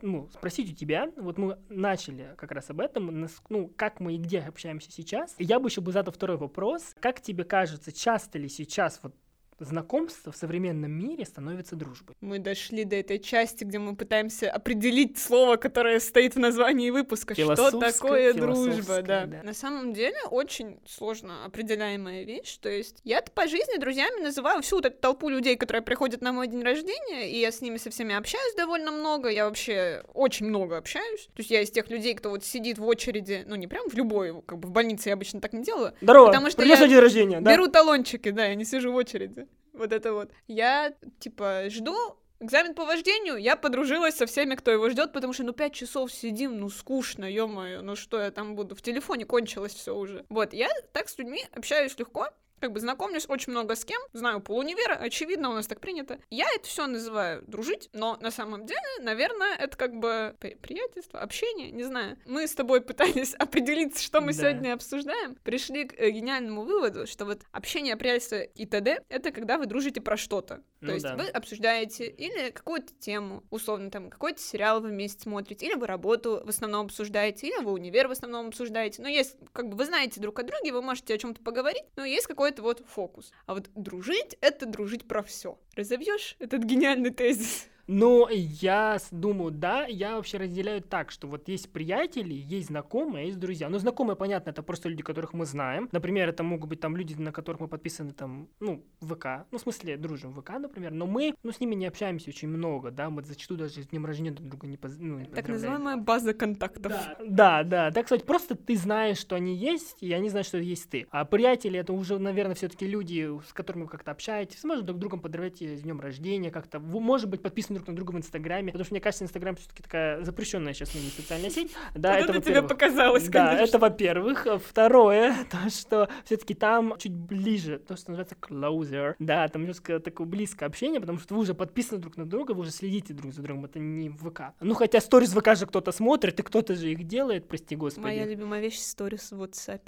ну, 0.00 0.28
спросить 0.32 0.72
у 0.72 0.74
тебя, 0.74 1.10
вот 1.16 1.38
мы 1.38 1.58
начали 1.68 2.34
как 2.36 2.52
раз 2.52 2.70
об 2.70 2.80
этом, 2.80 3.28
ну, 3.48 3.68
как 3.68 4.00
мы 4.00 4.14
и 4.14 4.18
где 4.18 4.40
общаемся 4.40 4.92
сейчас. 4.92 5.34
Я 5.38 5.58
бы 5.58 5.68
еще 5.68 5.80
бы 5.80 5.92
задал 5.92 6.12
второй 6.12 6.36
вопрос. 6.36 6.94
Как 7.00 7.20
тебе 7.20 7.44
кажется, 7.44 7.92
часто 7.92 8.38
ли 8.38 8.48
сейчас 8.48 9.00
вот 9.02 9.14
знакомство 9.58 10.32
в 10.32 10.36
современном 10.36 10.92
мире 10.92 11.24
становится 11.24 11.76
дружбой? 11.76 12.16
Мы 12.20 12.38
дошли 12.38 12.84
до 12.84 12.96
этой 12.96 13.18
части, 13.18 13.64
где 13.64 13.78
мы 13.78 13.96
пытаемся 13.96 14.50
определить 14.50 15.18
слово, 15.18 15.56
которое 15.56 16.00
стоит 16.00 16.34
в 16.34 16.38
названии 16.38 16.90
выпуска. 16.90 17.34
Что 17.34 17.70
такое 17.70 18.34
дружба, 18.34 19.02
да. 19.02 19.26
да. 19.26 19.42
На 19.42 19.54
самом 19.54 19.92
деле 19.92 20.16
очень 20.30 20.78
сложно 20.86 21.44
определяемая 21.44 22.24
вещь. 22.24 22.56
То 22.58 22.68
есть 22.68 23.00
я 23.04 23.22
по 23.22 23.46
жизни 23.46 23.78
друзьями 23.78 24.22
называю 24.22 24.62
всю 24.62 24.76
вот 24.76 24.86
эту 24.86 24.98
толпу 24.98 25.28
людей, 25.28 25.56
которые 25.56 25.82
приходят 25.82 26.20
на 26.20 26.32
мой 26.32 26.46
день 26.48 26.62
рождения, 26.62 27.30
и 27.30 27.38
я 27.40 27.50
с 27.50 27.60
ними 27.60 27.76
со 27.76 27.90
всеми 27.90 28.14
общаюсь 28.14 28.54
довольно 28.54 28.90
много. 28.90 29.28
Я 29.28 29.46
вообще 29.46 30.04
очень 30.14 30.46
много 30.46 30.76
общаюсь. 30.76 31.26
То 31.34 31.40
есть 31.40 31.50
я 31.50 31.62
из 31.62 31.70
тех 31.70 31.88
людей, 31.90 32.14
кто 32.14 32.30
вот 32.30 32.44
сидит 32.44 32.78
в 32.78 32.86
очереди, 32.86 33.44
ну 33.46 33.56
не 33.56 33.66
прям 33.66 33.88
в 33.88 33.94
любой, 33.94 34.42
как 34.42 34.58
бы 34.58 34.68
в 34.68 34.70
больнице 34.70 35.08
я 35.08 35.14
обычно 35.14 35.40
так 35.40 35.52
не 35.52 35.62
делаю, 35.62 35.92
Здорово, 36.00 36.26
Потому 36.26 36.50
что 36.50 36.62
я 36.62 36.76
день 36.86 36.98
рождения, 36.98 37.40
да? 37.40 37.52
Беру 37.52 37.68
талончики, 37.68 38.30
да, 38.30 38.46
я 38.46 38.54
не 38.54 38.64
сижу 38.64 38.92
в 38.92 38.96
очереди. 38.96 39.46
Вот 39.72 39.92
это 39.92 40.12
вот. 40.12 40.30
Я, 40.48 40.94
типа, 41.18 41.64
жду 41.68 41.94
экзамен 42.40 42.74
по 42.74 42.84
вождению, 42.84 43.36
я 43.36 43.56
подружилась 43.56 44.16
со 44.16 44.26
всеми, 44.26 44.54
кто 44.56 44.70
его 44.70 44.88
ждет, 44.90 45.12
потому 45.12 45.32
что, 45.32 45.44
ну, 45.44 45.52
пять 45.52 45.74
часов 45.74 46.12
сидим, 46.12 46.58
ну, 46.58 46.68
скучно, 46.70 47.24
ё-моё, 47.24 47.82
ну, 47.82 47.94
что 47.96 48.20
я 48.20 48.30
там 48.32 48.56
буду? 48.56 48.74
В 48.74 48.82
телефоне 48.82 49.24
кончилось 49.24 49.72
все 49.74 49.94
уже. 49.96 50.24
Вот, 50.28 50.52
я 50.52 50.68
так 50.92 51.08
с 51.08 51.16
людьми 51.18 51.44
общаюсь 51.52 51.96
легко, 51.98 52.28
как 52.62 52.72
бы 52.72 52.78
знакомлюсь 52.80 53.26
очень 53.28 53.50
много 53.50 53.74
с 53.74 53.84
кем, 53.84 54.00
знаю 54.12 54.40
полунивера, 54.40 54.94
очевидно, 54.94 55.50
у 55.50 55.54
нас 55.54 55.66
так 55.66 55.80
принято. 55.80 56.18
Я 56.30 56.46
это 56.54 56.68
все 56.68 56.86
называю 56.86 57.42
дружить, 57.46 57.90
но 57.92 58.16
на 58.20 58.30
самом 58.30 58.66
деле, 58.66 58.80
наверное, 59.00 59.56
это 59.56 59.76
как 59.76 59.94
бы 59.96 60.36
при- 60.38 60.54
приятельство, 60.54 61.20
общение, 61.20 61.72
не 61.72 61.82
знаю. 61.82 62.16
Мы 62.24 62.46
с 62.46 62.54
тобой 62.54 62.80
пытались 62.92 63.34
определиться, 63.34 64.00
что 64.02 64.20
мы 64.20 64.28
Да. 64.28 64.32
сегодня 64.34 64.74
обсуждаем, 64.74 65.34
пришли 65.42 65.84
к 65.88 65.94
э, 65.98 66.10
гениальному 66.10 66.62
выводу, 66.62 67.06
что 67.08 67.24
вот 67.24 67.40
общение, 67.50 67.96
приятельство 67.96 68.40
и 68.40 68.64
т.д. 68.64 69.02
это 69.08 69.32
когда 69.32 69.58
вы 69.58 69.66
дружите 69.66 70.00
про 70.00 70.16
что-то. 70.16 70.62
То 70.82 70.88
Ну 70.88 70.92
есть 70.94 71.04
да. 71.04 71.14
вы 71.14 71.28
обсуждаете 71.28 72.06
или 72.08 72.50
какую-то 72.50 72.92
тему, 72.98 73.44
условно 73.50 73.88
там 73.88 74.10
какой-то 74.10 74.40
сериал 74.40 74.80
вы 74.80 74.88
вместе 74.88 75.22
смотрите, 75.22 75.64
или 75.64 75.74
вы 75.74 75.86
работу 75.86 76.42
в 76.44 76.48
основном 76.48 76.86
обсуждаете, 76.86 77.46
или 77.46 77.62
вы 77.62 77.70
универ 77.70 78.08
в 78.08 78.10
основном 78.10 78.48
обсуждаете. 78.48 79.00
Но 79.00 79.06
есть, 79.06 79.36
как 79.52 79.68
бы 79.68 79.76
вы 79.76 79.84
знаете 79.84 80.20
друг 80.20 80.40
о 80.40 80.42
друге, 80.42 80.72
вы 80.72 80.82
можете 80.82 81.14
о 81.14 81.18
чем-то 81.18 81.40
поговорить, 81.40 81.84
но 81.94 82.04
есть 82.04 82.26
какой-то 82.26 82.62
вот 82.62 82.82
фокус. 82.84 83.30
А 83.46 83.54
вот 83.54 83.70
дружить 83.76 84.36
это 84.40 84.66
дружить 84.66 85.06
про 85.06 85.22
все. 85.22 85.56
Разовьешь 85.76 86.34
этот 86.40 86.64
гениальный 86.64 87.10
тезис? 87.10 87.68
Ну, 87.86 88.28
я 88.28 88.98
думаю, 89.10 89.50
да, 89.50 89.86
я 89.86 90.16
вообще 90.16 90.38
разделяю 90.38 90.82
так, 90.82 91.10
что 91.10 91.26
вот 91.26 91.48
есть 91.48 91.70
приятели, 91.72 92.32
есть 92.34 92.68
знакомые, 92.68 93.24
а 93.24 93.26
есть 93.26 93.38
друзья. 93.38 93.68
Ну, 93.68 93.78
знакомые, 93.78 94.16
понятно, 94.16 94.50
это 94.50 94.62
просто 94.62 94.88
люди, 94.88 95.02
которых 95.02 95.32
мы 95.32 95.44
знаем. 95.46 95.88
Например, 95.92 96.28
это 96.28 96.42
могут 96.42 96.68
быть 96.68 96.80
там 96.80 96.96
люди, 96.96 97.14
на 97.14 97.32
которых 97.32 97.60
мы 97.60 97.68
подписаны 97.68 98.12
там, 98.12 98.48
ну, 98.60 98.84
в 99.00 99.14
ВК. 99.14 99.46
Ну, 99.50 99.58
в 99.58 99.60
смысле, 99.60 99.96
дружим 99.96 100.32
в 100.32 100.40
ВК, 100.40 100.50
например. 100.58 100.92
Но 100.92 101.06
мы, 101.06 101.34
ну, 101.42 101.52
с 101.52 101.60
ними 101.60 101.74
не 101.74 101.86
общаемся 101.86 102.30
очень 102.30 102.48
много, 102.48 102.90
да, 102.90 103.10
мы 103.10 103.22
зачастую 103.24 103.58
даже 103.58 103.82
с 103.82 103.88
днем 103.88 104.06
рождения 104.06 104.30
друг 104.30 104.48
друга 104.48 104.66
не, 104.66 104.76
поз- 104.76 104.98
ну, 104.98 105.18
не 105.18 105.26
Так 105.26 105.48
называемая 105.48 105.96
база 105.96 106.34
контактов. 106.34 106.92
Да, 107.26 107.64
да, 107.64 107.90
так 107.90 108.06
сказать, 108.06 108.24
просто 108.24 108.54
ты 108.54 108.76
знаешь, 108.76 109.18
что 109.18 109.36
они 109.36 109.54
есть, 109.54 109.96
и 110.02 110.12
они 110.12 110.28
знают, 110.28 110.46
что 110.46 110.58
есть 110.58 110.88
ты. 110.88 111.06
А 111.10 111.24
приятели 111.24 111.78
это 111.78 111.92
уже, 111.92 112.18
наверное, 112.18 112.54
все-таки 112.54 112.86
люди, 112.86 113.28
с 113.48 113.52
которыми 113.52 113.82
вы 113.84 113.88
как-то 113.88 114.12
общаетесь, 114.12 114.62
может 114.64 114.84
друг 114.84 114.98
другом 114.98 115.20
поздравлять 115.20 115.60
с 115.60 115.82
днем 115.82 116.00
рождения, 116.00 116.50
как-то, 116.50 116.78
может 116.78 117.28
быть, 117.28 117.42
подписаны 117.42 117.81
друг 117.82 117.88
на 117.88 117.96
друга 117.96 118.12
в 118.12 118.16
Инстаграме, 118.16 118.72
потому 118.72 118.84
что 118.84 118.94
мне 118.94 119.00
кажется, 119.00 119.24
Инстаграм 119.24 119.56
все-таки 119.56 119.82
такая 119.82 120.22
запрещенная 120.24 120.72
сейчас 120.72 120.94
ныне 120.94 121.08
социальная 121.10 121.50
сеть. 121.50 121.72
Да, 121.94 122.14
Вот 122.14 122.22
это, 122.24 122.32
это 122.38 122.40
тебе 122.42 122.62
показалось, 122.62 123.28
Да, 123.28 123.46
конечно. 123.48 123.64
это 123.64 123.78
во-первых. 123.78 124.46
Второе, 124.66 125.34
то, 125.50 125.70
что 125.70 126.08
все-таки 126.24 126.54
там 126.54 126.94
чуть 126.98 127.12
ближе, 127.12 127.78
то, 127.78 127.96
что 127.96 128.10
называется 128.10 128.36
closer. 128.40 129.14
Да, 129.18 129.46
там 129.48 129.62
немножко 129.62 130.00
такое 130.00 130.26
близкое 130.26 130.66
общение, 130.66 131.00
потому 131.00 131.18
что 131.18 131.34
вы 131.34 131.40
уже 131.42 131.54
подписаны 131.54 132.00
друг 132.00 132.16
на 132.16 132.24
друга, 132.26 132.52
вы 132.52 132.60
уже 132.62 132.70
следите 132.70 133.14
друг 133.14 133.32
за 133.32 133.42
другом, 133.42 133.64
это 133.64 133.78
не 133.78 134.08
в 134.08 134.16
ВК. 134.30 134.54
Ну, 134.60 134.74
хотя 134.74 135.00
сторис 135.00 135.32
ВК 135.32 135.56
же 135.56 135.66
кто-то 135.66 135.92
смотрит, 135.92 136.38
и 136.40 136.42
кто-то 136.42 136.74
же 136.74 136.90
их 136.92 137.04
делает, 137.04 137.48
прости 137.48 137.76
господи. 137.76 138.04
Моя 138.04 138.24
любимая 138.26 138.60
вещь 138.60 138.78
сторис 138.78 139.32
в 139.32 139.42
WhatsApp. 139.42 139.80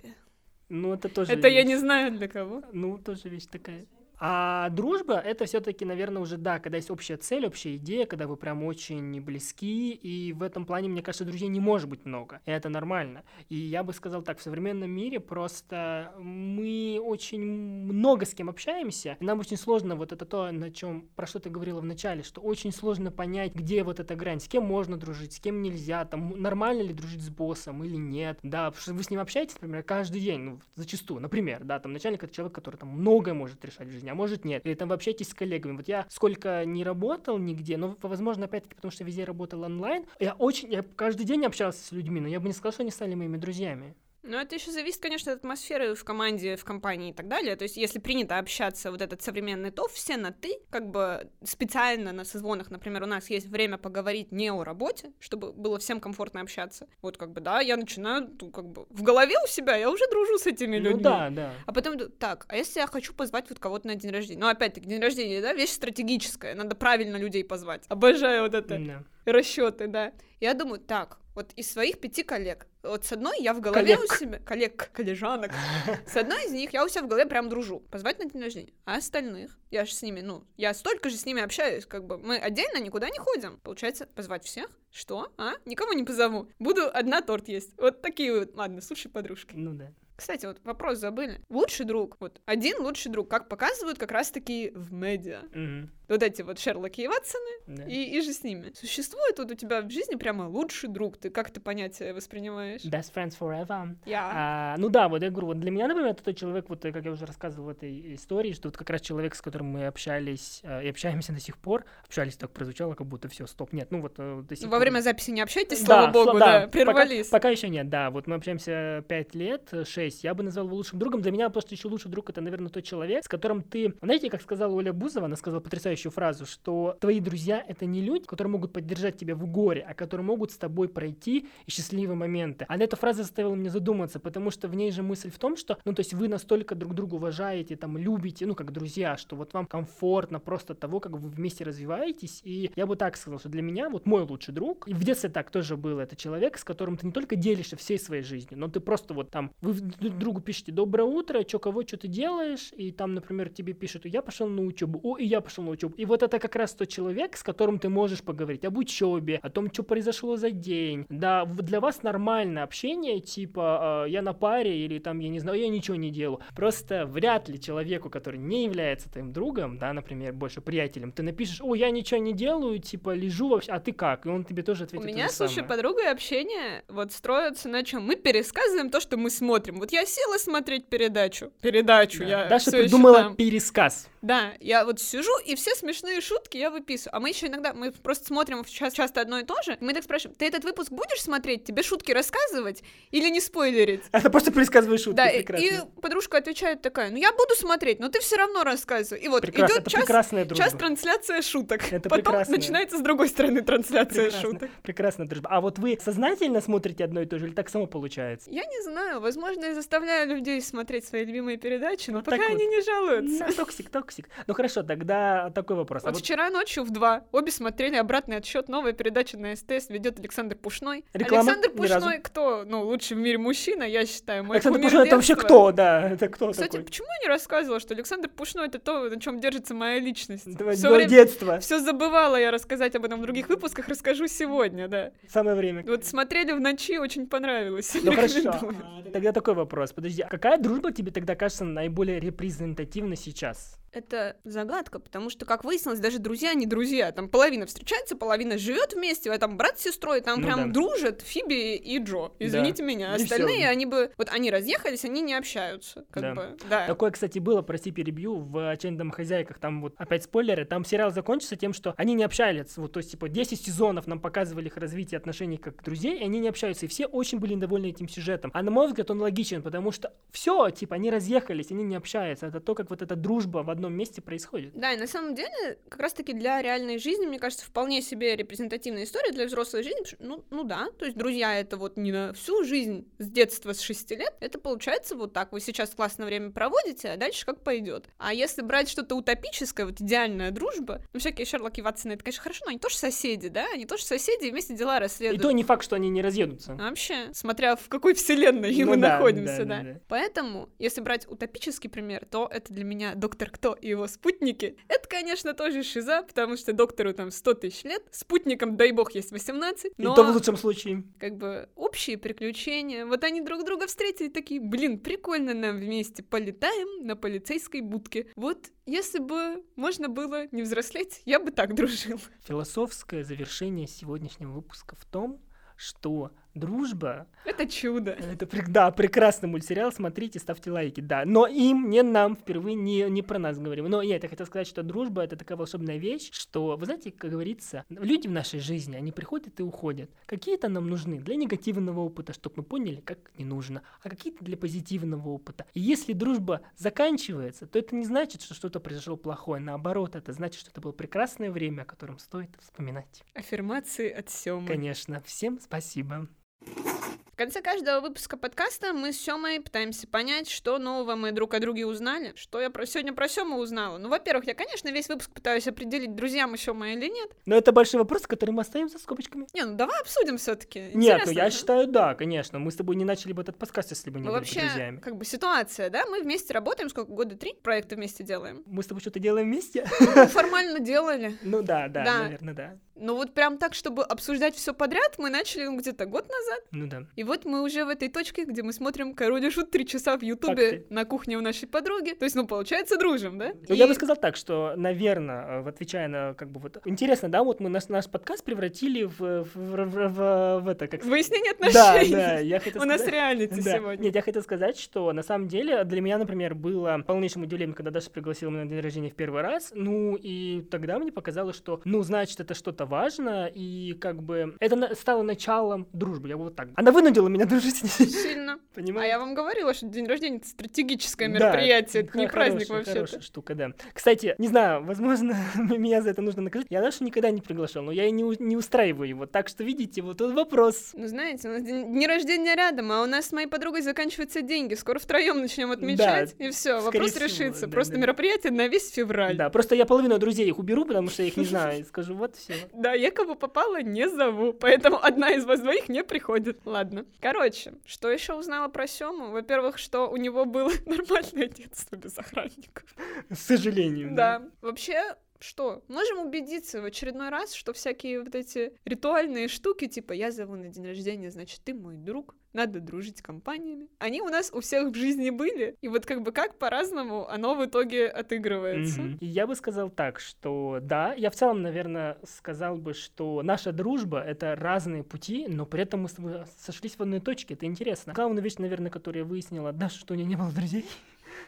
Ну, 0.70 0.94
это 0.94 1.08
тоже 1.08 1.32
Это 1.32 1.46
я 1.48 1.60
вещь. 1.60 1.68
не 1.68 1.76
знаю 1.76 2.12
для 2.12 2.26
кого. 2.26 2.62
Ну, 2.72 2.98
тоже 2.98 3.28
вещь 3.28 3.44
такая. 3.50 3.86
А 4.18 4.68
дружба 4.70 5.14
это 5.14 5.44
все-таки, 5.44 5.84
наверное, 5.84 6.22
уже 6.22 6.36
да, 6.36 6.58
когда 6.58 6.76
есть 6.76 6.90
общая 6.90 7.16
цель, 7.16 7.46
общая 7.46 7.76
идея, 7.76 8.06
когда 8.06 8.26
вы 8.26 8.36
прям 8.36 8.64
очень 8.64 9.20
близки, 9.20 9.92
и 9.92 10.32
в 10.32 10.42
этом 10.42 10.66
плане, 10.66 10.88
мне 10.88 11.02
кажется, 11.02 11.24
друзей 11.24 11.48
не 11.48 11.60
может 11.60 11.88
быть 11.88 12.04
много. 12.04 12.40
И 12.46 12.50
это 12.50 12.68
нормально. 12.68 13.24
И 13.48 13.56
я 13.56 13.82
бы 13.82 13.92
сказал 13.92 14.22
так, 14.22 14.38
в 14.38 14.42
современном 14.42 14.90
мире 14.90 15.20
просто 15.20 16.12
мы 16.18 17.00
очень 17.02 17.42
много 17.42 18.24
с 18.26 18.34
кем 18.34 18.48
общаемся, 18.48 19.16
нам 19.20 19.40
очень 19.40 19.56
сложно, 19.56 19.96
вот 19.96 20.12
это 20.12 20.24
то, 20.24 20.50
на 20.52 20.70
чем, 20.70 21.08
про 21.16 21.26
что 21.26 21.40
ты 21.40 21.50
говорила 21.50 21.80
в 21.80 21.84
начале, 21.84 22.22
что 22.22 22.40
очень 22.40 22.72
сложно 22.72 23.10
понять, 23.10 23.54
где 23.54 23.82
вот 23.82 24.00
эта 24.00 24.14
грань, 24.14 24.40
с 24.40 24.48
кем 24.48 24.64
можно 24.64 24.96
дружить, 24.96 25.32
с 25.34 25.40
кем 25.40 25.62
нельзя, 25.62 26.04
там, 26.04 26.40
нормально 26.40 26.82
ли 26.82 26.92
дружить 26.92 27.22
с 27.22 27.30
боссом 27.30 27.84
или 27.84 27.96
нет, 27.96 28.38
да, 28.42 28.70
потому 28.70 28.82
что 28.82 28.94
вы 28.94 29.02
с 29.02 29.10
ним 29.10 29.20
общаетесь, 29.20 29.54
например, 29.54 29.82
каждый 29.82 30.20
день, 30.20 30.40
ну, 30.40 30.60
зачастую, 30.74 31.20
например, 31.20 31.64
да, 31.64 31.78
там 31.78 31.92
начальник 31.92 32.22
это 32.24 32.32
человек, 32.32 32.54
который 32.54 32.76
там 32.76 32.88
многое 32.90 33.34
может 33.34 33.64
решать 33.64 33.88
в 33.88 33.90
жизни, 33.90 34.03
а 34.10 34.14
может 34.14 34.44
нет, 34.44 34.64
или 34.66 34.74
там 34.74 34.88
вы 34.88 34.94
общаетесь 34.94 35.28
с 35.28 35.34
коллегами, 35.34 35.76
вот 35.76 35.88
я 35.88 36.06
сколько 36.08 36.64
не 36.64 36.84
работал 36.84 37.38
нигде, 37.38 37.76
но, 37.76 37.96
возможно, 38.02 38.46
опять-таки, 38.46 38.74
потому 38.74 38.90
что 38.90 39.04
везде 39.04 39.24
работал 39.24 39.62
онлайн, 39.62 40.04
я 40.20 40.34
очень, 40.34 40.72
я 40.72 40.82
каждый 40.82 41.24
день 41.24 41.44
общался 41.44 41.84
с 41.84 41.92
людьми, 41.92 42.20
но 42.20 42.28
я 42.28 42.40
бы 42.40 42.46
не 42.46 42.52
сказал, 42.52 42.72
что 42.72 42.82
они 42.82 42.90
стали 42.90 43.14
моими 43.14 43.36
друзьями. 43.36 43.94
Ну, 44.26 44.38
это 44.38 44.54
еще 44.54 44.70
зависит, 44.70 45.02
конечно, 45.02 45.32
от 45.32 45.38
атмосферы 45.40 45.94
в 45.94 46.02
команде, 46.02 46.56
в 46.56 46.64
компании 46.64 47.10
и 47.10 47.12
так 47.12 47.28
далее. 47.28 47.56
То 47.56 47.64
есть, 47.64 47.76
если 47.76 47.98
принято 47.98 48.38
общаться 48.38 48.90
вот 48.90 49.02
этот 49.02 49.20
современный 49.22 49.70
то 49.70 49.86
все 49.88 50.16
на 50.16 50.32
«ты», 50.32 50.60
как 50.70 50.90
бы 50.90 51.30
специально 51.44 52.10
на 52.12 52.24
созвонах, 52.24 52.70
например, 52.70 53.02
у 53.02 53.06
нас 53.06 53.28
есть 53.28 53.46
время 53.48 53.76
поговорить 53.76 54.32
не 54.32 54.50
о 54.50 54.64
работе, 54.64 55.12
чтобы 55.20 55.52
было 55.52 55.78
всем 55.78 56.00
комфортно 56.00 56.40
общаться. 56.40 56.88
Вот 57.02 57.18
как 57.18 57.32
бы, 57.32 57.40
да, 57.42 57.60
я 57.60 57.76
начинаю, 57.76 58.30
ну, 58.40 58.50
как 58.50 58.64
бы, 58.66 58.86
в 58.88 59.02
голове 59.02 59.34
у 59.44 59.46
себя, 59.46 59.76
я 59.76 59.90
уже 59.90 60.08
дружу 60.10 60.38
с 60.38 60.46
этими 60.46 60.78
Ну 60.78 60.84
людьми. 60.84 61.02
да, 61.02 61.28
да. 61.30 61.52
А 61.66 61.72
потом, 61.72 61.98
так, 62.18 62.46
а 62.48 62.56
если 62.56 62.80
я 62.80 62.86
хочу 62.86 63.12
позвать 63.12 63.50
вот 63.50 63.58
кого-то 63.58 63.86
на 63.88 63.94
день 63.94 64.10
рождения? 64.10 64.40
Ну, 64.40 64.48
опять-таки, 64.48 64.88
день 64.88 65.02
рождения, 65.02 65.42
да, 65.42 65.52
вещь 65.52 65.70
стратегическая, 65.72 66.54
надо 66.54 66.74
правильно 66.74 67.16
людей 67.16 67.44
позвать. 67.44 67.84
Обожаю 67.88 68.44
вот 68.44 68.54
это 68.54 68.78
Да. 68.78 69.04
расчеты, 69.30 69.86
да. 69.86 70.12
Я 70.40 70.54
думаю, 70.54 70.80
так, 70.80 71.18
вот 71.34 71.52
из 71.54 71.70
своих 71.70 72.00
пяти 72.00 72.22
коллег, 72.22 72.66
вот 72.82 73.04
с 73.04 73.12
одной 73.12 73.40
я 73.40 73.54
в 73.54 73.60
голове 73.60 73.96
Коллег. 73.96 74.12
у 74.12 74.14
себя, 74.14 74.38
коллег, 74.38 74.90
коллежанок, 74.92 75.52
с 76.06 76.16
одной 76.16 76.46
из 76.46 76.52
них 76.52 76.72
я 76.72 76.84
у 76.84 76.88
себя 76.88 77.02
в 77.02 77.08
голове 77.08 77.26
прям 77.26 77.48
дружу, 77.48 77.80
позвать 77.90 78.18
на 78.18 78.30
день 78.30 78.42
рождения, 78.42 78.72
а 78.84 78.96
остальных, 78.96 79.58
я 79.70 79.84
же 79.84 79.92
с 79.92 80.02
ними, 80.02 80.20
ну, 80.20 80.44
я 80.56 80.74
столько 80.74 81.10
же 81.10 81.16
с 81.16 81.26
ними 81.26 81.42
общаюсь, 81.42 81.86
как 81.86 82.04
бы, 82.04 82.18
мы 82.18 82.36
отдельно 82.36 82.78
никуда 82.80 83.08
не 83.10 83.18
ходим, 83.18 83.58
получается, 83.62 84.06
позвать 84.06 84.44
всех, 84.44 84.70
что, 84.90 85.32
а, 85.36 85.52
никого 85.64 85.92
не 85.92 86.04
позову, 86.04 86.48
буду 86.58 86.82
одна 86.92 87.20
торт 87.20 87.48
есть, 87.48 87.72
вот 87.78 88.02
такие 88.02 88.38
вот, 88.38 88.54
ладно, 88.56 88.80
слушай, 88.80 89.08
подружки. 89.08 89.54
Ну 89.54 89.72
да. 89.72 89.92
Кстати, 90.16 90.46
вот 90.46 90.58
вопрос 90.62 90.98
забыли. 90.98 91.40
Лучший 91.48 91.86
друг, 91.86 92.16
вот 92.20 92.40
один 92.44 92.80
лучший 92.80 93.10
друг, 93.10 93.28
как 93.28 93.48
показывают 93.48 93.98
как 93.98 94.12
раз-таки 94.12 94.70
в 94.72 94.92
медиа. 94.92 95.40
Мгм. 95.52 95.90
Вот 96.08 96.22
эти 96.22 96.42
вот 96.42 96.58
Шерлоки 96.58 97.00
и 97.00 97.08
Ватсоны, 97.08 97.50
Да. 97.66 97.84
и, 97.84 98.04
и 98.16 98.20
же 98.20 98.32
с 98.32 98.42
ними. 98.44 98.72
Существует 98.74 99.38
вот 99.38 99.50
у 99.50 99.54
тебя 99.54 99.80
в 99.80 99.90
жизни 99.90 100.16
прямо 100.16 100.48
лучший 100.48 100.88
друг? 100.90 101.16
Ты 101.16 101.30
как 101.30 101.48
это 101.48 101.60
понятие 101.60 102.12
воспринимаешь? 102.12 102.82
Best 102.84 103.12
friends 103.14 103.34
forever. 103.38 103.96
Я. 104.04 104.30
А, 104.34 104.74
ну 104.78 104.90
да, 104.90 105.08
вот 105.08 105.22
я 105.22 105.30
говорю, 105.30 105.46
вот 105.48 105.60
для 105.60 105.70
меня, 105.70 105.88
например, 105.88 106.10
это 106.10 106.22
тот 106.22 106.36
человек, 106.36 106.68
вот 106.68 106.84
э, 106.84 106.92
как 106.92 107.04
я 107.04 107.10
уже 107.10 107.24
рассказывал 107.24 107.66
в 107.66 107.68
этой 107.70 108.14
истории, 108.14 108.52
что 108.52 108.68
вот 108.68 108.76
как 108.76 108.90
раз 108.90 109.00
человек, 109.00 109.34
с 109.34 109.40
которым 109.40 109.68
мы 109.68 109.86
общались 109.86 110.60
э, 110.62 110.84
и 110.84 110.88
общаемся 110.88 111.32
до 111.32 111.40
сих 111.40 111.56
пор, 111.56 111.84
общались 112.04 112.36
так 112.36 112.50
прозвучало, 112.50 112.94
как 112.94 113.06
будто 113.06 113.28
все, 113.28 113.46
стоп, 113.46 113.72
нет, 113.72 113.88
ну 113.90 114.02
вот 114.02 114.14
э, 114.18 114.42
до 114.46 114.56
сих 114.56 114.66
Во 114.66 114.72
пор- 114.72 114.80
время 114.80 115.00
записи 115.00 115.30
не 115.30 115.40
общайтесь, 115.40 115.80
Да, 115.80 115.86
слава 115.86 116.12
богу, 116.12 116.38
да, 116.38 116.60
пока- 116.60 116.68
прервались. 116.68 117.28
Пока, 117.28 117.48
еще 117.48 117.68
нет, 117.68 117.88
да. 117.88 118.10
Вот 118.10 118.26
мы 118.26 118.34
общаемся 118.36 119.02
5 119.08 119.34
лет, 119.34 119.72
6. 119.86 120.22
Я 120.24 120.34
бы 120.34 120.42
назвал 120.42 120.66
его 120.66 120.76
лучшим 120.76 120.98
другом. 120.98 121.22
Для 121.22 121.30
меня 121.32 121.48
просто 121.48 121.74
еще 121.74 121.88
лучший 121.88 122.10
друг 122.10 122.28
это, 122.28 122.40
наверное, 122.42 122.68
тот 122.68 122.84
человек, 122.84 123.24
с 123.24 123.28
которым 123.28 123.62
ты. 123.62 123.94
Знаете, 124.02 124.28
как 124.28 124.42
сказала 124.42 124.72
Оля 124.74 124.92
Бузова, 124.92 125.26
она 125.26 125.36
сказала 125.36 125.60
потрясающую 125.94 126.12
фразу, 126.12 126.46
что 126.46 126.96
твои 127.00 127.20
друзья 127.20 127.64
это 127.66 127.86
не 127.86 128.00
люди, 128.00 128.24
которые 128.24 128.50
могут 128.50 128.72
поддержать 128.72 129.16
тебя 129.16 129.34
в 129.34 129.46
горе, 129.46 129.84
а 129.88 129.94
которые 129.94 130.26
могут 130.26 130.50
с 130.50 130.56
тобой 130.56 130.88
пройти 130.88 131.46
и 131.66 131.70
счастливые 131.70 132.16
моменты. 132.16 132.66
Она 132.68 132.84
эта 132.84 132.96
фраза 132.96 133.22
заставила 133.22 133.54
меня 133.54 133.70
задуматься, 133.70 134.18
потому 134.18 134.50
что 134.50 134.68
в 134.68 134.74
ней 134.74 134.90
же 134.90 135.02
мысль 135.02 135.30
в 135.30 135.38
том, 135.38 135.56
что, 135.56 135.78
ну, 135.84 135.92
то 135.92 136.00
есть 136.00 136.14
вы 136.14 136.28
настолько 136.28 136.74
друг 136.74 136.94
друга 136.94 137.14
уважаете, 137.14 137.76
там, 137.76 137.96
любите, 137.96 138.46
ну, 138.46 138.54
как 138.54 138.72
друзья, 138.72 139.16
что 139.16 139.36
вот 139.36 139.54
вам 139.54 139.66
комфортно 139.66 140.40
просто 140.40 140.74
того, 140.74 141.00
как 141.00 141.12
вы 141.12 141.28
вместе 141.28 141.64
развиваетесь. 141.64 142.40
И 142.44 142.70
я 142.76 142.86
бы 142.86 142.96
так 142.96 143.16
сказал, 143.16 143.38
что 143.38 143.48
для 143.48 143.62
меня 143.62 143.88
вот 143.88 144.06
мой 144.06 144.22
лучший 144.22 144.52
друг, 144.54 144.88
и 144.88 144.94
в 144.94 145.04
детстве 145.04 145.30
так 145.30 145.50
тоже 145.50 145.76
было, 145.76 146.00
это 146.00 146.16
человек, 146.16 146.58
с 146.58 146.64
которым 146.64 146.96
ты 146.96 147.06
не 147.06 147.12
только 147.12 147.36
делишься 147.36 147.76
всей 147.76 147.98
своей 147.98 148.22
жизнью, 148.22 148.58
но 148.58 148.68
ты 148.68 148.80
просто 148.80 149.14
вот 149.14 149.30
там, 149.30 149.52
вы 149.60 149.74
друг 149.74 150.18
другу 150.18 150.40
пишете 150.40 150.72
«Доброе 150.72 151.04
утро», 151.04 151.42
чё 151.44 151.58
кого, 151.58 151.82
что 151.82 151.96
ты 151.96 152.08
делаешь, 152.08 152.72
и 152.76 152.90
там, 152.90 153.14
например, 153.14 153.48
тебе 153.48 153.72
пишут 153.72 154.06
«Я 154.06 154.22
пошел 154.22 154.48
на 154.48 154.62
учебу», 154.62 155.00
«О, 155.02 155.16
и 155.18 155.26
я 155.26 155.40
пошел 155.40 155.64
на 155.64 155.70
учебу». 155.70 155.83
И 155.96 156.04
вот 156.04 156.22
это 156.22 156.38
как 156.38 156.56
раз 156.56 156.72
тот 156.74 156.88
человек, 156.88 157.36
с 157.36 157.42
которым 157.42 157.78
ты 157.78 157.88
можешь 157.88 158.22
поговорить 158.22 158.64
об 158.64 158.76
учебе, 158.78 159.38
о 159.42 159.50
том, 159.50 159.72
что 159.72 159.82
произошло 159.82 160.36
за 160.36 160.50
день. 160.50 161.06
Да, 161.08 161.44
для 161.44 161.80
вас 161.80 162.02
нормальное 162.02 162.62
общение, 162.62 163.20
типа 163.20 164.04
э, 164.06 164.10
«Я 164.10 164.22
на 164.22 164.32
паре» 164.32 164.76
или 164.84 164.98
там, 164.98 165.18
я 165.18 165.28
не 165.28 165.38
знаю, 165.40 165.60
«Я 165.60 165.68
ничего 165.68 165.96
не 165.96 166.10
делаю». 166.10 166.40
Просто 166.56 167.06
вряд 167.06 167.48
ли 167.48 167.60
человеку, 167.60 168.10
который 168.10 168.38
не 168.38 168.64
является 168.64 169.10
твоим 169.10 169.32
другом, 169.32 169.78
да, 169.78 169.92
например, 169.92 170.32
больше 170.32 170.60
приятелем, 170.60 171.12
ты 171.12 171.22
напишешь 171.22 171.60
«О, 171.60 171.74
я 171.74 171.90
ничего 171.90 172.20
не 172.20 172.32
делаю», 172.32 172.78
типа 172.78 173.14
«Лежу 173.14 173.48
вообще, 173.48 173.72
а 173.72 173.80
ты 173.80 173.92
как?» 173.92 174.26
И 174.26 174.28
он 174.28 174.44
тебе 174.44 174.62
тоже 174.62 174.82
У 174.82 174.86
ответит 174.86 175.06
меня, 175.06 175.24
то 175.26 175.30
же 175.30 175.36
слушай, 175.36 175.54
самое. 175.56 175.68
подруга 175.68 176.02
и 176.02 176.06
общение 176.06 176.82
вот 176.88 177.12
строятся 177.12 177.68
на 177.68 177.82
чем? 177.84 178.04
Мы 178.04 178.16
пересказываем 178.16 178.90
то, 178.90 179.00
что 179.00 179.16
мы 179.16 179.30
смотрим. 179.30 179.78
Вот 179.78 179.92
я 179.92 180.04
села 180.06 180.38
смотреть 180.38 180.86
передачу. 180.86 181.52
Передачу, 181.60 182.20
Да. 182.20 182.24
я 182.42 182.48
Даша 182.48 182.70
ещё 182.70 182.82
придумала 182.82 183.22
там. 183.22 183.36
пересказ. 183.36 184.08
Да, 184.22 184.52
я 184.60 184.84
вот 184.86 185.00
сижу, 185.00 185.32
и 185.44 185.54
все 185.54 185.73
смешные 185.74 186.20
шутки 186.20 186.56
я 186.56 186.70
выписываю. 186.70 187.16
А 187.16 187.20
мы 187.20 187.28
еще 187.30 187.46
иногда, 187.48 187.72
мы 187.72 187.92
просто 187.92 188.26
смотрим 188.26 188.64
сейчас 188.66 188.92
часто 188.94 189.20
одно 189.20 189.38
и 189.38 189.44
то 189.44 189.54
же. 189.62 189.76
Мы 189.80 189.92
так 189.94 190.04
спрашиваем, 190.04 190.36
ты 190.36 190.46
этот 190.46 190.64
выпуск 190.64 190.90
будешь 190.90 191.20
смотреть? 191.22 191.64
Тебе 191.64 191.82
шутки 191.82 192.12
рассказывать 192.12 192.82
или 193.10 193.28
не 193.30 193.40
спойлерить? 193.40 194.02
Это 194.12 194.30
просто 194.30 194.52
пересказываешь 194.52 195.02
шутки, 195.02 195.16
да, 195.16 195.28
прекрасно. 195.28 195.64
и 195.64 196.00
подружка 196.00 196.38
отвечает 196.38 196.82
такая, 196.82 197.10
ну 197.10 197.16
я 197.16 197.32
буду 197.32 197.54
смотреть, 197.56 198.00
но 198.00 198.08
ты 198.08 198.20
все 198.20 198.36
равно 198.36 198.64
рассказывай. 198.64 199.20
И 199.22 199.28
вот 199.28 199.42
Прекрасно, 199.42 199.74
идет 199.74 199.80
это 199.82 199.90
час, 199.90 200.00
прекрасная 200.02 200.44
дружба. 200.44 200.64
час 200.64 200.72
трансляция 200.74 201.42
шуток. 201.42 201.80
Это 201.92 202.08
Потом 202.08 202.24
прекрасно. 202.24 202.56
начинается 202.56 202.98
с 202.98 203.00
другой 203.00 203.28
стороны 203.28 203.62
трансляция 203.62 204.24
Прекрасно, 204.24 204.50
шуток. 204.50 204.70
прекрасная 204.82 205.26
дружба. 205.26 205.48
А 205.50 205.60
вот 205.60 205.78
вы 205.78 205.98
сознательно 206.02 206.60
смотрите 206.60 207.04
одно 207.04 207.20
и 207.22 207.26
то 207.26 207.38
же, 207.38 207.46
или 207.46 207.54
так 207.54 207.68
само 207.68 207.86
получается? 207.86 208.50
Я 208.50 208.64
не 208.64 208.82
знаю, 208.82 209.20
возможно, 209.20 209.64
я 209.66 209.74
заставляю 209.74 210.28
людей 210.28 210.60
смотреть 210.62 211.06
свои 211.06 211.24
любимые 211.24 211.56
передачи, 211.58 212.10
но 212.10 212.18
Вот 212.18 212.24
пока 212.26 212.36
так 212.38 212.48
вот. 212.50 212.56
они 212.56 212.66
не 212.66 212.80
жалуются. 212.82 213.46
Ну, 213.48 213.52
токсик, 213.54 213.90
токсик. 213.90 214.28
Ну 214.46 214.54
хорошо, 214.54 214.82
тогда 214.82 215.50
такой 215.64 215.76
вопрос. 215.76 216.02
А 216.04 216.06
Вот 216.06 216.14
вот 216.14 216.22
вчера 216.22 216.50
ночью 216.50 216.84
в 216.84 216.90
два 216.90 217.24
обе 217.32 217.50
смотрели 217.50 217.96
обратный 217.96 218.36
отсчет. 218.36 218.68
Новая 218.68 218.92
передача 218.92 219.38
на 219.38 219.56
СТС 219.56 219.88
ведет 219.88 220.18
Александр 220.20 220.56
Пушной. 220.56 221.04
Реклама? 221.14 221.52
Александр. 221.52 221.70
Пушной 221.76 222.18
кто? 222.20 222.64
Ну, 222.66 222.82
лучший 222.84 223.16
в 223.16 223.20
мире 223.20 223.38
мужчина, 223.38 223.82
я 223.84 224.04
считаю. 224.06 224.44
Мой 224.44 224.56
Александр 224.56 224.80
Пушной, 224.82 225.06
это 225.06 225.16
вообще 225.16 225.34
детства. 225.34 225.46
кто? 225.48 225.72
Да, 225.72 226.08
это 226.10 226.28
кто 226.28 226.50
Кстати, 226.52 226.70
такой? 226.72 226.84
почему 226.84 227.08
я 227.20 227.22
не 227.22 227.28
рассказывала, 227.28 227.80
что 227.80 227.94
Александр 227.94 228.28
Пушной 228.28 228.66
это 228.66 228.78
то, 228.78 229.08
на 229.08 229.20
чем 229.20 229.40
держится 229.40 229.74
моя 229.74 229.98
личность? 229.98 230.44
Твое 230.56 230.76
Всё 230.76 230.94
время- 230.94 231.08
детство. 231.10 231.58
Все 231.60 231.78
забывала 231.80 232.36
я 232.36 232.50
рассказать 232.50 232.94
об 232.94 233.04
этом 233.04 233.20
в 233.20 233.22
других 233.22 233.48
выпусках, 233.48 233.88
расскажу 233.88 234.26
сегодня, 234.26 234.86
да. 234.88 235.12
Самое 235.28 235.56
время. 235.56 235.82
Вот 235.86 236.04
смотрели 236.04 236.52
в 236.52 236.60
ночи, 236.60 236.98
очень 236.98 237.26
понравилось. 237.26 237.92
Ну 238.02 238.12
хорошо. 238.12 238.50
А, 238.50 239.02
Тогда 239.12 239.32
такой 239.32 239.54
вопрос. 239.54 239.92
Подожди, 239.92 240.22
а 240.22 240.28
какая 240.28 240.58
дружба 240.58 240.92
тебе 240.92 241.10
тогда 241.10 241.34
кажется 241.34 241.64
наиболее 241.64 242.20
репрезентативна 242.20 243.16
сейчас? 243.16 243.78
Это 243.92 244.36
загадка, 244.44 244.98
потому 244.98 245.30
что, 245.30 245.46
как 245.56 245.64
выяснилось, 245.64 246.00
даже 246.00 246.18
друзья 246.18 246.54
не 246.54 246.66
друзья. 246.66 247.12
Там 247.12 247.28
половина 247.28 247.66
встречается, 247.66 248.16
половина 248.16 248.58
живет 248.58 248.92
вместе, 248.94 249.30
а 249.30 249.38
там 249.38 249.56
брат 249.56 249.78
с 249.78 249.82
сестрой, 249.82 250.20
там 250.20 250.40
Ну 250.40 250.46
прям 250.46 250.66
да. 250.66 250.72
дружат 250.72 251.22
Фиби 251.22 251.76
и 251.76 251.98
Джо. 251.98 252.32
Извините 252.38 252.82
меня. 252.82 253.16
И 253.16 253.22
Остальные, 253.22 253.58
всё. 253.60 253.68
они 253.68 253.86
бы. 253.86 254.10
Вот 254.16 254.28
они 254.30 254.50
разъехались, 254.50 255.04
они 255.04 255.20
не 255.20 255.34
общаются. 255.34 256.04
Как 256.10 256.22
Да. 256.22 256.34
бы. 256.34 256.56
Да. 256.68 256.86
Такое, 256.86 257.10
кстати, 257.10 257.38
было, 257.38 257.62
прости, 257.62 257.90
перебью, 257.90 258.36
в 258.40 258.70
«Отчаянных 258.70 258.98
домохозяйках». 258.98 259.58
Там 259.58 259.80
вот 259.82 259.94
опять 259.98 260.24
спойлеры. 260.24 260.64
Там 260.64 260.84
сериал 260.84 261.10
закончится 261.12 261.56
тем, 261.56 261.72
что 261.72 261.94
они 261.96 262.14
не 262.14 262.24
общались. 262.24 262.76
Вот, 262.76 262.92
то 262.92 262.98
есть, 262.98 263.10
типа, 263.12 263.28
10 263.28 263.60
сезонов 263.64 264.06
нам 264.06 264.20
показывали 264.20 264.66
их 264.66 264.76
развитие 264.76 265.18
отношений 265.18 265.56
как 265.58 265.82
друзей, 265.82 266.18
и 266.18 266.24
они 266.24 266.40
не 266.40 266.48
общаются. 266.48 266.86
И 266.86 266.88
все 266.88 267.06
очень 267.06 267.38
были 267.38 267.54
недовольны 267.54 267.86
этим 267.86 268.08
сюжетом. 268.08 268.50
А 268.54 268.62
на 268.62 268.70
мой 268.70 268.86
взгляд, 268.88 269.10
он 269.10 269.20
логичен, 269.20 269.62
потому 269.62 269.92
что 269.92 270.12
все, 270.30 270.70
типа, 270.70 270.96
они 270.96 271.10
разъехались, 271.10 271.70
они 271.70 271.84
не 271.84 271.96
общаются. 271.96 272.46
Это 272.46 272.60
то, 272.60 272.74
как 272.74 272.90
вот 272.90 273.02
эта 273.02 273.16
дружба 273.16 273.58
в 273.58 273.70
одном 273.70 273.92
месте 273.94 274.20
происходит. 274.22 274.72
Да, 274.74 274.92
и 274.92 274.96
на 274.96 275.06
самом 275.06 275.34
деле, 275.34 275.43
как 275.88 276.00
раз-таки 276.00 276.32
для 276.32 276.60
реальной 276.62 276.98
жизни, 276.98 277.26
мне 277.26 277.38
кажется, 277.38 277.64
вполне 277.66 278.02
себе 278.02 278.36
репрезентативная 278.36 279.04
история 279.04 279.32
для 279.32 279.46
взрослой 279.46 279.82
жизни. 279.82 280.04
Ну, 280.18 280.44
ну 280.50 280.64
да, 280.64 280.88
то 280.98 281.04
есть 281.04 281.16
друзья 281.16 281.58
это 281.58 281.76
вот 281.76 281.96
не 281.96 282.12
на 282.12 282.32
всю 282.32 282.64
жизнь 282.64 283.06
с 283.18 283.26
детства, 283.26 283.72
с 283.72 283.80
6 283.80 284.10
лет, 284.12 284.34
это 284.40 284.58
получается 284.58 285.16
вот 285.16 285.32
так. 285.32 285.52
Вы 285.52 285.60
сейчас 285.60 285.90
классное 285.94 286.26
время 286.26 286.50
проводите, 286.50 287.10
а 287.10 287.16
дальше 287.16 287.46
как 287.46 287.62
пойдет. 287.62 288.08
А 288.18 288.34
если 288.34 288.62
брать 288.62 288.88
что-то 288.88 289.14
утопическое, 289.14 289.86
вот 289.86 290.00
идеальная 290.00 290.50
дружба, 290.50 291.02
ну 291.12 291.20
всякие 291.20 291.46
Шерлоки 291.46 291.80
Ватсоны, 291.80 292.12
это, 292.12 292.24
конечно, 292.24 292.42
хорошо, 292.42 292.64
но 292.64 292.70
они 292.70 292.78
тоже 292.78 292.96
соседи, 292.96 293.48
да? 293.48 293.66
Они 293.72 293.86
тоже 293.86 294.04
соседи 294.04 294.46
и 294.46 294.50
вместе 294.50 294.74
дела 294.74 294.96
И 294.98 295.00
расследуют. 295.00 295.42
то 295.42 295.50
не 295.50 295.64
факт, 295.64 295.84
что 295.84 295.96
они 295.96 296.08
не 296.10 296.22
разъедутся. 296.22 296.74
Вообще, 296.74 297.28
смотря 297.32 297.76
в 297.76 297.88
какой 297.88 298.14
вселенной 298.14 298.74
Ну 298.74 298.90
мы 298.90 298.96
да, 298.96 299.16
находимся, 299.16 299.64
да, 299.64 299.82
да, 299.82 299.92
да. 299.94 300.00
Поэтому, 300.08 300.68
если 300.78 301.00
брать 301.00 301.26
утопический 301.28 301.88
пример, 301.90 302.26
то 302.30 302.48
это 302.52 302.72
для 302.72 302.84
меня 302.84 303.14
доктор 303.14 303.50
Кто 303.50 303.74
и 303.74 303.88
его 303.88 304.06
спутники. 304.06 304.76
Это, 304.88 305.08
конечно, 305.08 305.33
тоже 305.54 305.82
шиза, 305.82 306.22
потому 306.22 306.56
что 306.56 306.72
доктору 306.72 307.12
там 307.12 307.30
100 307.30 307.54
тысяч 307.54 307.84
лет, 307.84 308.02
спутникам, 308.12 308.76
дай 308.76 308.92
бог, 308.92 309.12
есть 309.14 309.32
18, 309.32 309.86
И 309.96 310.02
но 310.02 310.14
то 310.14 310.22
в 310.24 310.34
лучшем 310.34 310.56
случае. 310.56 311.04
как 311.18 311.36
бы 311.36 311.68
общие 311.74 312.16
приключения. 312.18 313.04
Вот 313.06 313.24
они 313.24 313.40
друг 313.40 313.64
друга 313.64 313.86
встретили, 313.86 314.28
такие, 314.28 314.60
блин, 314.60 314.98
прикольно 314.98 315.54
нам 315.54 315.76
вместе 315.78 316.22
полетаем 316.22 317.06
на 317.06 317.16
полицейской 317.16 317.80
будке. 317.80 318.28
Вот 318.36 318.70
если 318.86 319.18
бы 319.18 319.64
можно 319.76 320.08
было 320.08 320.46
не 320.52 320.62
взрослеть, 320.62 321.22
я 321.24 321.40
бы 321.40 321.50
так 321.50 321.74
дружил. 321.74 322.20
Философское 322.44 323.24
завершение 323.24 323.86
сегодняшнего 323.86 324.52
выпуска 324.52 324.94
в 324.96 325.04
том, 325.04 325.40
что 325.76 326.30
дружба 326.54 327.26
Это 327.44 327.68
чудо. 327.68 328.12
Это 328.12 328.48
да, 328.68 328.90
прекрасный 328.90 329.48
мультсериал, 329.48 329.92
смотрите, 329.92 330.38
ставьте 330.38 330.70
лайки, 330.70 331.00
да. 331.00 331.24
Но 331.24 331.46
им, 331.46 331.90
не 331.90 332.02
нам, 332.02 332.36
впервые 332.36 332.74
не, 332.74 333.08
не 333.10 333.22
про 333.22 333.38
нас 333.38 333.58
говорим. 333.58 333.86
Но 333.88 334.02
я 334.02 334.20
хотел 334.20 334.46
сказать, 334.46 334.66
что 334.66 334.82
дружба 334.82 335.22
это 335.22 335.36
такая 335.36 335.58
волшебная 335.58 335.98
вещь, 335.98 336.30
что, 336.32 336.76
вы 336.76 336.86
знаете, 336.86 337.10
как 337.10 337.30
говорится, 337.30 337.84
люди 337.88 338.28
в 338.28 338.30
нашей 338.30 338.60
жизни, 338.60 338.96
они 338.96 339.12
приходят 339.12 339.58
и 339.60 339.62
уходят. 339.62 340.10
Какие-то 340.26 340.68
нам 340.68 340.88
нужны 340.88 341.20
для 341.20 341.36
негативного 341.36 342.00
опыта, 342.00 342.32
чтобы 342.32 342.56
мы 342.58 342.62
поняли, 342.62 343.00
как 343.00 343.30
не 343.36 343.44
нужно, 343.44 343.82
а 344.02 344.08
какие-то 344.08 344.44
для 344.44 344.56
позитивного 344.56 345.28
опыта. 345.28 345.66
И 345.74 345.80
если 345.80 346.12
дружба 346.12 346.62
заканчивается, 346.76 347.66
то 347.66 347.78
это 347.78 347.94
не 347.94 348.04
значит, 348.04 348.42
что 348.42 348.54
что-то 348.54 348.80
произошло 348.80 349.16
плохое. 349.16 349.60
Наоборот, 349.60 350.14
это 350.14 350.32
значит, 350.32 350.60
что 350.60 350.70
это 350.70 350.80
было 350.80 350.92
прекрасное 350.92 351.50
время, 351.50 351.82
о 351.82 351.84
котором 351.84 352.18
стоит 352.18 352.50
вспоминать. 352.60 353.24
Аффирмации 353.34 354.10
от 354.10 354.30
Семы. 354.30 354.66
Конечно. 354.66 355.20
Всем 355.20 355.58
спасибо. 355.60 356.28
В 356.68 357.36
конце 357.36 357.60
каждого 357.62 358.00
выпуска 358.00 358.36
подкаста 358.36 358.92
мы 358.92 359.12
с 359.12 359.20
Семой 359.20 359.60
пытаемся 359.60 360.06
понять, 360.06 360.48
что 360.48 360.78
нового 360.78 361.16
мы 361.16 361.32
друг 361.32 361.54
о 361.54 361.58
друге 361.58 361.84
узнали, 361.84 362.32
что 362.36 362.60
я 362.60 362.70
про... 362.70 362.86
сегодня 362.86 363.12
про 363.12 363.26
Сему 363.28 363.58
узнала. 363.58 363.98
Ну, 363.98 364.08
во-первых, 364.08 364.46
я, 364.46 364.54
конечно, 364.54 364.88
весь 364.90 365.08
выпуск 365.08 365.32
пытаюсь 365.32 365.66
определить, 365.66 366.14
друзья 366.14 366.46
мы 366.46 366.56
Сема 366.56 366.92
или 366.92 367.08
нет. 367.08 367.32
Но 367.44 367.56
это 367.56 367.72
большой 367.72 367.98
вопрос, 367.98 368.22
который 368.28 368.52
мы 368.52 368.62
оставим 368.62 368.88
за 368.88 368.98
скобочками. 369.00 369.48
Не, 369.52 369.64
ну 369.64 369.74
давай 369.74 370.00
обсудим 370.00 370.36
все-таки. 370.38 370.90
Нет, 370.94 371.22
ну 371.26 371.32
я 371.32 371.50
считаю, 371.50 371.88
да, 371.88 372.14
конечно. 372.14 372.60
Мы 372.60 372.70
с 372.70 372.76
тобой 372.76 372.94
не 372.94 373.04
начали 373.04 373.32
бы 373.32 373.42
этот 373.42 373.58
подкаст, 373.58 373.90
если 373.90 374.10
бы 374.10 374.20
не 374.20 374.26
Ну, 374.26 374.30
были 374.30 374.38
вообще, 374.38 374.60
друзьями. 374.60 375.00
как 375.00 375.16
бы 375.16 375.24
ситуация, 375.24 375.90
да? 375.90 376.04
Мы 376.06 376.22
вместе 376.22 376.54
работаем, 376.54 376.88
сколько, 376.88 377.10
года 377.10 377.36
три 377.36 377.54
проекты 377.54 377.96
вместе 377.96 378.22
делаем. 378.22 378.62
Мы 378.66 378.84
с 378.84 378.86
тобой 378.86 379.00
что-то 379.00 379.18
делаем 379.18 379.48
вместе? 379.48 379.84
Ну, 379.98 380.26
формально 380.28 380.78
делали. 380.78 381.36
Ну 381.42 381.62
да, 381.62 381.88
Да. 381.88 382.04
наверное, 382.22 382.54
да. 382.54 382.78
Но 382.96 383.14
вот 383.16 383.34
прям 383.34 383.58
так, 383.58 383.74
чтобы 383.74 384.02
обсуждать 384.04 384.54
все 384.54 384.72
подряд, 384.72 385.16
мы 385.18 385.28
начали 385.30 385.64
ну, 385.64 385.76
где-то 385.78 386.06
год 386.06 386.28
назад. 386.28 386.60
Ну 386.70 386.86
да. 386.86 387.02
И 387.16 387.24
вот 387.24 387.44
мы 387.44 387.62
уже 387.62 387.84
в 387.84 387.88
этой 387.88 388.08
точке, 388.08 388.44
где 388.44 388.62
мы 388.62 388.72
смотрим 388.72 389.14
Король 389.14 389.44
и 389.44 389.50
Шут 389.50 389.70
три 389.70 389.86
часа 389.86 390.16
в 390.16 390.22
Ютубе 390.22 390.84
на 390.90 391.04
кухне 391.04 391.36
у 391.36 391.40
нашей 391.40 391.66
подруги. 391.66 392.10
То 392.10 392.24
есть, 392.24 392.36
ну, 392.36 392.46
получается, 392.46 392.96
дружим, 392.96 393.38
да? 393.38 393.52
Ну, 393.68 393.74
И- 393.74 393.78
я 393.78 393.86
бы 393.86 393.94
сказал 393.94 394.16
так, 394.16 394.36
что, 394.36 394.74
наверное, 394.76 395.66
отвечая 395.66 396.08
на 396.08 396.34
как 396.34 396.50
бы 396.50 396.60
вот... 396.60 396.80
Интересно, 396.84 397.28
да, 397.28 397.42
вот 397.42 397.60
мы 397.60 397.68
наш, 397.68 397.88
наш 397.88 398.08
подкаст 398.08 398.44
превратили 398.44 399.04
в, 399.04 399.18
в, 399.18 399.44
в, 399.54 399.86
в- 399.86 400.08
в- 400.08 400.60
в 400.60 400.68
это, 400.68 400.86
как... 400.86 401.04
Выяснение 401.04 401.52
Да, 401.58 401.90
отношений. 401.94 402.12
да, 402.14 402.38
я 402.38 402.60
хотел 402.60 402.82
У 402.82 402.84
нас 402.84 403.04
реалити 403.06 403.60
Да. 403.60 403.76
сегодня. 403.78 404.04
Нет, 404.04 404.14
я 404.14 404.22
хотел 404.22 404.42
сказать, 404.42 404.78
что 404.78 405.12
на 405.12 405.22
самом 405.22 405.48
деле 405.48 405.82
для 405.84 406.00
меня, 406.00 406.18
например, 406.18 406.54
было 406.54 407.02
полнейшим 407.06 407.42
удивлением, 407.42 407.74
когда 407.74 407.90
Даша 407.90 408.10
пригласила 408.10 408.50
меня 408.50 408.64
на 408.64 408.70
день 408.70 408.80
рождения 408.80 409.10
в 409.10 409.14
первый 409.14 409.42
раз. 409.42 409.72
Ну, 409.74 410.16
и 410.16 410.62
тогда 410.70 410.98
мне 410.98 411.10
показалось, 411.12 411.56
что, 411.56 411.80
ну, 411.84 412.02
значит, 412.02 412.38
это 412.40 412.54
что-то 412.54 412.83
важно, 412.84 413.50
и 413.52 413.94
как 414.00 414.22
бы 414.22 414.56
это 414.60 414.94
стало 414.94 415.22
началом 415.22 415.86
дружбы. 415.92 416.28
Я 416.28 416.36
бы 416.36 416.44
вот 416.44 416.56
так. 416.56 416.68
Она 416.74 416.92
вынудила 416.92 417.28
меня 417.28 417.46
дружить 417.46 417.76
с 417.76 418.00
ней. 418.00 418.08
Сильно. 418.08 418.58
А 418.74 418.74
Понимаешь? 418.74 419.08
я 419.08 419.20
вам 419.20 419.34
говорила, 419.34 419.72
что 419.72 419.86
день 419.86 420.06
рождения 420.06 420.38
это 420.38 420.48
стратегическое 420.48 421.28
Да, 421.28 421.34
мероприятие, 421.34 422.02
это 422.02 422.18
не 422.18 422.26
праздник 422.26 422.68
вообще-то. 422.68 422.94
Хорошая 422.94 423.20
штука, 423.20 423.54
да. 423.54 423.70
Кстати, 423.92 424.34
не 424.38 424.48
знаю, 424.48 424.84
возможно, 424.84 425.36
меня 425.56 426.02
за 426.02 426.10
это 426.10 426.22
нужно 426.22 426.42
наказать. 426.42 426.66
Я 426.70 426.80
Дашу 426.80 427.04
никогда 427.04 427.30
не 427.30 427.40
приглашал, 427.40 427.84
но 427.84 427.92
я 427.92 428.06
и 428.06 428.10
не, 428.10 428.56
устраиваю 428.56 429.08
его. 429.08 429.26
Так 429.26 429.46
что, 429.48 429.62
видите, 429.62 430.02
вот 430.02 430.18
тут 430.18 430.34
вопрос. 430.34 430.90
Ну, 430.94 431.06
знаете, 431.06 431.48
у 431.48 431.52
нас 431.52 431.62
день, 431.62 432.06
рождения 432.06 432.56
рядом, 432.56 432.90
а 432.90 433.02
у 433.02 433.06
нас 433.06 433.26
с 433.26 433.32
моей 433.32 433.46
подругой 433.46 433.82
заканчиваются 433.82 434.42
деньги. 434.42 434.74
Скоро 434.74 434.98
втроем 434.98 435.40
начнем 435.40 435.70
отмечать, 435.70 436.34
и 436.38 436.50
все, 436.50 436.80
вопрос 436.80 437.12
всего, 437.12 437.26
решится. 437.26 437.66
да, 437.66 437.72
Просто 437.72 437.94
да. 437.94 438.00
мероприятие 438.00 438.52
на 438.52 438.66
весь 438.66 438.90
февраль. 438.90 439.36
Да, 439.36 439.50
просто 439.50 439.74
я 439.76 439.86
половину 439.86 440.18
друзей 440.18 440.48
их 440.48 440.58
уберу, 440.58 440.84
потому 440.84 441.10
что 441.10 441.22
я 441.22 441.28
их 441.28 441.36
не 441.36 441.44
знаю, 441.54 441.80
и 441.80 441.84
скажу, 441.84 442.14
вот 442.14 442.34
все. 442.36 442.54
Да, 442.76 442.92
я 442.92 443.10
кого 443.10 443.34
попала, 443.34 443.82
не 443.82 444.08
зову, 444.08 444.52
поэтому 444.52 444.98
одна 445.02 445.30
из 445.30 445.44
вас 445.44 445.60
двоих 445.60 445.88
не 445.88 446.02
приходит. 446.02 446.60
Ладно. 446.64 447.06
Короче, 447.20 447.74
что 447.84 448.10
еще 448.10 448.34
узнала 448.34 448.68
про 448.68 448.86
Сему? 448.86 449.30
Во-первых, 449.30 449.78
что 449.78 450.08
у 450.08 450.16
него 450.16 450.44
было 450.44 450.70
нормальное 450.86 451.48
детство 451.48 451.96
без 451.96 452.18
охранников. 452.18 452.84
С 453.30 453.40
сожалением. 453.40 454.14
Да. 454.14 454.42
Вообще, 454.60 455.16
что? 455.40 455.82
Можем 455.88 456.26
убедиться 456.26 456.80
в 456.80 456.84
очередной 456.84 457.28
раз, 457.28 457.54
что 457.54 457.72
всякие 457.72 458.22
вот 458.22 458.34
эти 458.34 458.72
ритуальные 458.84 459.48
штуки, 459.48 459.86
типа 459.86 460.12
«я 460.12 460.30
зову 460.30 460.56
на 460.56 460.68
день 460.68 460.86
рождения, 460.86 461.30
значит, 461.30 461.60
ты 461.64 461.74
мой 461.74 461.96
друг», 461.96 462.34
надо 462.54 462.80
дружить 462.80 463.18
с 463.18 463.22
компаниями. 463.22 463.88
Они 463.98 464.22
у 464.22 464.28
нас 464.28 464.50
у 464.52 464.60
всех 464.60 464.92
в 464.92 464.94
жизни 464.94 465.30
были, 465.30 465.76
и 465.82 465.88
вот 465.88 466.06
как 466.06 466.22
бы 466.22 466.32
как 466.32 466.56
по-разному 466.56 467.28
оно 467.28 467.56
в 467.56 467.64
итоге 467.66 468.06
отыгрывается. 468.06 469.02
И 469.20 469.26
я 469.26 469.46
бы 469.46 469.56
сказал 469.56 469.90
так, 469.90 470.20
что 470.20 470.78
да, 470.80 471.12
я 471.14 471.30
в 471.30 471.34
целом, 471.34 471.62
наверное, 471.62 472.16
сказал 472.24 472.76
бы, 472.76 472.94
что 472.94 473.42
наша 473.42 473.72
дружба— 473.72 474.20
это 474.24 474.54
разные 474.54 475.02
пути, 475.02 475.46
но 475.48 475.66
при 475.66 475.82
этом 475.82 476.02
мы 476.02 476.46
сошлись 476.58 476.94
в 476.96 477.00
одной 477.00 477.20
точке, 477.20 477.54
это 477.54 477.66
интересно. 477.66 478.12
Главная 478.14 478.42
вещь, 478.42 478.56
наверное, 478.58 478.90
которую 478.90 479.24
я 479.24 479.28
выяснила, 479.28 479.72
Даша, 479.72 479.98
что 479.98 480.14
у 480.14 480.16
нее 480.16 480.26
не 480.26 480.36
было 480.36 480.52
друзей, 480.52 480.86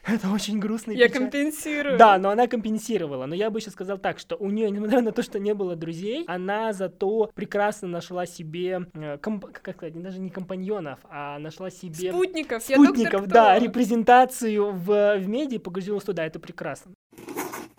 это 0.07 0.30
очень 0.30 0.59
грустно 0.59 0.92
Я 0.92 1.09
печально. 1.09 1.30
компенсирую. 1.30 1.99
Да, 1.99 2.18
но 2.18 2.30
она 2.30 2.47
компенсировала. 2.47 3.26
Но 3.26 3.34
я 3.34 3.51
бы 3.51 3.59
еще 3.59 3.70
сказал 3.70 3.99
так, 3.99 4.18
что 4.18 4.36
у 4.36 4.51
нее, 4.51 4.70
несмотря 4.70 5.01
на 5.01 5.12
то, 5.12 5.22
что 5.22 5.38
не 5.38 5.55
было 5.55 5.76
друзей, 5.76 6.24
она 6.26 6.72
зато 6.72 7.30
прекрасно 7.34 7.88
нашла 7.88 8.26
себе, 8.26 8.86
э, 8.94 9.18
комп- 9.18 9.51
как 9.53 9.76
сказать, 9.76 10.01
даже 10.01 10.20
не 10.20 10.30
компаньонов, 10.30 10.99
а 11.11 11.38
нашла 11.38 11.70
себе 11.70 12.12
Спутников. 12.12 12.68
Я 12.68 12.76
доктор 12.76 12.94
спутников, 12.97 13.20
кто? 13.24 13.30
да, 13.34 13.59
репрезентацию 13.59 14.72
в, 14.72 15.18
в 15.18 15.28
медиа, 15.28 15.59
погрузилась 15.61 16.05
туда, 16.05 16.24
это 16.24 16.38
прекрасно. 16.38 16.92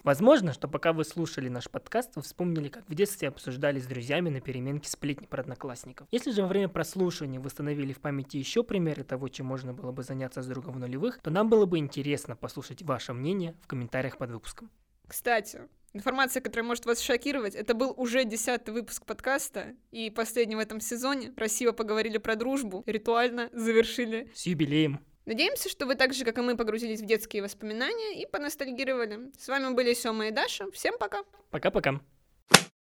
Возможно, 0.07 0.53
что 0.53 0.69
пока 0.69 0.93
вы 0.93 1.03
слушали 1.03 1.49
наш 1.49 1.69
подкаст, 1.69 2.15
вы 2.15 2.21
вспомнили, 2.21 2.69
как 2.69 2.87
в 2.87 2.95
детстве 2.95 3.27
обсуждали 3.27 3.77
с 3.81 3.87
друзьями 3.87 4.29
на 4.29 4.39
переменке 4.39 4.89
сплетни 4.89 5.25
про 5.25 5.41
одноклассников. 5.41 6.07
Если 6.11 6.31
же 6.31 6.43
во 6.43 6.47
время 6.47 6.69
прослушивания 6.69 7.41
вы 7.41 7.47
установили 7.47 7.91
в 7.91 7.99
памяти 7.99 8.37
еще 8.37 8.63
примеры 8.63 9.03
того, 9.03 9.27
чем 9.27 9.47
можно 9.47 9.73
было 9.73 9.91
бы 9.91 10.03
заняться 10.03 10.41
с 10.41 10.47
другом 10.47 10.75
в 10.75 10.79
нулевых, 10.79 11.19
то 11.21 11.29
нам 11.29 11.49
было 11.49 11.65
бы 11.65 11.77
интересно 11.77 12.37
послушать 12.37 12.83
ваше 12.83 13.11
мнение 13.11 13.53
в 13.61 13.67
комментариях 13.67 14.17
под 14.17 14.31
выпуском. 14.31 14.69
Кстати, 15.05 15.59
информация, 15.91 16.39
которая 16.39 16.65
может 16.65 16.85
вас 16.85 17.01
шокировать, 17.01 17.53
это 17.53 17.73
был 17.73 17.93
уже 17.97 18.23
десятый 18.23 18.73
выпуск 18.73 19.05
подкаста, 19.05 19.75
и 19.91 20.09
последний 20.09 20.55
в 20.55 20.59
этом 20.59 20.79
сезоне. 20.79 21.33
Красиво 21.33 21.73
поговорили 21.73 22.17
про 22.17 22.37
дружбу, 22.37 22.81
ритуально 22.85 23.49
завершили. 23.51 24.31
С 24.33 24.45
юбилеем! 24.45 25.01
Надеемся, 25.27 25.67
что 25.67 25.85
вы 25.85 25.95
так 25.95 26.13
же, 26.13 26.23
как 26.23 26.37
и 26.37 26.41
мы, 26.41 26.55
погрузились 26.55 27.01
в 27.01 27.05
детские 27.05 27.43
воспоминания 27.43 28.21
и 28.21 28.25
поностальгировали. 28.25 29.29
С 29.37 29.49
вами 29.49 29.73
были 29.73 29.93
Сёма 29.93 30.27
и 30.27 30.31
Даша. 30.31 30.71
Всем 30.71 30.97
пока! 30.97 31.23
Пока-пока! 31.51 31.99